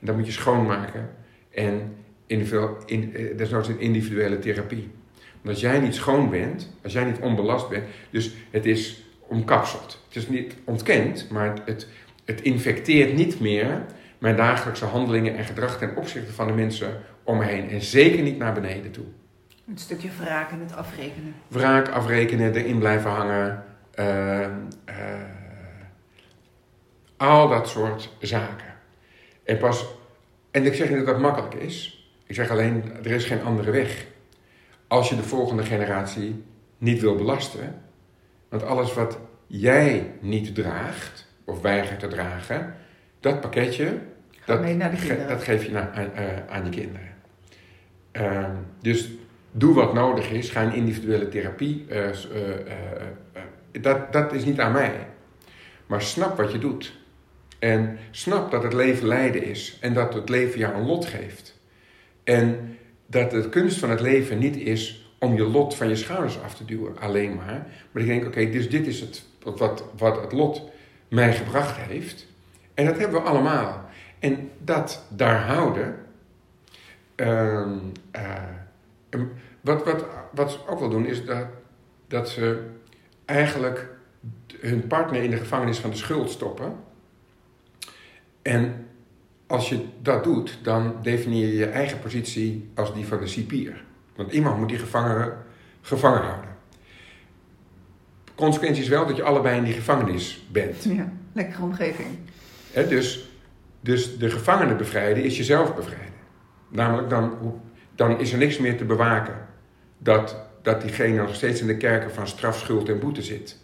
En 0.01 0.07
dat 0.07 0.17
moet 0.17 0.27
je 0.27 0.33
schoonmaken. 0.33 1.11
En 1.51 1.97
individueel, 2.27 2.77
in, 2.87 3.15
eh, 3.15 3.37
desnoods 3.37 3.69
een 3.69 3.81
individuele 3.81 4.39
therapie. 4.39 4.91
Want 5.15 5.49
als 5.49 5.61
jij 5.61 5.81
niet 5.81 5.95
schoon 5.95 6.31
bent, 6.31 6.73
als 6.83 6.93
jij 6.93 7.05
niet 7.05 7.19
onbelast 7.21 7.69
bent, 7.69 7.85
dus 8.11 8.35
het 8.51 8.67
is 8.67 9.05
omkapseld. 9.19 10.05
Het 10.07 10.17
is 10.17 10.29
niet 10.29 10.55
ontkend, 10.65 11.31
maar 11.31 11.55
het, 11.65 11.89
het 12.25 12.43
infecteert 12.43 13.15
niet 13.15 13.41
meer 13.41 13.85
mijn 14.19 14.37
dagelijkse 14.37 14.85
handelingen 14.85 15.37
en 15.37 15.45
gedrag 15.45 15.79
ten 15.79 15.97
opzichte 15.97 16.33
van 16.33 16.47
de 16.47 16.53
mensen 16.53 17.01
om 17.25 17.39
me 17.39 17.45
heen. 17.45 17.71
En 17.71 17.83
zeker 17.83 18.23
niet 18.23 18.39
naar 18.39 18.53
beneden 18.53 18.91
toe. 18.91 19.05
een 19.69 19.79
stukje 19.79 20.09
wraak 20.21 20.51
en 20.51 20.61
het 20.61 20.77
afrekenen? 20.77 21.35
Wraak 21.49 21.89
afrekenen, 21.89 22.55
erin 22.55 22.79
blijven 22.79 23.11
hangen. 23.11 23.65
eh, 23.95 24.45
eh, 24.45 24.51
al 27.17 27.49
dat 27.49 27.69
soort 27.69 28.11
zaken. 28.21 28.75
En 29.45 29.59
pas, 29.59 29.87
en 30.51 30.67
ik 30.67 30.75
zeg 30.75 30.89
niet 30.89 30.99
dat 30.99 31.07
dat 31.07 31.19
makkelijk 31.19 31.55
is. 31.55 32.09
Ik 32.27 32.35
zeg 32.35 32.51
alleen, 32.51 32.93
er 33.03 33.11
is 33.11 33.25
geen 33.25 33.43
andere 33.43 33.71
weg. 33.71 34.07
Als 34.87 35.09
je 35.09 35.17
de 35.17 35.23
volgende 35.23 35.63
generatie 35.63 36.45
niet 36.79 37.01
wil 37.01 37.15
belasten. 37.15 37.83
Want 38.49 38.63
alles 38.63 38.95
wat 38.95 39.19
jij 39.47 40.13
niet 40.21 40.55
draagt, 40.55 41.27
of 41.45 41.61
weigert 41.61 42.01
te 42.01 42.09
dragen, 42.09 42.75
dat 43.21 43.41
pakketje, 43.41 43.99
Dat, 44.45 44.61
ge- 44.99 45.25
dat 45.29 45.43
geef 45.43 45.65
je 45.65 45.79
aan, 45.79 46.13
eh, 46.15 46.27
aan 46.49 46.65
je 46.65 46.71
kinderen. 46.71 47.15
Ehm, 48.13 48.51
dus 48.83 49.09
doe 49.53 49.75
wat 49.75 49.95
nodig 49.95 50.31
is. 50.31 50.51
Ga 50.51 50.61
in 50.61 50.73
individuele 50.73 51.29
therapie. 51.29 51.85
eh, 51.89 52.09
eh, 52.09 52.11
eh, 52.15 53.03
eh, 53.33 53.43
dat, 53.81 54.13
dat 54.13 54.33
is 54.33 54.45
niet 54.45 54.61
aan 54.61 54.73
mij. 54.73 55.07
Maar 55.87 56.03
snap 56.03 56.37
wat 56.37 56.53
je 56.53 56.59
doet. 56.59 56.97
En 57.59 57.99
snap 58.11 58.51
dat 58.51 58.63
het 58.63 58.73
leven 58.73 59.07
lijden 59.07 59.45
is. 59.45 59.79
En 59.81 59.95
dat 59.95 60.15
het 60.15 60.29
leven 60.29 60.59
jou 60.59 60.75
een 60.75 60.87
lot 60.87 61.07
geeft. 61.07 61.61
En 62.25 62.77
dat 63.07 63.31
de 63.31 63.49
kunst 63.49 63.79
van 63.79 63.91
het 63.91 64.01
leven 64.01 64.39
niet 64.39 64.57
is 64.57 65.11
om 65.19 65.35
je 65.35 65.43
lot 65.45 65.75
van 65.75 65.89
je 65.89 65.97
schouders 65.97 66.41
af 66.43 66.55
te 66.55 66.65
duwen, 66.65 66.99
alleen 66.99 67.35
maar. 67.35 67.67
Maar 67.91 68.03
ik 68.03 68.09
denk, 68.09 68.27
oké, 68.27 68.51
dus 68.51 68.71
dit 68.71 68.87
is 68.87 69.01
het, 69.01 69.25
wat, 69.43 69.85
wat 69.97 70.21
het 70.21 70.33
lot 70.33 70.63
mij 71.09 71.33
gebracht 71.35 71.77
heeft. 71.77 72.27
En 72.79 72.85
dat 72.85 72.99
hebben 72.99 73.23
we 73.23 73.29
allemaal. 73.29 73.89
En 74.19 74.51
dat 74.59 75.05
daar 75.09 75.41
houden. 75.47 75.95
ehm, 77.15 77.79
eh, 78.11 79.21
wat, 79.61 79.85
wat, 79.85 80.05
wat 80.33 80.51
ze 80.51 80.59
ook 80.69 80.79
wel 80.81 80.89
doen, 80.89 81.07
is 81.07 81.25
dat, 81.25 81.47
dat 82.09 82.29
ze 82.29 82.67
eigenlijk 83.25 83.89
hun 84.61 84.87
partner 84.87 85.23
in 85.23 85.31
de 85.31 85.37
gevangenis 85.37 85.79
van 85.79 85.91
de 85.91 85.97
schuld 85.97 86.31
stoppen. 86.31 86.75
En 88.43 88.87
als 89.47 89.69
je 89.69 89.85
dat 90.03 90.25
doet, 90.25 90.59
dan 90.63 90.97
definieer 91.03 91.47
je 91.47 91.57
je 91.57 91.67
eigen 91.67 92.01
positie 92.01 92.71
als 92.75 92.95
die 92.95 93.07
van 93.07 93.21
de 93.21 93.27
cipier. 93.27 93.85
Want 94.17 94.33
iemand 94.33 94.59
moet 94.59 94.69
die 94.69 94.79
gevangenen 94.79 95.37
gevangen 95.81 96.23
houden. 96.23 96.51
Consequentie 98.35 98.83
is 98.83 98.89
wel 98.89 99.07
dat 99.07 99.17
je 99.17 99.23
allebei 99.23 99.57
in 99.57 99.65
die 99.65 99.75
gevangenis 99.75 100.47
bent. 100.51 100.85
Ja, 100.85 101.13
lekkere 101.33 101.63
omgeving. 101.63 102.09
Dus, 102.87 103.29
dus 103.81 104.19
de 104.19 104.31
gevangenen 104.31 104.77
bevrijden 104.77 105.25
is 105.25 105.37
jezelf 105.37 105.75
bevrijden. 105.75 106.07
Namelijk, 106.69 107.11
dan, 107.11 107.33
dan 107.95 108.21
is 108.21 108.33
er 108.33 108.39
niks 108.39 108.59
meer 108.59 108.77
te 108.77 108.85
bewaken 108.85 109.35
dat, 109.99 110.37
dat 110.63 110.81
diegene 110.83 111.17
nog 111.23 111.35
steeds 111.35 111.61
in 111.61 111.67
de 111.67 111.77
kerken 111.77 112.15
van 112.15 112.27
straf, 112.29 112.59
schuld 112.59 112.89
en 112.89 112.99
boete 112.99 113.23
zit. 113.23 113.57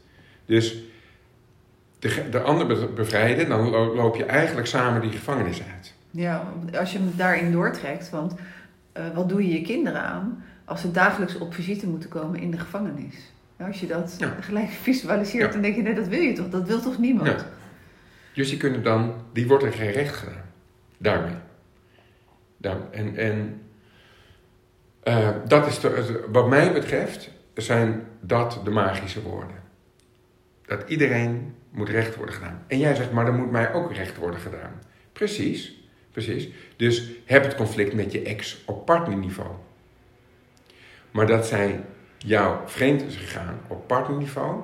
Dus 0.46 0.82
de, 1.98 2.28
de 2.30 2.40
ander 2.40 2.66
be- 2.66 2.88
bevrijden, 2.94 3.48
dan 3.48 3.68
lo- 3.70 3.94
loop 3.94 4.16
je 4.16 4.24
eigenlijk 4.24 4.66
samen 4.66 5.00
die 5.00 5.10
gevangenis 5.10 5.62
uit. 5.74 5.94
Ja, 6.10 6.52
als 6.78 6.92
je 6.92 6.98
hem 6.98 7.12
daarin 7.16 7.52
doortrekt, 7.52 8.10
want 8.10 8.34
eh, 8.92 9.04
wat 9.14 9.28
doe 9.28 9.46
je 9.48 9.52
je 9.54 9.62
kinderen 9.62 10.02
aan 10.02 10.44
als 10.64 10.80
ze 10.80 10.90
dagelijks 10.90 11.38
op 11.38 11.54
visite 11.54 11.86
moeten 11.86 12.08
komen 12.08 12.40
in 12.40 12.50
de 12.50 12.58
gevangenis? 12.58 13.14
Als 13.66 13.80
je 13.80 13.86
dat 13.86 14.14
Ja. 14.18 14.36
gelijk 14.40 14.68
visualiseert, 14.70 15.46
Ja. 15.46 15.52
dan 15.52 15.62
denk 15.62 15.76
je, 15.76 15.82
nee, 15.82 15.94
dat 15.94 16.08
wil 16.08 16.20
je 16.20 16.32
toch? 16.32 16.48
Dat 16.48 16.66
wil 16.68 16.80
toch 16.80 16.98
niemand? 16.98 17.28
Ja. 17.28 17.46
Dus 18.34 18.48
die 18.48 18.58
kunnen 18.58 18.82
dan, 18.82 19.14
die 19.32 19.46
wordt 19.46 19.64
er 19.64 19.72
geen 19.72 19.90
recht 19.90 20.14
gedaan. 20.14 20.50
Daarmee. 20.98 21.36
Daar, 22.56 22.76
en 22.90 23.16
en 23.16 23.62
eh, 25.02 25.30
dat 25.46 25.66
is 25.66 25.80
wat 26.30 26.48
mij 26.48 26.72
betreft, 26.72 27.30
zijn 27.54 28.06
dat 28.20 28.60
de 28.64 28.70
magische 28.70 29.22
woorden. 29.22 29.62
Dat 30.66 30.88
iedereen 30.88 31.54
moet 31.70 31.88
recht 31.88 32.16
worden 32.16 32.34
gedaan. 32.34 32.64
En 32.66 32.78
jij 32.78 32.94
zegt, 32.94 33.12
maar 33.12 33.26
er 33.26 33.34
moet 33.34 33.50
mij 33.50 33.72
ook 33.72 33.92
recht 33.92 34.16
worden 34.16 34.40
gedaan. 34.40 34.82
Precies, 35.12 35.88
precies. 36.10 36.48
Dus 36.76 37.10
heb 37.24 37.44
het 37.44 37.54
conflict 37.54 37.94
met 37.94 38.12
je 38.12 38.22
ex 38.22 38.62
op 38.66 38.86
partnerniveau. 38.86 39.50
Maar 41.10 41.26
dat 41.26 41.46
zij 41.46 41.84
jou 42.18 42.58
vreemd 42.66 43.02
is 43.02 43.16
gegaan 43.16 43.60
op 43.68 43.86
partnerniveau, 43.86 44.60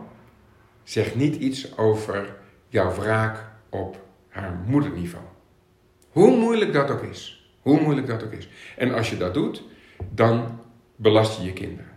zegt 0.83 1.15
niet 1.15 1.37
iets 1.37 1.79
over 1.79 2.37
jouw 2.69 2.95
wraak 2.95 3.50
op 3.71 4.07
haar 4.29 4.63
moederniveau. 4.67 5.25
Hoe 6.11 6.37
moeilijk 6.37 6.73
dat 6.73 6.91
ook 6.91 7.03
is. 7.03 7.53
Hoe 7.61 7.81
moeilijk 7.81 8.07
dat 8.07 8.23
ook 8.25 8.33
is. 8.33 8.49
En 8.77 8.95
als 8.95 9.11
je 9.11 9.17
dat 9.17 9.35
doet, 9.35 9.63
dan 10.11 10.61
belast 10.97 11.39
je 11.39 11.45
je 11.45 11.53
kinderen. 11.53 11.91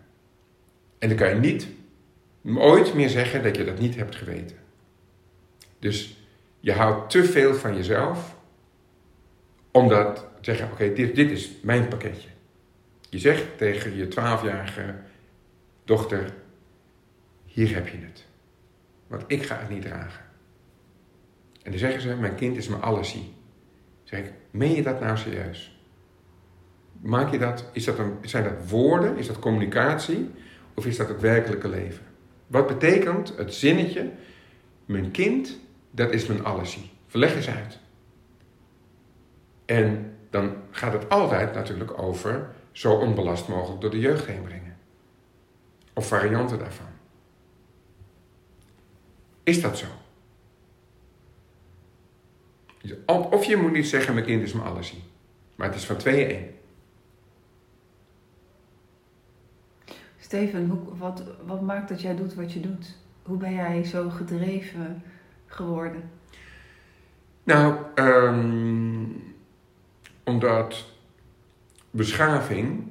En 0.99 1.07
dan 1.09 1.17
kan 1.17 1.29
je 1.29 1.35
niet 1.35 1.67
ooit 2.43 2.93
meer 2.93 3.09
zeggen 3.09 3.43
dat 3.43 3.55
je 3.55 3.63
dat 3.63 3.79
niet 3.79 3.95
hebt 3.95 4.15
geweten. 4.15 4.57
Dus 5.79 6.17
je 6.59 6.71
houdt 6.71 7.09
te 7.09 7.23
veel 7.23 7.55
van 7.55 7.75
jezelf 7.75 8.35
om 9.71 9.87
dat 9.87 10.15
te 10.15 10.23
zeggen, 10.41 10.71
oké, 10.71 10.93
dit, 10.93 11.15
dit 11.15 11.31
is 11.31 11.51
mijn 11.61 11.87
pakketje. 11.87 12.29
Je 13.09 13.19
zegt 13.19 13.57
tegen 13.57 13.95
je 13.95 14.07
twaalfjarige 14.07 14.95
dochter, 15.85 16.33
hier 17.45 17.73
heb 17.73 17.87
je 17.87 17.97
het. 17.97 18.25
Want 19.07 19.23
ik 19.27 19.43
ga 19.43 19.59
het 19.59 19.69
niet 19.69 19.81
dragen. 19.81 20.25
En 21.63 21.71
dan 21.71 21.79
zeggen 21.79 22.01
ze, 22.01 22.15
mijn 22.15 22.35
kind 22.35 22.57
is 22.57 22.67
mijn 22.67 22.81
allesie. 22.81 23.33
Zeg 24.03 24.19
ik, 24.19 24.33
meen 24.51 24.75
je 24.75 24.83
dat 24.83 24.99
nou 24.99 25.17
serieus? 25.17 25.77
Maak 27.01 27.31
je 27.31 27.37
dat, 27.37 27.69
is 27.71 27.85
dat 27.85 27.97
een, 27.97 28.17
zijn 28.21 28.43
dat 28.43 28.69
woorden, 28.69 29.17
is 29.17 29.27
dat 29.27 29.39
communicatie 29.39 30.29
of 30.73 30.85
is 30.85 30.97
dat 30.97 31.07
het 31.07 31.21
werkelijke 31.21 31.67
leven? 31.69 32.05
Wat 32.47 32.67
betekent 32.67 33.37
het 33.37 33.53
zinnetje, 33.53 34.11
mijn 34.85 35.11
kind, 35.11 35.59
dat 35.91 36.11
is 36.11 36.25
mijn 36.25 36.43
allesie? 36.43 36.91
Verleg 37.07 37.35
eens 37.35 37.49
uit. 37.49 37.79
En 39.65 40.15
dan 40.29 40.55
gaat 40.71 40.93
het 40.93 41.09
altijd 41.09 41.53
natuurlijk 41.53 41.99
over 42.01 42.49
zo 42.71 42.93
onbelast 42.93 43.47
mogelijk 43.47 43.81
door 43.81 43.89
de 43.89 43.99
jeugd 43.99 44.25
heen 44.25 44.41
brengen. 44.41 44.77
Of 45.93 46.07
varianten 46.07 46.59
daarvan. 46.59 46.87
Is 49.43 49.61
dat 49.61 49.77
zo? 49.77 49.87
Of 53.05 53.43
je 53.43 53.57
moet 53.57 53.71
niet 53.71 53.87
zeggen, 53.87 54.13
mijn 54.13 54.25
kind 54.25 54.43
is 54.43 54.53
mijn 54.53 54.67
allesie. 54.67 55.03
Maar 55.55 55.67
het 55.67 55.75
is 55.75 55.85
van 55.85 55.97
tweeën 55.97 56.29
één. 56.29 56.47
Steven, 60.19 60.69
hoe, 60.69 60.97
wat, 60.97 61.23
wat 61.45 61.61
maakt 61.61 61.89
dat 61.89 62.01
jij 62.01 62.15
doet 62.15 62.33
wat 62.33 62.53
je 62.53 62.59
doet? 62.59 62.95
Hoe 63.23 63.37
ben 63.37 63.53
jij 63.53 63.83
zo 63.83 64.09
gedreven 64.09 65.03
geworden? 65.45 66.09
Nou, 67.43 67.75
ehm, 67.95 69.03
omdat 70.23 70.85
beschaving, 71.91 72.87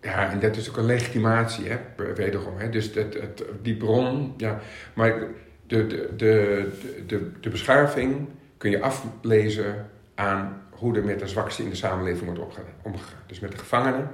ja, 0.00 0.30
en 0.30 0.40
dat 0.40 0.56
is 0.56 0.68
ook 0.68 0.76
een 0.76 0.84
legitimatie, 0.84 1.68
hè, 1.68 1.78
wederom. 2.14 2.58
Hè, 2.58 2.70
dus 2.70 2.94
het, 2.94 3.14
het, 3.14 3.44
die 3.62 3.76
bron, 3.76 4.34
ja, 4.36 4.60
maar 4.94 5.18
de, 5.66 5.86
de, 5.86 6.12
de, 6.16 6.68
de, 7.06 7.30
de 7.40 7.50
beschaving 7.50 8.28
kun 8.64 8.72
je 8.72 8.82
aflezen 8.82 9.90
aan 10.14 10.62
hoe 10.70 10.96
er 10.96 11.04
met 11.04 11.18
de 11.18 11.28
zwakste 11.28 11.62
in 11.62 11.70
de 11.70 11.76
samenleving 11.76 12.24
wordt 12.24 12.58
omgegaan. 12.82 13.22
Dus 13.26 13.40
met 13.40 13.50
de 13.50 13.58
gevangenen, 13.58 14.10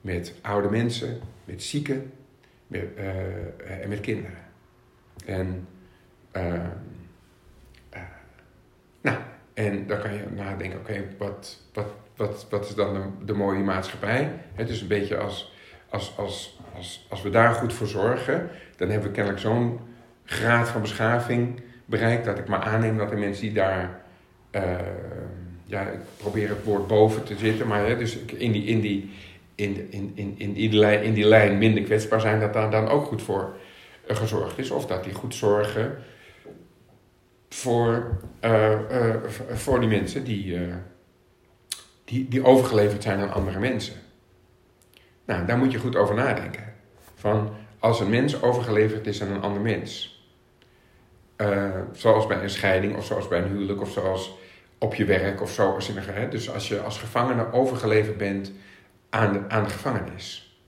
met 0.00 0.34
oude 0.42 0.70
mensen, 0.70 1.20
met 1.44 1.62
zieken 1.62 2.12
met, 2.66 2.94
eh, 2.96 3.82
en 3.82 3.88
met 3.88 4.00
kinderen. 4.00 4.38
En, 5.26 5.68
eh, 6.30 6.52
nou, 9.00 9.18
en 9.54 9.86
dan 9.86 10.00
kan 10.00 10.14
je 10.14 10.24
nadenken, 10.34 10.78
oké, 10.78 11.04
wat, 11.18 11.58
wat, 11.72 11.86
wat, 12.16 12.46
wat 12.50 12.68
is 12.68 12.74
dan 12.74 12.94
de, 12.94 13.24
de 13.24 13.34
mooie 13.34 13.62
maatschappij? 13.62 14.32
Het 14.54 14.68
is 14.68 14.80
een 14.80 14.88
beetje 14.88 15.16
als, 15.16 15.52
als, 15.88 16.16
als, 16.16 16.60
als, 16.74 17.06
als 17.10 17.22
we 17.22 17.30
daar 17.30 17.54
goed 17.54 17.72
voor 17.72 17.86
zorgen, 17.86 18.48
dan 18.76 18.88
hebben 18.88 19.08
we 19.08 19.14
kennelijk 19.14 19.42
zo'n 19.42 19.80
graad 20.24 20.68
van 20.68 20.80
beschaving 20.80 21.60
bereikt 21.86 22.24
dat 22.24 22.38
ik 22.38 22.46
maar 22.46 22.60
aanneem 22.60 22.96
dat 22.96 23.08
de 23.08 23.16
mensen 23.16 23.42
die 23.42 23.52
daar, 23.52 24.00
eh, 24.50 24.62
ja, 25.64 25.80
ik 25.80 26.00
probeer 26.16 26.48
het 26.48 26.64
woord 26.64 26.86
boven 26.86 27.24
te 27.24 27.36
zitten, 27.36 27.66
maar 27.66 27.86
hè, 27.86 27.96
dus 27.96 28.16
in 28.16 28.52
die, 28.52 28.64
in 28.64 28.80
die, 28.80 29.10
in, 29.54 29.92
in, 29.92 30.12
in, 30.14 30.34
in, 30.38 30.52
die 30.52 30.72
lijn, 30.72 31.02
in 31.02 31.14
die 31.14 31.24
lijn 31.24 31.58
minder 31.58 31.82
kwetsbaar 31.82 32.20
zijn, 32.20 32.40
dat 32.40 32.52
daar 32.52 32.70
dan 32.70 32.88
ook 32.88 33.06
goed 33.06 33.22
voor 33.22 33.56
eh, 34.06 34.16
gezorgd 34.16 34.58
is. 34.58 34.70
Of 34.70 34.86
dat 34.86 35.04
die 35.04 35.14
goed 35.14 35.34
zorgen 35.34 35.96
voor, 37.48 38.18
eh, 38.40 38.80
voor 39.52 39.80
die 39.80 39.88
mensen 39.88 40.24
die, 40.24 40.58
die, 42.04 42.28
die 42.28 42.44
overgeleverd 42.44 43.02
zijn 43.02 43.20
aan 43.20 43.32
andere 43.32 43.58
mensen. 43.58 43.94
Nou, 45.24 45.46
daar 45.46 45.58
moet 45.58 45.72
je 45.72 45.78
goed 45.78 45.96
over 45.96 46.14
nadenken. 46.14 46.74
Van 47.14 47.50
als 47.78 48.00
een 48.00 48.10
mens 48.10 48.42
overgeleverd 48.42 49.06
is 49.06 49.22
aan 49.22 49.32
een 49.32 49.42
ander 49.42 49.62
mens. 49.62 50.15
Eh, 51.36 51.70
zoals 51.92 52.26
bij 52.26 52.42
een 52.42 52.50
scheiding, 52.50 52.96
of 52.96 53.04
zoals 53.04 53.28
bij 53.28 53.38
een 53.38 53.48
huwelijk, 53.48 53.80
of 53.80 53.90
zoals 53.90 54.38
op 54.78 54.94
je 54.94 55.04
werk, 55.04 55.42
of 55.42 55.50
zo. 55.50 55.78
Dus 56.30 56.50
als 56.50 56.68
je 56.68 56.80
als 56.80 56.98
gevangene 56.98 57.52
overgeleverd 57.52 58.16
bent 58.16 58.52
aan 59.10 59.50
aan 59.50 59.64
de 59.64 59.70
gevangenis. 59.70 60.58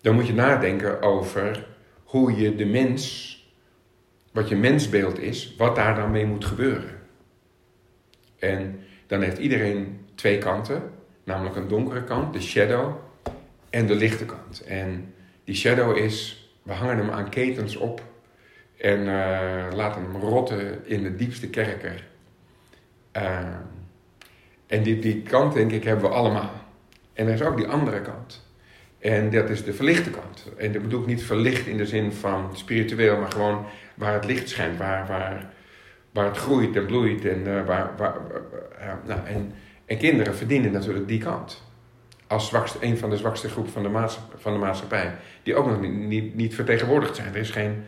Dan 0.00 0.14
moet 0.14 0.26
je 0.26 0.34
nadenken 0.34 1.02
over 1.02 1.66
hoe 2.04 2.36
je 2.36 2.54
de 2.54 2.66
mens 2.66 3.30
wat 4.32 4.48
je 4.48 4.56
mensbeeld 4.56 5.18
is, 5.18 5.54
wat 5.56 5.76
daar 5.76 5.94
dan 5.94 6.10
mee 6.10 6.26
moet 6.26 6.44
gebeuren. 6.44 6.98
En 8.38 8.80
dan 9.06 9.20
heeft 9.20 9.38
iedereen 9.38 10.06
twee 10.14 10.38
kanten, 10.38 10.90
namelijk 11.24 11.56
een 11.56 11.68
donkere 11.68 12.04
kant, 12.04 12.32
de 12.32 12.40
shadow, 12.40 12.94
en 13.70 13.86
de 13.86 13.94
lichte 13.94 14.24
kant. 14.24 14.64
En 14.64 15.14
die 15.44 15.54
shadow 15.54 15.96
is, 15.96 16.46
we 16.62 16.72
hangen 16.72 16.96
hem 16.96 17.10
aan 17.10 17.28
ketens 17.28 17.76
op 17.76 18.02
en 18.82 18.98
eh, 18.98 19.74
laten 19.74 20.02
hem 20.02 20.16
rotten 20.20 20.86
in 20.86 21.02
de 21.02 21.16
diepste 21.16 21.48
kerker. 21.48 22.04
Eh, 23.12 23.56
En 24.66 24.82
die, 24.82 24.98
die 24.98 25.22
kant, 25.22 25.54
denk 25.54 25.72
ik, 25.72 25.84
hebben 25.84 26.10
we 26.10 26.14
allemaal. 26.14 26.50
En 27.12 27.26
er 27.26 27.32
is 27.32 27.42
ook 27.42 27.56
die 27.56 27.66
andere 27.66 28.00
kant. 28.00 28.46
En 28.98 29.30
dat 29.30 29.50
is 29.50 29.64
de 29.64 29.72
verlichte 29.72 30.10
kant. 30.10 30.48
En 30.56 30.72
dat 30.72 30.82
bedoel 30.82 31.00
ik 31.00 31.06
niet 31.06 31.22
verlicht 31.24 31.66
in 31.66 31.76
de 31.76 31.86
zin 31.86 32.12
van 32.12 32.56
spiritueel, 32.56 33.18
maar 33.18 33.32
gewoon 33.32 33.66
waar 33.94 34.12
het 34.12 34.24
licht 34.24 34.48
schijnt, 34.48 34.78
waar, 34.78 35.06
waar, 35.06 35.52
waar 36.12 36.24
het 36.24 36.36
groeit 36.36 36.76
en 36.76 36.86
bloeit. 36.86 37.24
En, 37.24 37.46
uh, 37.46 37.66
waar, 37.66 37.90
waar, 37.96 38.16
uh, 38.80 38.92
nou, 39.06 39.26
en, 39.26 39.52
en 39.86 39.98
kinderen 39.98 40.36
verdienen 40.36 40.72
natuurlijk 40.72 41.08
die 41.08 41.20
kant. 41.20 41.62
Als 42.26 42.48
zwakste, 42.48 42.78
een 42.80 42.98
van 42.98 43.10
de 43.10 43.16
zwakste 43.16 43.48
groepen 43.48 43.72
van 43.72 43.82
de, 43.82 43.88
maatschappij, 43.88 44.38
van 44.38 44.52
de 44.52 44.58
maatschappij. 44.58 45.14
Die 45.42 45.54
ook 45.54 45.66
nog 45.66 45.80
niet, 45.80 45.92
niet, 45.92 46.34
niet 46.34 46.54
vertegenwoordigd 46.54 47.16
zijn. 47.16 47.28
Er 47.34 47.40
is 47.40 47.50
geen 47.50 47.84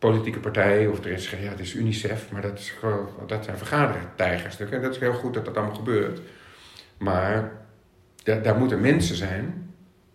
politieke 0.00 0.38
partij 0.38 0.86
of 0.86 1.04
er 1.04 1.10
is 1.10 1.30
ja, 1.30 1.36
het 1.36 1.60
is 1.60 1.74
UNICEF, 1.74 2.32
maar 2.32 2.42
dat, 2.42 2.58
is 2.58 2.70
gewoon, 2.70 3.08
dat 3.26 3.44
zijn 3.44 3.56
vergadertijgers. 3.56 4.56
Dat 4.56 4.90
is 4.90 4.98
heel 4.98 5.12
goed 5.12 5.34
dat 5.34 5.44
dat 5.44 5.56
allemaal 5.56 5.74
gebeurt. 5.74 6.20
Maar 6.98 7.52
daar, 8.22 8.42
daar 8.42 8.56
moeten 8.56 8.80
mensen 8.80 9.16
zijn 9.16 9.72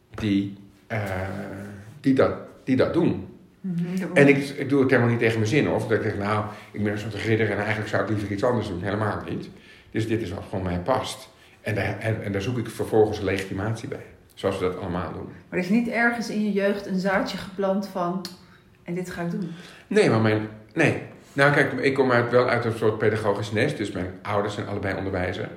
die, 0.10 0.58
uh, 0.92 1.00
die, 2.00 2.14
dat, 2.14 2.34
die 2.64 2.76
dat 2.76 2.94
doen. 2.94 3.28
Mm 3.62 3.76
-hmm. 3.76 4.10
En 4.14 4.28
ik, 4.28 4.38
ik 4.38 4.70
doe 4.70 4.82
het 4.82 4.90
helemaal 4.90 5.12
niet 5.12 5.20
tegen 5.20 5.38
mijn 5.38 5.50
zin. 5.50 5.70
Of 5.70 5.88
dat 5.88 5.98
ik 5.98 6.04
denk, 6.04 6.18
nou, 6.18 6.46
ik 6.72 6.84
ben 6.84 6.92
een 6.92 7.00
soort 7.00 7.14
ridder 7.14 7.52
en 7.52 7.58
eigenlijk 7.58 7.88
zou 7.88 8.04
ik 8.04 8.10
liever 8.10 8.32
iets 8.32 8.44
anders 8.44 8.68
doen. 8.68 8.84
Helemaal 8.84 9.22
niet. 9.30 9.50
Dus 9.92 10.08
dit 10.08 10.22
is 10.22 10.32
wat 10.32 10.44
gewoon 10.50 10.64
mij 10.64 10.80
past. 10.80 11.30
En 11.62 11.76
daar, 11.76 12.00
en, 12.00 12.24
en 12.24 12.32
daar 12.32 12.42
zoek 12.42 12.58
ik 12.58 12.70
vervolgens 12.70 13.20
legitimatie 13.20 13.88
bij. 13.88 14.06
Zoals 14.34 14.60
we 14.60 14.66
dat 14.66 14.80
allemaal 14.80 15.14
doen. 15.14 15.26
Maar 15.26 15.60
er 15.60 15.66
is 15.66 15.70
niet 15.70 15.88
ergens 15.88 16.30
in 16.30 16.44
je 16.44 16.52
jeugd 16.52 16.86
een 16.86 17.00
zaadje 17.00 17.38
geplant 17.38 17.88
van... 17.88 18.26
en 18.86 18.94
dit 18.94 19.10
ga 19.10 19.22
ik 19.22 19.32
doen? 19.32 19.52
Nee, 19.88 20.10
maar 20.10 20.22
mijn... 20.22 20.48
Nee. 20.74 21.02
Nou 21.34 21.54
kijk, 21.54 21.74
ik 21.74 21.94
kom 21.94 22.12
uit, 22.12 22.32
wel 22.32 22.50
uit 22.50 22.66
een 22.66 22.78
soort 22.78 22.98
pedagogisch 22.98 23.52
nest. 23.52 23.78
Dus 23.78 23.92
mijn 23.92 24.14
ouders 24.22 24.54
zijn 24.54 24.68
allebei 24.68 24.98
onderwijzer. 24.98 25.50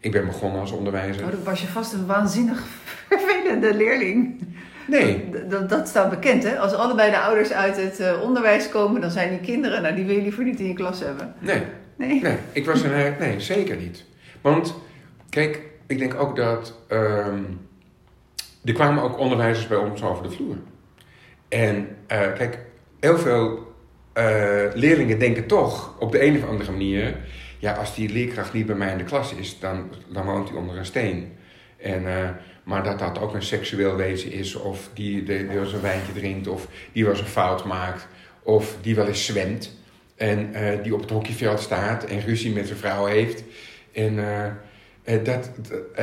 Ik 0.00 0.12
ben 0.12 0.26
begonnen 0.26 0.60
als 0.60 0.72
onderwijzer. 0.72 1.24
Oh, 1.24 1.30
dan 1.30 1.44
was 1.44 1.60
je 1.60 1.66
vast 1.66 1.92
een 1.92 2.06
waanzinnig 2.06 2.62
vervelende 3.08 3.74
leerling. 3.74 4.46
Nee. 4.86 5.30
Dat, 5.48 5.68
dat 5.68 5.88
staat 5.88 6.10
bekend, 6.10 6.42
hè? 6.42 6.58
Als 6.58 6.72
allebei 6.72 7.10
de 7.10 7.18
ouders 7.18 7.52
uit 7.52 7.76
het 7.76 8.00
uh, 8.00 8.22
onderwijs 8.22 8.68
komen, 8.68 9.00
dan 9.00 9.10
zijn 9.10 9.30
die 9.30 9.40
kinderen, 9.40 9.82
nou, 9.82 9.94
die 9.94 10.04
wil 10.04 10.14
je 10.14 10.22
liever 10.22 10.44
niet 10.44 10.60
in 10.60 10.68
je 10.68 10.74
klas 10.74 11.00
hebben. 11.00 11.34
Nee. 11.38 11.62
Nee? 11.96 12.22
Nee, 12.22 12.36
ik 12.52 12.66
was 12.66 12.82
een, 12.84 13.14
nee 13.18 13.40
zeker 13.40 13.76
niet. 13.76 14.04
Want, 14.40 14.74
kijk, 15.28 15.62
ik 15.86 15.98
denk 15.98 16.14
ook 16.14 16.36
dat. 16.36 16.74
Um, 16.92 17.60
er 18.64 18.72
kwamen 18.72 19.02
ook 19.02 19.18
onderwijzers 19.18 19.66
bij 19.66 19.76
ons 19.76 20.02
over 20.02 20.22
de 20.22 20.30
vloer. 20.30 20.56
En 21.54 21.76
uh, 22.12 22.32
kijk, 22.32 22.58
heel 23.00 23.18
veel 23.18 23.74
uh, 24.14 24.24
leerlingen 24.74 25.18
denken 25.18 25.46
toch 25.46 25.98
op 25.98 26.12
de 26.12 26.24
een 26.24 26.36
of 26.36 26.48
andere 26.48 26.70
manier. 26.70 27.16
Ja, 27.58 27.72
als 27.72 27.94
die 27.94 28.12
leerkracht 28.12 28.52
niet 28.52 28.66
bij 28.66 28.74
mij 28.74 28.92
in 28.92 28.98
de 28.98 29.04
klas 29.04 29.34
is, 29.34 29.58
dan, 29.58 29.90
woont 30.24 30.48
hij 30.48 30.58
onder 30.58 30.76
een 30.76 30.84
steen. 30.84 31.32
En, 31.76 32.02
uh, 32.02 32.28
maar 32.64 32.82
dat 32.82 32.98
dat 32.98 33.20
ook 33.20 33.34
een 33.34 33.42
seksueel 33.42 33.96
wezen 33.96 34.32
is, 34.32 34.54
of 34.54 34.90
die, 34.94 35.22
die 35.22 35.46
wel 35.46 35.72
een 35.72 35.80
wijntje 35.80 36.12
drinkt, 36.12 36.48
of 36.48 36.66
die 36.92 37.04
wel 37.04 37.12
eens 37.12 37.22
een 37.22 37.26
fout 37.26 37.64
maakt, 37.64 38.06
of 38.42 38.76
die 38.80 38.94
wel 38.94 39.06
eens 39.06 39.26
zwemt. 39.26 39.78
En 40.16 40.52
die 40.82 40.94
op 40.94 41.00
het 41.00 41.10
hockeyveld 41.10 41.60
staat 41.60 42.04
en 42.04 42.20
ruzie 42.20 42.52
met 42.52 42.66
zijn 42.66 42.78
vrouw 42.78 43.04
heeft. 43.04 43.44
En 43.92 44.16
dat, 45.04 45.50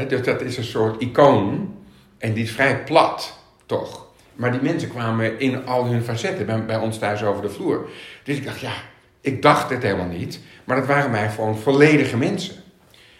dat, 0.10 0.26
dat 0.26 0.42
is 0.42 0.58
een 0.58 0.64
soort 0.64 1.02
icoon. 1.02 1.76
En 2.18 2.34
die 2.34 2.44
is 2.44 2.52
vrij 2.52 2.84
plat, 2.84 3.40
toch? 3.66 4.11
Maar 4.42 4.52
die 4.52 4.62
mensen 4.62 4.90
kwamen 4.90 5.40
in 5.40 5.66
al 5.66 5.86
hun 5.86 6.04
facetten 6.04 6.46
bij, 6.46 6.66
bij 6.66 6.78
ons 6.78 7.00
thuis 7.00 7.24
over 7.24 7.42
de 7.42 7.50
vloer. 7.50 7.90
Dus 8.24 8.38
ik 8.38 8.44
dacht, 8.44 8.60
ja, 8.60 8.74
ik 9.22 9.42
dacht 9.42 9.70
het 9.70 9.84
helemaal 9.84 10.08
niet. 10.08 10.40
Maar 10.64 10.76
dat 10.76 10.86
waren 10.86 11.12
mij 11.12 11.30
gewoon 11.30 11.58
volledige 11.58 12.18
mensen. 12.18 12.56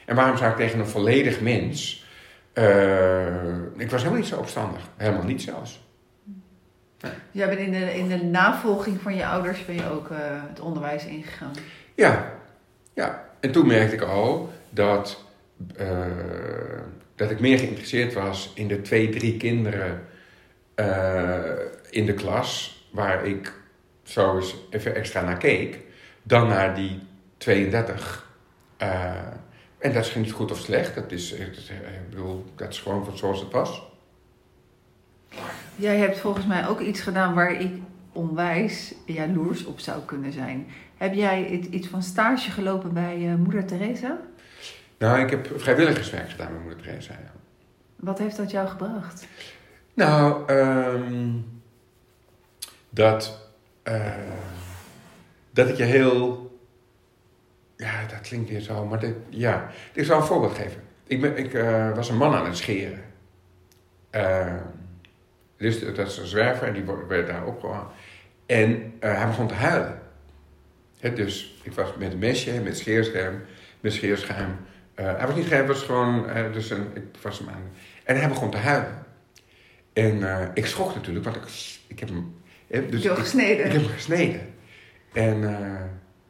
En 0.06 0.16
waarom 0.16 0.38
zou 0.38 0.52
ik 0.52 0.58
tegen 0.58 0.80
een 0.80 0.88
volledig 0.88 1.42
mens... 1.42 2.06
Uh, 2.54 3.26
ik 3.78 3.92
was 3.92 4.02
helemaal 4.02 4.20
niet 4.20 4.28
zo 4.28 4.38
opstandig. 4.38 4.82
Helemaal 4.98 5.24
niet 5.24 5.42
zelfs. 5.42 5.82
Nee. 7.02 7.12
Jij 7.32 7.48
bent 7.48 7.60
in 7.60 7.72
de, 7.72 7.98
in 7.98 8.08
de 8.08 8.24
navolging 8.24 9.02
van 9.02 9.16
je 9.16 9.26
ouders 9.26 9.66
ben 9.66 9.76
je 9.76 9.90
ook 9.90 10.10
uh, 10.10 10.18
het 10.22 10.60
onderwijs 10.60 11.06
ingegaan. 11.06 11.52
Ja, 11.96 12.32
ja. 12.94 13.26
En 13.40 13.52
toen 13.52 13.68
merkte 13.68 13.96
ik 13.96 14.02
al 14.02 14.54
dat, 14.70 15.24
uh, 15.80 15.88
dat 17.16 17.32
ik 17.32 17.40
meer 17.40 17.60
geïnteresseerd 17.60 18.14
was 18.14 18.52
in 18.56 18.68
de 18.68 18.82
twee, 18.82 19.10
drie 19.10 19.38
kinderen 19.38 20.10
in 21.90 22.06
de 22.06 22.14
klas, 22.14 22.80
waar 22.92 23.26
ik 23.26 23.54
zo 24.04 24.36
eens 24.36 24.56
even 24.70 24.96
extra 24.96 25.22
naar 25.22 25.38
keek, 25.38 25.80
dan 26.24 26.48
naar 26.48 26.76
die 26.76 27.00
32. 27.38 28.30
en 28.78 29.94
dat 29.94 30.06
is 30.06 30.16
niet 30.16 30.32
goed 30.32 30.52
of 30.52 30.58
slecht, 30.58 30.96
dat 30.96 31.12
is, 31.12 31.32
ik 31.32 32.10
bedoel, 32.10 32.46
dat 32.56 32.70
is 32.70 32.80
gewoon 32.80 33.18
zoals 33.18 33.40
het 33.40 33.52
was. 33.52 33.90
Jij 35.76 35.98
hebt 35.98 36.20
volgens 36.20 36.46
mij 36.46 36.68
ook 36.68 36.80
iets 36.80 37.02
gedaan 37.02 37.34
waar 37.34 37.62
ik 37.62 37.72
onwijs 38.12 38.94
jaloers 39.06 39.66
op 39.66 39.80
zou 39.80 40.02
kunnen 40.06 40.32
zijn. 40.32 40.68
Heb 40.98 41.14
jij 41.14 41.50
iets 41.50 41.88
van 41.88 42.04
stage 42.04 42.52
gelopen 42.52 42.94
bij 42.94 43.18
uh, 43.18 43.36
Moeder 43.36 43.66
Teresa? 43.66 44.20
Nou, 44.98 45.20
ik 45.20 45.30
heb 45.30 45.50
vrijwilligerswerk 45.56 46.30
gedaan 46.30 46.52
bij 46.52 46.62
Moeder 46.62 46.82
Teresa. 46.82 47.14
Ja. 47.14 47.32
Wat 47.96 48.20
heeft 48.20 48.38
dat 48.38 48.52
jou 48.52 48.68
gebracht? 48.68 49.28
Nou, 49.94 50.52
um, 50.54 51.62
dat, 52.90 53.50
uh, 53.84 54.14
dat 55.52 55.70
ik 55.70 55.76
je 55.76 55.84
heel. 55.84 56.50
Ja, 57.76 58.06
dat 58.06 58.22
klinkt 58.22 58.50
weer 58.50 58.60
zo, 58.60 58.86
maar 58.86 59.00
dit, 59.00 59.16
ja. 59.30 59.70
Ik 59.94 60.06
zal 60.06 60.18
een 60.18 60.24
voorbeeld 60.24 60.56
geven. 60.56 60.82
Ik, 61.04 61.24
ik 61.24 61.54
uh, 61.54 61.96
was 61.96 62.10
een 62.10 62.18
man 62.18 62.34
aan 62.34 62.46
het 62.46 62.58
scheren. 62.58 63.04
Uh, 64.12 64.54
dus 65.58 65.80
dat 65.80 66.08
is 66.08 66.18
een 66.18 66.26
zwerver 66.26 66.68
en 66.68 66.74
die 66.74 66.84
werd 67.08 67.28
daar 67.28 67.46
opgehangen. 67.46 67.88
En 68.46 68.70
uh, 68.70 69.18
hij 69.18 69.28
begon 69.28 69.48
te 69.48 69.54
huilen. 69.54 70.00
Dus 71.00 71.62
ik 71.64 71.74
was 71.74 71.90
met 71.98 72.12
een 72.12 72.20
mesje, 72.20 72.62
met 72.62 72.78
scheerscherm, 72.78 73.42
met 73.80 73.94
scheerschuim. 73.94 74.58
Hij 74.96 75.28
was 75.28 75.36
niet 75.36 75.50
hij 75.50 75.68
was 75.68 75.84
gewoon, 75.84 76.26
dus 76.54 76.70
een, 76.70 76.88
ik 76.94 77.04
was 77.22 77.40
hem 77.40 77.50
aan. 77.50 77.72
En 78.04 78.20
hij 78.20 78.28
begon 78.28 78.52
te 78.52 78.58
huilen. 78.58 79.06
En 79.94 80.52
ik 80.54 80.66
schrok 80.66 80.96
natuurlijk, 80.96 81.26
want 81.26 81.36
ik, 81.36 81.44
ik 81.88 82.00
heb 82.00 82.10
hem... 82.10 82.36
He, 82.68 82.90
dus 82.90 83.06
ik, 83.06 83.12
gesneden? 83.12 83.66
Ik 83.66 83.72
heb 83.72 83.82
hem 83.82 83.92
gesneden. 83.92 84.54
En 85.14 85.42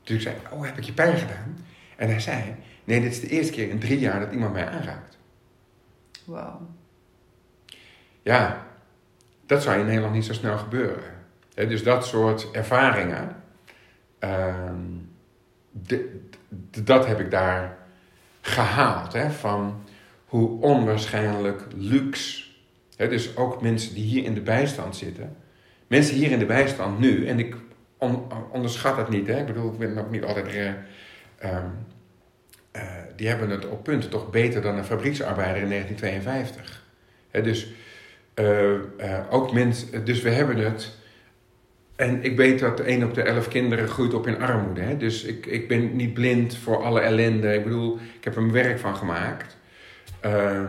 dus 0.03 0.15
ik 0.15 0.21
zei, 0.21 0.35
oh, 0.51 0.65
heb 0.65 0.77
ik 0.77 0.83
je 0.83 0.93
pijn 0.93 1.17
gedaan? 1.17 1.57
En 1.97 2.09
hij 2.09 2.19
zei, 2.19 2.55
nee, 2.83 3.01
dit 3.01 3.11
is 3.11 3.19
de 3.19 3.27
eerste 3.27 3.51
keer 3.51 3.69
in 3.69 3.79
drie 3.79 3.99
jaar 3.99 4.19
dat 4.19 4.31
iemand 4.31 4.53
mij 4.53 4.67
aanraakt. 4.67 5.17
Wauw. 6.25 6.69
Ja, 8.21 8.67
dat 9.45 9.63
zou 9.63 9.79
in 9.79 9.85
Nederland 9.85 10.13
niet 10.13 10.25
zo 10.25 10.33
snel 10.33 10.57
gebeuren. 10.57 11.13
He, 11.53 11.67
dus 11.67 11.83
dat 11.83 12.05
soort 12.05 12.51
ervaringen, 12.51 13.35
uh, 14.19 14.55
de, 15.71 16.19
de, 16.49 16.83
dat 16.83 17.07
heb 17.07 17.19
ik 17.19 17.31
daar 17.31 17.77
gehaald. 18.41 19.13
He, 19.13 19.31
van 19.31 19.83
hoe 20.25 20.61
onwaarschijnlijk 20.61 21.65
luxe. 21.75 22.49
He, 23.01 23.07
dus 23.07 23.37
ook 23.37 23.61
mensen 23.61 23.93
die 23.93 24.03
hier 24.03 24.23
in 24.23 24.33
de 24.33 24.41
bijstand 24.41 24.95
zitten. 24.95 25.35
Mensen 25.87 26.15
hier 26.15 26.31
in 26.31 26.39
de 26.39 26.45
bijstand 26.45 26.99
nu, 26.99 27.27
en 27.27 27.39
ik 27.39 27.55
on, 27.97 28.23
onderschat 28.51 28.97
het 28.97 29.09
niet. 29.09 29.27
He, 29.27 29.39
ik 29.39 29.45
bedoel, 29.45 29.71
ik 29.71 29.77
ben 29.77 29.97
ook 29.97 30.11
niet 30.11 30.23
altijd. 30.23 30.55
Uh, 30.55 31.57
uh, 32.75 32.81
die 33.15 33.27
hebben 33.27 33.49
het 33.49 33.67
op 33.67 33.83
punten 33.83 34.09
toch 34.09 34.29
beter 34.29 34.61
dan 34.61 34.77
een 34.77 34.85
fabrieksarbeider 34.85 35.61
in 35.61 35.69
1952. 35.69 36.83
dus 37.31 37.73
uh, 38.35 39.19
ook 39.29 39.53
mensen, 39.53 40.05
dus 40.05 40.21
we 40.21 40.29
hebben 40.29 40.57
het. 40.57 40.91
En 41.95 42.23
ik 42.23 42.37
weet 42.37 42.59
dat 42.59 42.79
1 42.79 43.03
op 43.03 43.13
de 43.13 43.21
11 43.21 43.47
kinderen 43.47 43.87
groeit 43.87 44.13
op 44.13 44.27
in 44.27 44.41
armoede. 44.41 44.81
Hè? 44.81 44.97
Dus 44.97 45.23
ik, 45.23 45.45
ik 45.45 45.67
ben 45.67 45.95
niet 45.95 46.13
blind 46.13 46.57
voor 46.57 46.83
alle 46.83 46.99
ellende. 46.99 47.53
Ik 47.53 47.63
bedoel, 47.63 47.99
ik 48.17 48.23
heb 48.23 48.35
er 48.35 48.41
mijn 48.41 48.63
werk 48.63 48.79
van 48.79 48.95
gemaakt. 48.95 49.57
Uh, 50.25 50.63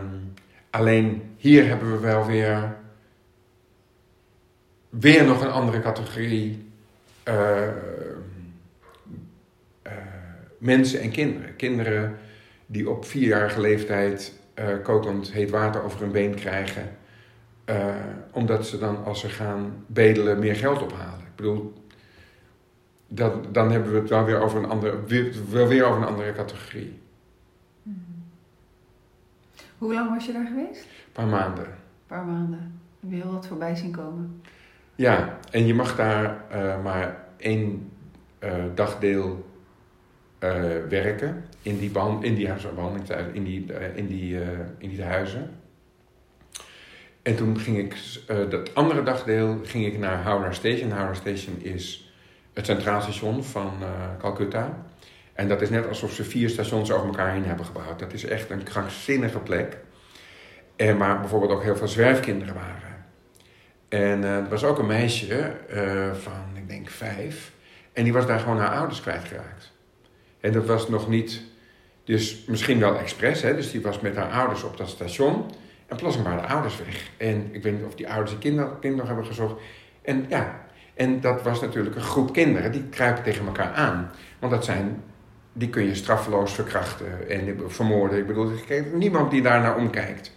alleen 0.73 1.35
hier 1.37 1.67
hebben 1.67 1.91
we 1.91 1.99
wel 1.99 2.25
weer. 2.25 2.75
weer 4.89 5.25
nog 5.25 5.41
een 5.41 5.51
andere 5.51 5.79
categorie. 5.81 6.71
Uh, 7.27 7.67
mensen 10.57 11.01
en 11.01 11.11
kinderen. 11.11 11.55
Kinderen 11.55 12.17
die 12.65 12.89
op 12.89 13.05
vierjarige 13.05 13.61
leeftijd 13.61 14.33
kokend 14.83 15.31
heet 15.31 15.49
water 15.49 15.83
over 15.83 15.99
hun 15.99 16.11
been 16.11 16.35
krijgen. 16.35 16.89
Uh, 17.65 17.95
omdat 18.31 18.67
ze 18.67 18.77
dan, 18.77 19.03
als 19.03 19.19
ze 19.19 19.29
gaan 19.29 19.85
bedelen, 19.87 20.39
meer 20.39 20.55
geld 20.55 20.81
ophalen. 20.81 21.19
Ik 21.19 21.35
bedoel, 21.35 21.73
dat, 23.07 23.53
dan 23.53 23.71
hebben 23.71 23.91
we 23.91 23.99
het 23.99 24.09
wel 24.09 24.25
weer 24.25 24.41
over 24.41 24.57
een 24.57 24.69
andere, 24.69 24.97
wel 25.49 25.67
weer 25.67 25.85
over 25.85 26.01
een 26.01 26.07
andere 26.07 26.33
categorie. 26.33 27.01
Hoe 29.83 29.93
lang 29.93 30.09
was 30.09 30.25
je 30.25 30.33
daar 30.33 30.45
geweest? 30.45 30.81
Een 30.81 31.11
paar 31.11 31.27
maanden. 31.27 31.65
Een 31.65 32.07
paar 32.07 32.25
maanden. 32.25 32.81
Heb 32.99 33.09
je 33.09 33.15
heel 33.15 33.31
wat 33.31 33.47
voorbij 33.47 33.75
zien 33.75 33.91
komen? 33.91 34.41
Ja, 34.95 35.37
en 35.51 35.65
je 35.65 35.73
mag 35.73 35.95
daar 35.95 36.43
uh, 36.53 36.83
maar 36.83 37.25
één 37.37 37.91
uh, 38.39 38.53
dagdeel 38.75 39.51
eh, 40.39 40.49
werken 40.89 41.43
in 41.61 41.77
die, 41.77 41.91
in 42.21 42.35
die 42.35 42.49
in 43.33 43.43
die, 43.43 43.73
eh, 43.73 43.97
in 43.97 44.07
die, 44.07 44.41
eh, 44.41 44.49
in 44.77 44.89
die 44.89 45.03
huizen. 45.03 45.49
En 47.21 47.35
toen 47.35 47.59
ging 47.59 47.77
ik, 47.77 47.95
eh, 48.27 48.49
dat 48.49 48.75
andere 48.75 49.03
dagdeel, 49.03 49.59
ging 49.63 49.85
ik 49.85 49.99
naar 49.99 50.23
Howrah 50.25 50.51
Station. 50.51 50.91
Howrah 50.91 51.15
Station 51.15 51.61
is 51.61 52.13
het 52.53 52.65
centraal 52.65 53.01
station 53.01 53.43
van 53.43 53.71
eh, 53.81 53.87
Calcutta. 54.19 54.85
En 55.33 55.47
dat 55.47 55.61
is 55.61 55.69
net 55.69 55.87
alsof 55.87 56.13
ze 56.13 56.23
vier 56.23 56.49
stations 56.49 56.91
over 56.91 57.07
elkaar 57.07 57.31
heen 57.31 57.45
hebben 57.45 57.65
gebouwd. 57.65 57.99
Dat 57.99 58.13
is 58.13 58.25
echt 58.25 58.49
een 58.49 58.63
krankzinnige 58.63 59.39
plek. 59.39 59.77
En 60.75 60.97
waar 60.97 61.19
bijvoorbeeld 61.19 61.51
ook 61.51 61.63
heel 61.63 61.75
veel 61.75 61.87
zwerfkinderen 61.87 62.53
waren. 62.53 63.05
En 63.89 64.23
eh, 64.23 64.35
er 64.35 64.49
was 64.49 64.63
ook 64.63 64.79
een 64.79 64.85
meisje 64.85 65.41
eh, 65.69 66.13
van, 66.13 66.57
ik 66.57 66.69
denk 66.69 66.89
vijf. 66.89 67.51
En 67.93 68.03
die 68.03 68.13
was 68.13 68.27
daar 68.27 68.39
gewoon 68.39 68.57
haar 68.57 68.75
ouders 68.75 69.01
kwijtgeraakt. 69.01 69.71
En 70.39 70.51
dat 70.51 70.65
was 70.65 70.89
nog 70.89 71.09
niet, 71.09 71.41
dus 72.03 72.45
misschien 72.47 72.79
wel 72.79 72.97
expres, 72.97 73.41
hè. 73.41 73.55
Dus 73.55 73.71
die 73.71 73.81
was 73.81 73.99
met 73.99 74.15
haar 74.15 74.31
ouders 74.31 74.63
op 74.63 74.77
dat 74.77 74.89
station. 74.89 75.51
En 75.87 75.97
plotseling 75.97 76.29
waren 76.29 76.47
de 76.47 76.53
ouders 76.53 76.77
weg. 76.77 77.09
En 77.17 77.49
ik 77.51 77.63
weet 77.63 77.73
niet 77.73 77.85
of 77.85 77.95
die 77.95 78.09
ouders 78.09 78.31
die 78.31 78.39
kind, 78.39 78.79
kind 78.79 78.95
nog 78.95 79.07
hebben 79.07 79.25
gezocht. 79.25 79.61
En 80.01 80.25
ja, 80.29 80.65
en 80.93 81.21
dat 81.21 81.41
was 81.41 81.61
natuurlijk 81.61 81.95
een 81.95 82.01
groep 82.01 82.33
kinderen 82.33 82.71
die 82.71 82.83
kruipen 82.83 83.23
tegen 83.23 83.45
elkaar 83.45 83.73
aan. 83.73 84.11
Want 84.39 84.51
dat 84.51 84.65
zijn, 84.65 85.03
die 85.53 85.69
kun 85.69 85.83
je 85.83 85.95
straffeloos 85.95 86.53
verkrachten 86.53 87.29
en 87.29 87.71
vermoorden. 87.71 88.19
Ik 88.19 88.27
bedoel, 88.27 88.51
niemand 88.93 89.31
die 89.31 89.41
daar 89.41 89.61
naar 89.61 89.77
omkijkt. 89.77 90.31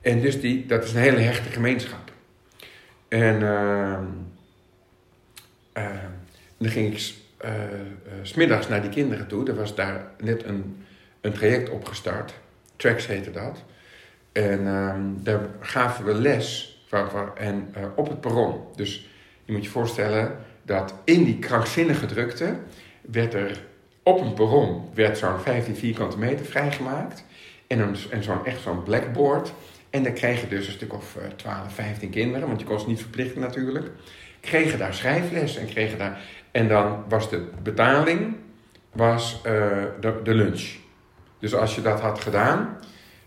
En 0.00 0.20
dus 0.20 0.40
die, 0.40 0.66
dat 0.66 0.84
is 0.84 0.92
een 0.92 1.00
hele 1.00 1.20
hechte 1.20 1.48
gemeenschap. 1.48 2.12
En 3.08 3.42
ehm, 3.42 4.04
dan 6.58 6.70
ging 6.70 6.92
ik 6.92 7.14
eh, 7.36 7.52
smiddags 8.22 8.68
naar 8.68 8.80
die 8.80 8.90
kinderen 8.90 9.26
toe. 9.26 9.48
Er 9.48 9.54
was 9.54 9.74
daar 9.74 10.10
net 10.18 10.44
een, 10.44 10.84
een 11.20 11.32
traject 11.32 11.70
opgestart. 11.70 12.34
Tracks 12.76 13.06
heette 13.06 13.30
dat. 13.30 13.64
En 14.32 14.66
ehm, 14.66 15.00
daar 15.16 15.40
gaven 15.60 16.04
we 16.04 16.14
les 16.14 16.74
en, 17.34 17.68
eh, 17.72 17.82
op 17.94 18.08
het 18.08 18.20
perron. 18.20 18.60
Dus 18.76 19.08
je 19.44 19.52
moet 19.52 19.64
je 19.64 19.70
voorstellen 19.70 20.36
dat 20.62 20.94
in 21.04 21.24
die 21.24 21.38
krankzinnige 21.38 22.06
drukte 22.06 22.56
werd 23.00 23.34
er 23.34 23.64
op 24.06 24.20
een 24.20 24.34
perron 24.34 24.88
werd 24.94 25.18
zo'n 25.18 25.40
15 25.40 25.76
vierkante 25.76 26.18
meter 26.18 26.46
vrijgemaakt. 26.46 27.24
En, 27.66 27.78
een, 27.78 27.96
en 28.10 28.22
zo'n 28.22 28.44
echt 28.44 28.60
zo'n 28.60 28.82
blackboard. 28.82 29.52
En 29.90 30.02
daar 30.02 30.12
kregen 30.12 30.48
dus 30.48 30.66
een 30.66 30.72
stuk 30.72 30.92
of 30.92 31.16
eh, 31.16 31.28
12, 31.36 31.74
15 31.74 32.10
kinderen, 32.10 32.48
want 32.48 32.60
je 32.60 32.66
kon 32.66 32.80
ze 32.80 32.88
niet 32.88 33.00
verplichten 33.00 33.40
natuurlijk. 33.40 33.90
Kregen 34.40 34.78
daar 34.78 34.94
schrijfles 34.94 35.56
en 35.56 35.66
kregen 35.66 35.98
daar. 35.98 36.20
En 36.50 36.68
dan 36.68 37.04
was 37.08 37.30
de 37.30 37.48
betaling 37.62 38.36
was, 38.92 39.40
eh, 39.44 39.52
de, 40.00 40.20
de 40.22 40.34
lunch. 40.34 40.74
Dus 41.38 41.54
als 41.54 41.74
je 41.74 41.82
dat 41.82 42.00
had 42.00 42.20
gedaan, 42.20 42.78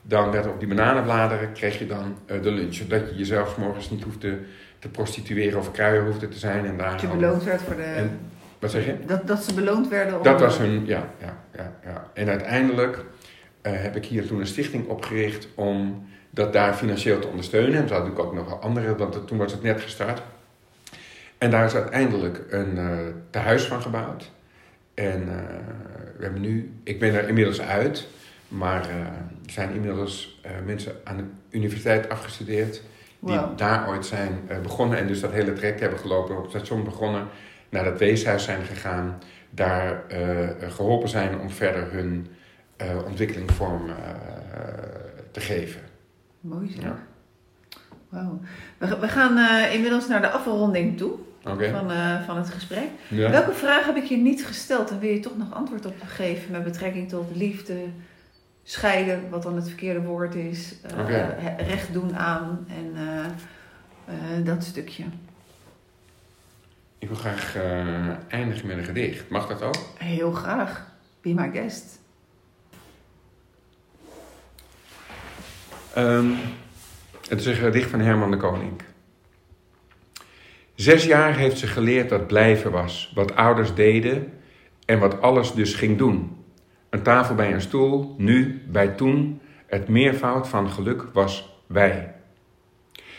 dan 0.02 0.32
werd 0.32 0.48
op 0.48 0.60
die 0.60 0.68
bananenbladeren 0.68 1.52
kreeg 1.52 1.80
je 1.80 1.88
dan 1.88 2.18
eh, 2.26 2.42
de 2.42 2.52
lunch. 2.52 2.74
Zodat 2.74 3.10
je 3.10 3.16
jezelf 3.16 3.58
morgens 3.58 3.90
niet 3.90 4.04
hoefde 4.04 4.40
te 4.80 4.90
prostitueren 4.90 5.60
of 5.60 5.72
kruier 5.72 6.06
hoefde 6.06 6.28
te 6.28 6.38
zijn. 6.38 6.66
En 6.66 6.78
daar 6.78 7.02
je 7.02 7.08
beloond 7.08 7.44
werd 7.44 7.62
voor 7.62 7.76
de... 7.76 7.82
En, 7.84 8.20
wat 8.60 8.72
zeg 8.72 8.86
je? 8.86 8.96
dat, 9.06 9.28
dat 9.28 9.44
ze 9.44 9.54
beloond 9.54 9.88
werden 9.88 10.18
om... 10.18 10.24
Dat 10.24 10.40
was 10.40 10.58
hun, 10.58 10.86
ja, 10.86 11.10
ja, 11.22 11.38
ja, 11.56 11.74
ja. 11.84 12.08
En 12.14 12.30
uiteindelijk 12.30 13.06
eh, 13.62 13.74
heb 13.76 13.96
ik 13.96 14.06
hier 14.06 14.28
toen 14.28 14.40
een 14.40 14.48
stichting 14.48 14.88
opgericht 14.88 15.48
om 15.56 16.08
dat 16.30 16.54
daar 16.54 16.74
financieel 16.74 17.20
te 17.20 17.28
ondersteunen. 17.28 17.74
En 17.80 17.86
toen 17.86 17.98
had 17.98 18.08
ik 18.08 18.20
ook 18.20 18.34
nog 18.34 18.46
wel 18.46 18.60
andere, 18.60 18.96
want 18.96 19.28
toen 19.28 19.38
was 19.38 19.52
het 19.52 19.64
net 19.64 19.82
gestart. 19.82 20.22
En 21.38 21.52
daar 21.52 21.66
is 21.66 21.76
uiteindelijk 21.76 22.42
een 22.50 22.78
eh 22.78 22.98
tehuis 23.30 23.64
van 23.64 23.82
gebouwd. 23.82 24.32
En 24.94 25.22
eh, 25.22 25.36
we 26.18 26.24
hebben 26.24 26.42
nu, 26.42 26.74
ik 26.84 27.00
ben 27.00 27.14
er 27.14 27.28
inmiddels 27.28 27.62
uit, 27.62 28.08
maar 28.48 28.90
er 28.90 29.52
zijn 29.52 29.74
inmiddels 29.74 30.42
mensen 30.66 30.96
aan 31.04 31.18
de 31.18 31.24
universiteit 31.58 32.10
afgestudeerd 32.10 32.82
die 33.20 33.36
Wow. 33.36 33.58
daar 33.58 33.90
ooit 33.90 34.06
zijn 34.06 34.50
begonnen 34.64 34.98
en 34.98 35.08
dus 35.08 35.20
dat 35.20 35.32
hele 35.32 35.54
traject 35.54 35.80
hebben 35.80 36.00
gelopen, 36.00 36.38
op 36.38 36.42
het 36.42 36.52
station 36.52 36.84
begonnen, 36.84 37.28
naar 37.70 37.84
dat 37.84 38.00
weeshuis 38.00 38.44
zijn 38.44 38.64
gegaan, 38.64 39.18
daar 39.50 40.08
eh, 40.08 40.72
geholpen 40.72 41.10
zijn 41.10 41.40
om 41.40 41.50
verder 41.50 41.92
hun 41.92 42.28
eh, 42.78 42.88
ontwikkeling 43.06 43.52
vorm 43.52 43.90
eh, 43.90 43.96
te 45.32 45.40
geven. 45.40 45.82
Mooi. 46.40 46.76
Ja. 46.82 46.98
Wauw. 48.10 48.40
We, 48.78 49.00
we 49.00 49.08
gaan 49.08 49.64
inmiddels 49.72 50.08
naar 50.08 50.22
de 50.22 50.30
afronding 50.30 50.98
toe 50.98 51.12
van, 51.44 51.92
van 52.26 52.38
het 52.38 52.50
gesprek. 52.50 52.88
Ja. 53.08 53.30
Welke 53.30 53.54
vraag 53.54 53.86
heb 53.86 53.96
ik 53.96 54.04
je 54.04 54.18
niet 54.18 54.46
gesteld 54.46 54.90
en 54.90 55.00
wil 55.00 55.10
je 55.10 55.20
toch 55.20 55.38
nog 55.38 55.54
antwoord 55.54 55.86
op 55.86 55.96
geven 56.06 56.52
met 56.52 56.64
betrekking 56.64 57.10
tot 57.10 57.36
liefde, 57.36 57.76
scheiden, 58.64 59.30
wat 59.30 59.44
dan 59.44 59.56
het 59.56 59.68
verkeerde 59.68 60.02
woord 60.02 60.36
is, 60.36 60.76
recht 61.58 61.94
doen 61.94 62.16
aan 62.16 62.68
en 62.68 64.44
dat 64.44 64.64
stukje. 64.64 65.04
Ik 67.00 67.08
wil 67.08 67.18
graag 67.18 67.56
eh, 67.56 68.08
eindigen 68.28 68.68
met 68.68 68.78
een 68.78 68.84
gedicht. 68.84 69.30
Mag 69.30 69.48
dat 69.48 69.62
ook? 69.62 69.76
Heel 69.98 70.32
graag. 70.32 70.88
Be 71.22 71.34
my 71.34 71.50
guest. 71.54 72.00
Ehm, 75.94 76.32
het 77.30 77.40
is 77.40 77.46
een 77.46 77.56
gedicht 77.56 77.90
van 77.90 78.00
Herman 78.00 78.32
de 78.32 78.38
Koning. 78.38 78.82
Zes 80.76 81.06
jaar 81.06 81.36
heeft 81.38 81.58
ze 81.58 81.68
geleerd 81.68 82.10
dat 82.10 82.28
blijven 82.28 82.72
was, 82.72 83.12
wat 83.16 83.36
ouders 83.36 83.74
deden 83.74 84.34
en 84.86 85.00
wat 85.00 85.22
alles 85.22 85.54
dus 85.54 85.74
ging 85.74 85.98
doen. 85.98 86.38
Een 86.90 87.04
tafel 87.04 87.36
bij 87.36 87.54
een 87.54 87.62
stoel, 87.62 88.16
nu, 88.18 88.64
bij 88.68 88.88
toen, 88.88 89.42
het 89.66 89.88
meervoud 89.88 90.48
van 90.48 90.70
geluk 90.70 91.04
was 91.14 91.60
wij. 91.68 92.14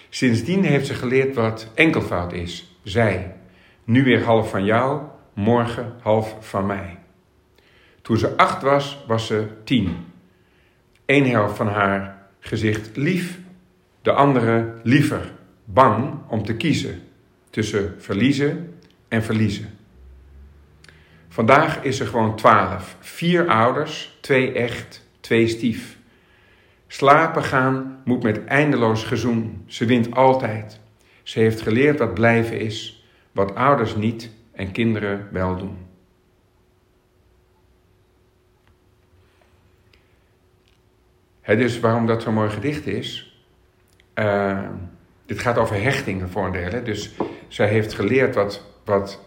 Sindsdien 0.08 0.64
heeft 0.64 0.86
ze 0.86 0.94
geleerd 0.94 1.34
wat 1.34 1.70
enkelvoud 1.74 2.32
is, 2.32 2.76
zij. 2.82 3.39
Nu 3.90 4.04
weer 4.04 4.24
half 4.24 4.50
van 4.50 4.64
jou, 4.64 5.02
morgen 5.34 5.94
half 6.00 6.36
van 6.40 6.66
mij. 6.66 6.98
Toen 8.02 8.16
ze 8.16 8.36
acht 8.36 8.62
was, 8.62 9.04
was 9.06 9.26
ze 9.26 9.46
tien. 9.64 9.96
Eén 11.06 11.30
helft 11.30 11.56
van 11.56 11.68
haar 11.68 12.26
gezicht 12.40 12.96
lief, 12.96 13.38
de 14.02 14.12
andere 14.12 14.74
liever, 14.82 15.32
bang 15.64 16.14
om 16.28 16.44
te 16.44 16.56
kiezen 16.56 17.02
tussen 17.50 17.94
verliezen 17.98 18.78
en 19.08 19.22
verliezen. 19.22 19.78
Vandaag 21.28 21.82
is 21.82 21.96
ze 21.96 22.06
gewoon 22.06 22.36
twaalf, 22.36 22.96
vier 23.00 23.48
ouders, 23.48 24.18
twee 24.20 24.52
echt, 24.52 25.06
twee 25.20 25.46
stief. 25.46 25.98
Slapen 26.86 27.42
gaan 27.42 28.00
moet 28.04 28.22
met 28.22 28.44
eindeloos 28.44 29.04
gezoen, 29.04 29.62
ze 29.66 29.84
wint 29.84 30.14
altijd. 30.14 30.80
Ze 31.22 31.38
heeft 31.38 31.60
geleerd 31.60 31.98
wat 31.98 32.14
blijven 32.14 32.60
is, 32.60 32.99
wat 33.32 33.54
ouders 33.54 33.96
niet 33.96 34.30
en 34.52 34.72
kinderen 34.72 35.28
wel 35.30 35.56
doen. 35.56 35.76
Het 41.40 41.58
is 41.58 41.80
waarom 41.80 42.06
dat 42.06 42.22
zo'n 42.22 42.34
mooi 42.34 42.50
gedicht 42.50 42.86
is. 42.86 43.34
Uh, 44.14 44.68
dit 45.26 45.38
gaat 45.38 45.58
over 45.58 45.82
hechting 45.82 46.30
voor 46.30 46.44
een 46.44 46.52
deel. 46.52 46.84
Dus 46.84 47.10
zij 47.48 47.68
heeft 47.68 47.94
geleerd 47.94 48.34
wat, 48.34 48.64
wat 48.84 49.20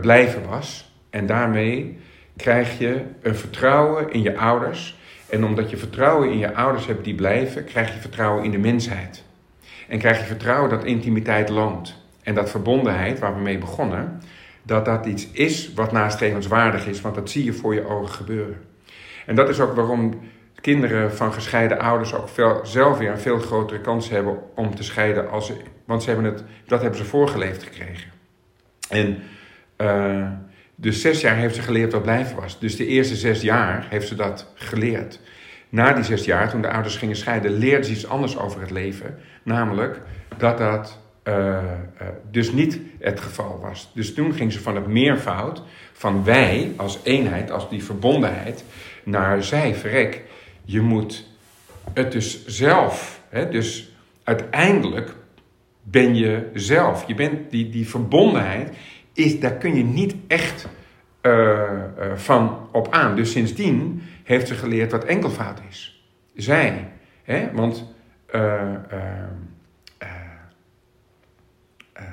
blijven 0.00 0.48
was. 0.48 0.92
En 1.10 1.26
daarmee 1.26 1.98
krijg 2.36 2.78
je 2.78 3.04
een 3.22 3.36
vertrouwen 3.36 4.12
in 4.12 4.22
je 4.22 4.36
ouders. 4.36 4.98
En 5.28 5.44
omdat 5.44 5.70
je 5.70 5.76
vertrouwen 5.76 6.30
in 6.30 6.38
je 6.38 6.54
ouders 6.54 6.86
hebt 6.86 7.04
die 7.04 7.14
blijven, 7.14 7.64
krijg 7.64 7.94
je 7.94 8.00
vertrouwen 8.00 8.44
in 8.44 8.50
de 8.50 8.58
mensheid. 8.58 9.24
En 9.88 9.98
krijg 9.98 10.18
je 10.18 10.24
vertrouwen 10.24 10.70
dat 10.70 10.84
intimiteit 10.84 11.48
loont. 11.48 12.07
En 12.28 12.34
dat 12.34 12.50
verbondenheid, 12.50 13.18
waar 13.18 13.34
we 13.34 13.40
mee 13.40 13.58
begonnen, 13.58 14.20
dat 14.62 14.84
dat 14.84 15.06
iets 15.06 15.30
is 15.30 15.72
wat 15.74 15.92
nastrevenswaardig 15.92 16.86
is. 16.86 17.00
Want 17.00 17.14
dat 17.14 17.30
zie 17.30 17.44
je 17.44 17.52
voor 17.52 17.74
je 17.74 17.86
ogen 17.86 18.14
gebeuren. 18.14 18.56
En 19.26 19.34
dat 19.34 19.48
is 19.48 19.60
ook 19.60 19.74
waarom 19.74 20.20
kinderen 20.60 21.16
van 21.16 21.32
gescheiden 21.32 21.78
ouders 21.78 22.14
ook 22.14 22.28
veel, 22.28 22.60
zelf 22.62 22.98
weer 22.98 23.10
een 23.10 23.18
veel 23.18 23.38
grotere 23.38 23.80
kans 23.80 24.08
hebben 24.08 24.38
om 24.54 24.74
te 24.74 24.82
scheiden. 24.82 25.30
Als 25.30 25.52
want 25.84 26.02
ze 26.02 26.10
hebben 26.10 26.32
het, 26.32 26.44
dat 26.66 26.80
hebben 26.80 26.98
ze 26.98 27.04
voorgeleefd 27.04 27.62
gekregen. 27.62 28.10
En 28.88 29.18
uh, 29.78 30.28
dus 30.74 31.00
zes 31.00 31.20
jaar 31.20 31.36
heeft 31.36 31.54
ze 31.54 31.62
geleerd 31.62 31.92
wat 31.92 32.02
blijven 32.02 32.36
was. 32.36 32.58
Dus 32.58 32.76
de 32.76 32.86
eerste 32.86 33.16
zes 33.16 33.40
jaar 33.40 33.86
heeft 33.90 34.08
ze 34.08 34.14
dat 34.14 34.52
geleerd. 34.54 35.20
Na 35.68 35.92
die 35.92 36.04
zes 36.04 36.24
jaar, 36.24 36.50
toen 36.50 36.62
de 36.62 36.70
ouders 36.70 36.96
gingen 36.96 37.16
scheiden, 37.16 37.52
leerde 37.52 37.84
ze 37.84 37.92
iets 37.92 38.08
anders 38.08 38.38
over 38.38 38.60
het 38.60 38.70
leven. 38.70 39.18
Namelijk 39.42 40.00
dat 40.36 40.58
dat 40.58 41.06
uh, 41.28 41.58
dus 42.30 42.52
niet 42.52 42.80
het 42.98 43.20
geval 43.20 43.58
was. 43.62 43.90
Dus 43.94 44.14
toen 44.14 44.34
ging 44.34 44.52
ze 44.52 44.60
van 44.60 44.74
het 44.74 44.86
meervoud, 44.86 45.62
van 45.92 46.24
wij 46.24 46.72
als 46.76 46.98
eenheid, 47.02 47.50
als 47.50 47.70
die 47.70 47.84
verbondenheid, 47.84 48.64
naar 49.04 49.42
zij, 49.42 49.74
verrek. 49.74 50.22
Je 50.64 50.80
moet 50.80 51.26
het 51.92 52.12
dus 52.12 52.46
zelf, 52.46 53.20
hè, 53.28 53.48
dus 53.48 53.92
uiteindelijk 54.24 55.14
ben 55.82 56.14
je 56.14 56.50
zelf. 56.54 57.04
Je 57.06 57.14
bent 57.14 57.50
die, 57.50 57.68
die 57.68 57.88
verbondenheid, 57.88 58.76
is, 59.12 59.40
daar 59.40 59.54
kun 59.56 59.76
je 59.76 59.84
niet 59.84 60.14
echt 60.26 60.68
eh, 61.20 61.70
van 62.14 62.68
op 62.72 62.92
aan. 62.92 63.16
Dus 63.16 63.30
sindsdien 63.30 64.02
heeft 64.24 64.48
ze 64.48 64.54
geleerd 64.54 64.92
wat 64.92 65.04
enkelvoud 65.04 65.60
is. 65.68 66.04
Zij. 66.34 66.88
Hè? 67.22 67.52
Want. 67.52 67.96
eh, 68.30 68.74
eh, 68.74 68.78
eh, 69.98 70.08
eh, 71.92 72.04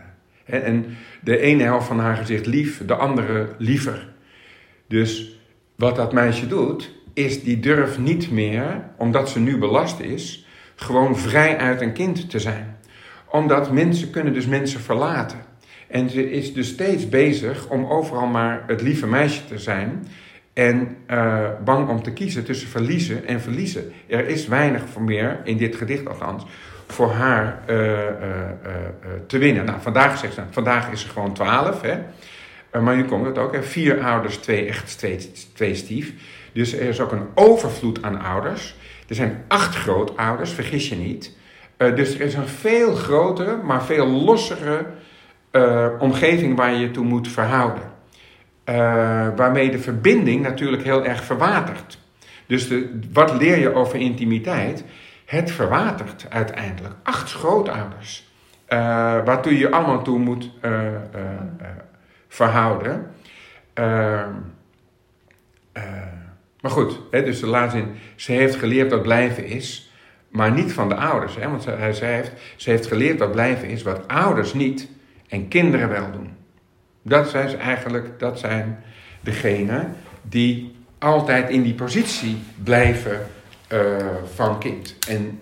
en 0.45 0.97
de 1.21 1.37
ene 1.37 1.63
helft 1.63 1.87
van 1.87 1.99
haar 1.99 2.15
gezicht 2.15 2.45
lief, 2.45 2.85
de 2.85 2.95
andere 2.95 3.47
liever. 3.57 4.13
Dus 4.87 5.39
wat 5.75 5.95
dat 5.95 6.13
meisje 6.13 6.47
doet, 6.47 6.91
is 7.13 7.43
die 7.43 7.59
durft 7.59 7.97
niet 7.97 8.31
meer, 8.31 8.89
omdat 8.97 9.29
ze 9.29 9.39
nu 9.39 9.57
belast 9.57 9.99
is, 9.99 10.47
gewoon 10.75 11.17
vrij 11.17 11.57
uit 11.57 11.81
een 11.81 11.93
kind 11.93 12.29
te 12.29 12.39
zijn. 12.39 12.77
Omdat 13.31 13.71
mensen 13.71 14.09
kunnen 14.09 14.33
dus 14.33 14.45
mensen 14.45 14.79
verlaten. 14.79 15.39
En 15.87 16.09
ze 16.09 16.31
is 16.31 16.53
dus 16.53 16.67
steeds 16.67 17.09
bezig 17.09 17.69
om 17.69 17.85
overal 17.85 18.27
maar 18.27 18.63
het 18.67 18.81
lieve 18.81 19.07
meisje 19.07 19.45
te 19.45 19.57
zijn. 19.57 20.07
En 20.53 20.97
eh, 21.05 21.49
bang 21.65 21.89
om 21.89 22.03
te 22.03 22.13
kiezen 22.13 22.43
tussen 22.43 22.67
verliezen 22.67 23.27
en 23.27 23.41
verliezen. 23.41 23.91
Er 24.07 24.27
is 24.27 24.47
weinig 24.47 24.83
meer, 24.99 25.41
in 25.43 25.57
dit 25.57 25.75
gedicht 25.75 26.07
althans, 26.07 26.45
voor 26.87 27.11
haar 27.11 27.59
eh, 27.65 28.07
eh, 28.07 28.09
eh, 28.09 28.71
te 29.27 29.37
winnen. 29.37 29.65
Nou, 29.65 29.81
vandaag 29.81 30.17
zegt 30.17 30.33
ze, 30.33 30.41
vandaag 30.49 30.91
is 30.91 31.01
ze 31.01 31.09
gewoon 31.09 31.33
twaalf. 31.33 31.81
Hè? 31.81 31.99
Maar 32.81 32.95
nu 32.95 33.05
komt 33.05 33.25
het 33.25 33.37
ook, 33.37 33.53
hè? 33.53 33.63
vier 33.63 34.01
ouders, 34.01 34.37
twee 34.37 34.67
echt, 34.67 34.97
twee, 34.97 35.31
twee 35.53 35.75
stief. 35.75 36.13
Dus 36.53 36.73
er 36.73 36.87
is 36.87 36.99
ook 36.99 37.11
een 37.11 37.27
overvloed 37.35 38.03
aan 38.03 38.21
ouders. 38.21 38.75
Er 39.07 39.15
zijn 39.15 39.43
acht 39.47 39.75
grootouders, 39.75 40.51
vergis 40.51 40.89
je 40.89 40.95
niet. 40.95 41.37
Dus 41.77 42.13
er 42.13 42.21
is 42.21 42.33
een 42.33 42.47
veel 42.47 42.95
grotere, 42.95 43.57
maar 43.63 43.83
veel 43.83 44.07
lossere 44.07 44.85
omgeving 45.99 46.55
waar 46.55 46.71
je 46.71 46.79
je 46.79 46.91
toe 46.91 47.05
moet 47.05 47.27
verhouden. 47.27 47.83
Waarmee 49.35 49.71
de 49.71 49.79
verbinding 49.79 50.41
natuurlijk 50.41 50.83
heel 50.83 51.05
erg 51.05 51.23
verwatert. 51.23 51.99
Dus 52.45 52.67
de, 52.67 52.99
wat 53.13 53.33
leer 53.39 53.59
je 53.59 53.73
over 53.73 53.99
intimiteit? 53.99 54.83
Het 55.25 55.51
verwatert 55.51 56.25
uiteindelijk. 56.29 56.93
Acht 57.03 57.31
grootouders. 57.31 58.33
eh 58.65 58.77
waartoe 59.25 59.57
je 59.57 59.71
allemaal 59.71 60.01
toe 60.03 60.19
moet 60.19 60.51
eh, 60.61 60.95
eh, 60.95 61.01
verhouden. 62.27 63.11
Eh, 63.73 64.21
eh, 65.71 65.83
maar 66.61 66.71
goed, 66.71 66.99
hè, 67.11 67.23
dus 67.23 67.39
de 67.39 67.47
laatste 67.47 67.77
zin. 67.77 67.95
Ze 68.15 68.31
heeft 68.31 68.55
geleerd 68.55 68.91
wat 68.91 69.01
blijven 69.01 69.45
is, 69.45 69.91
maar 70.29 70.51
niet 70.51 70.73
van 70.73 70.89
de 70.89 70.95
ouders. 70.95 71.35
Hè, 71.35 71.49
want 71.49 71.63
ze, 71.63 71.89
zij 71.91 72.13
heeft, 72.13 72.31
ze 72.55 72.69
heeft 72.69 72.87
geleerd 72.87 73.19
wat 73.19 73.31
blijven 73.31 73.67
is, 73.67 73.83
wat 73.83 74.07
ouders 74.07 74.53
niet 74.53 74.89
en 75.27 75.47
kinderen 75.47 75.89
wel 75.89 76.11
doen. 76.11 76.33
Dat 77.01 77.29
zijn 77.29 77.49
ze 77.49 77.57
eigenlijk, 77.57 78.19
dat 78.19 78.39
zijn 78.39 78.83
degenen 79.21 79.95
die 80.21 80.75
altijd 80.99 81.49
in 81.49 81.61
die 81.61 81.73
positie 81.73 82.37
blijven 82.63 83.27
eh, 83.67 84.23
van 84.33 84.59
kind. 84.59 84.95
En 85.07 85.41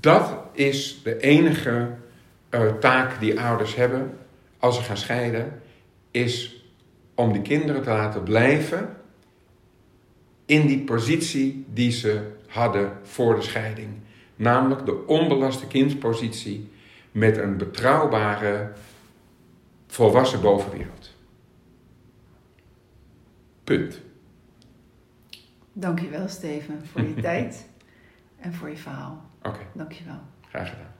dat 0.00 0.38
is 0.52 1.00
de 1.02 1.20
enige 1.20 1.90
eh, 2.48 2.66
taak 2.80 3.20
die 3.20 3.40
ouders 3.40 3.74
hebben 3.74 4.18
als 4.58 4.76
ze 4.76 4.82
gaan 4.82 4.96
scheiden, 4.96 5.62
is 6.10 6.64
om 7.14 7.32
die 7.32 7.42
kinderen 7.42 7.82
te 7.82 7.90
laten 7.90 8.22
blijven 8.22 8.96
in 10.46 10.66
die 10.66 10.84
positie 10.84 11.64
die 11.72 11.90
ze 11.90 12.20
hadden 12.46 12.92
voor 13.02 13.34
de 13.34 13.42
scheiding. 13.42 13.88
Namelijk 14.36 14.86
de 14.86 15.06
onbelaste 15.06 15.66
kindspositie 15.66 16.70
met 17.12 17.36
een 17.36 17.56
betrouwbare 17.56 18.72
volwassen 19.86 20.40
bovenwereld. 20.40 21.14
Punt. 23.64 24.00
Dankjewel 25.72 26.28
Steven 26.28 26.86
voor 26.92 27.02
je 27.02 27.14
tijd 27.30 27.66
en 28.40 28.54
voor 28.54 28.70
je 28.70 28.76
verhaal. 28.76 29.22
Oké, 29.42 29.58
Dankjewel. 29.74 30.18
graag 30.48 30.68
gedaan. 30.68 30.92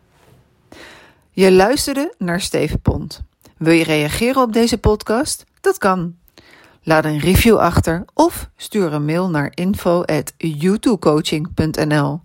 Je 1.31 1.53
luisterde 1.53 2.15
naar 2.19 2.41
Steven 2.41 2.81
Pont. 2.81 3.23
Wil 3.57 3.73
je 3.73 3.85
reageren 3.85 4.43
op 4.43 4.53
deze 4.53 4.79
podcast? 4.79 5.45
Dat 5.61 5.79
kan. 5.79 6.17
Laat 6.83 7.05
een 7.05 7.19
review 7.19 7.57
achter 7.59 8.05
of 8.15 8.51
stuur 8.57 8.93
een 8.93 9.05
mail 9.05 9.31
naar 9.31 9.53
info@youtubecoaching.nl 9.55 12.21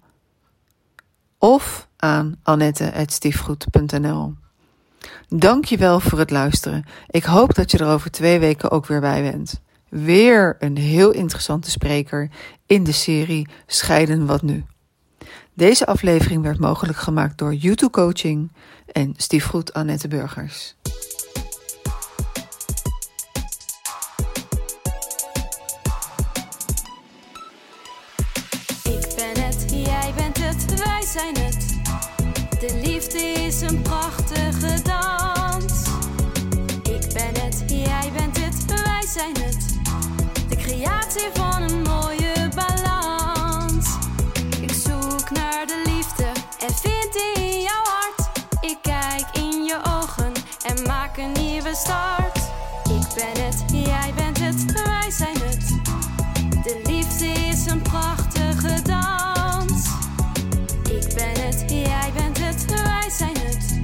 of 1.37 1.87
aan 1.97 2.35
annette@stiefgoed.nl. 2.43 4.33
Dankjewel 5.27 5.99
voor 5.99 6.19
het 6.19 6.31
luisteren. 6.31 6.85
Ik 7.07 7.23
hoop 7.23 7.55
dat 7.55 7.71
je 7.71 7.77
er 7.77 7.87
over 7.87 8.11
twee 8.11 8.39
weken 8.39 8.71
ook 8.71 8.85
weer 8.85 9.01
bij 9.01 9.31
bent. 9.31 9.61
Weer 10.03 10.55
een 10.59 10.77
heel 10.77 11.11
interessante 11.11 11.69
spreker 11.69 12.29
in 12.65 12.83
de 12.83 12.91
serie 12.91 13.47
Scheiden 13.65 14.25
wat 14.25 14.41
nu. 14.41 14.65
Deze 15.53 15.85
aflevering 15.85 16.43
werd 16.43 16.59
mogelijk 16.59 16.97
gemaakt 16.97 17.37
door 17.37 17.53
YouTube 17.53 17.91
Coaching 17.91 18.51
en 18.91 19.13
stiefgoed 19.17 19.73
Annette 19.73 20.07
Burgers. 20.07 20.75
Ik 28.83 29.13
ben 29.15 29.43
het, 29.43 29.65
jij 29.69 30.13
bent 30.15 30.37
het, 30.37 30.83
wij 30.83 31.01
zijn 31.05 31.37
het. 31.37 31.79
De 32.59 32.81
liefde 32.83 33.19
is 33.19 33.61
een 33.61 33.81
prachtige 33.81 34.81
dans. 34.83 35.04
Start. 51.75 52.37
Ik 52.83 53.07
ben 53.15 53.43
het, 53.43 53.63
jij 53.71 54.13
bent 54.15 54.39
het, 54.39 54.83
wij 54.83 55.11
zijn 55.11 55.37
het. 55.37 55.67
De 56.63 56.81
liefde 56.83 57.25
is 57.25 57.65
een 57.65 57.81
prachtige 57.81 58.81
dans. 58.81 59.87
Ik 60.89 61.13
ben 61.15 61.45
het, 61.45 61.63
jij 61.67 62.11
bent 62.15 62.37
het, 62.39 62.65
wij 62.65 63.09
zijn 63.09 63.37
het. 63.37 63.79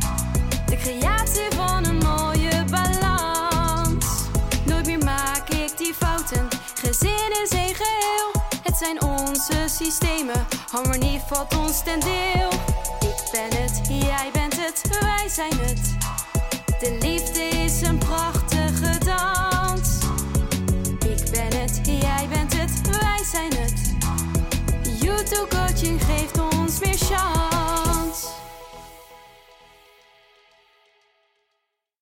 De 0.65 0.77
creatie 0.77 1.47
van 1.55 1.85
een 1.85 1.97
mooie 1.97 2.65
balans. 2.69 4.05
Nooit 4.65 4.85
meer 4.85 5.03
maak 5.03 5.49
ik 5.49 5.77
die 5.77 5.93
fouten, 5.93 6.47
gezin 6.73 7.31
is 7.43 7.51
een 7.51 7.75
geheel. 7.75 8.31
Het 8.63 8.77
zijn 8.77 9.01
onze 9.03 9.65
systemen, 9.65 10.47
harmonie 10.71 11.21
valt 11.27 11.57
ons 11.57 11.83
ten 11.83 11.99
deel. 11.99 12.49
Ik 12.99 13.29
ben 13.31 13.61
het, 13.61 13.81
jij 13.87 14.29
bent 14.33 14.55
het, 14.55 14.99
wij 14.99 15.29
zijn 15.29 15.59
het. 15.59 15.99
De 16.81 16.97
liefde 17.01 17.43
is 17.43 17.81
een 17.81 17.97
prachtige 17.97 18.97
dans. 19.05 19.97
Ik 20.99 21.31
ben 21.31 21.59
het, 21.59 21.81
jij 21.83 22.27
bent 22.29 22.57
het, 22.57 22.99
wij 22.99 23.23
zijn 23.31 23.53
het. 23.55 23.93
YouTube 25.01 25.47
coaching 25.49 26.01
geeft 26.03 26.39
ons 26.39 26.79
meer 26.79 26.97
chance. 26.97 27.50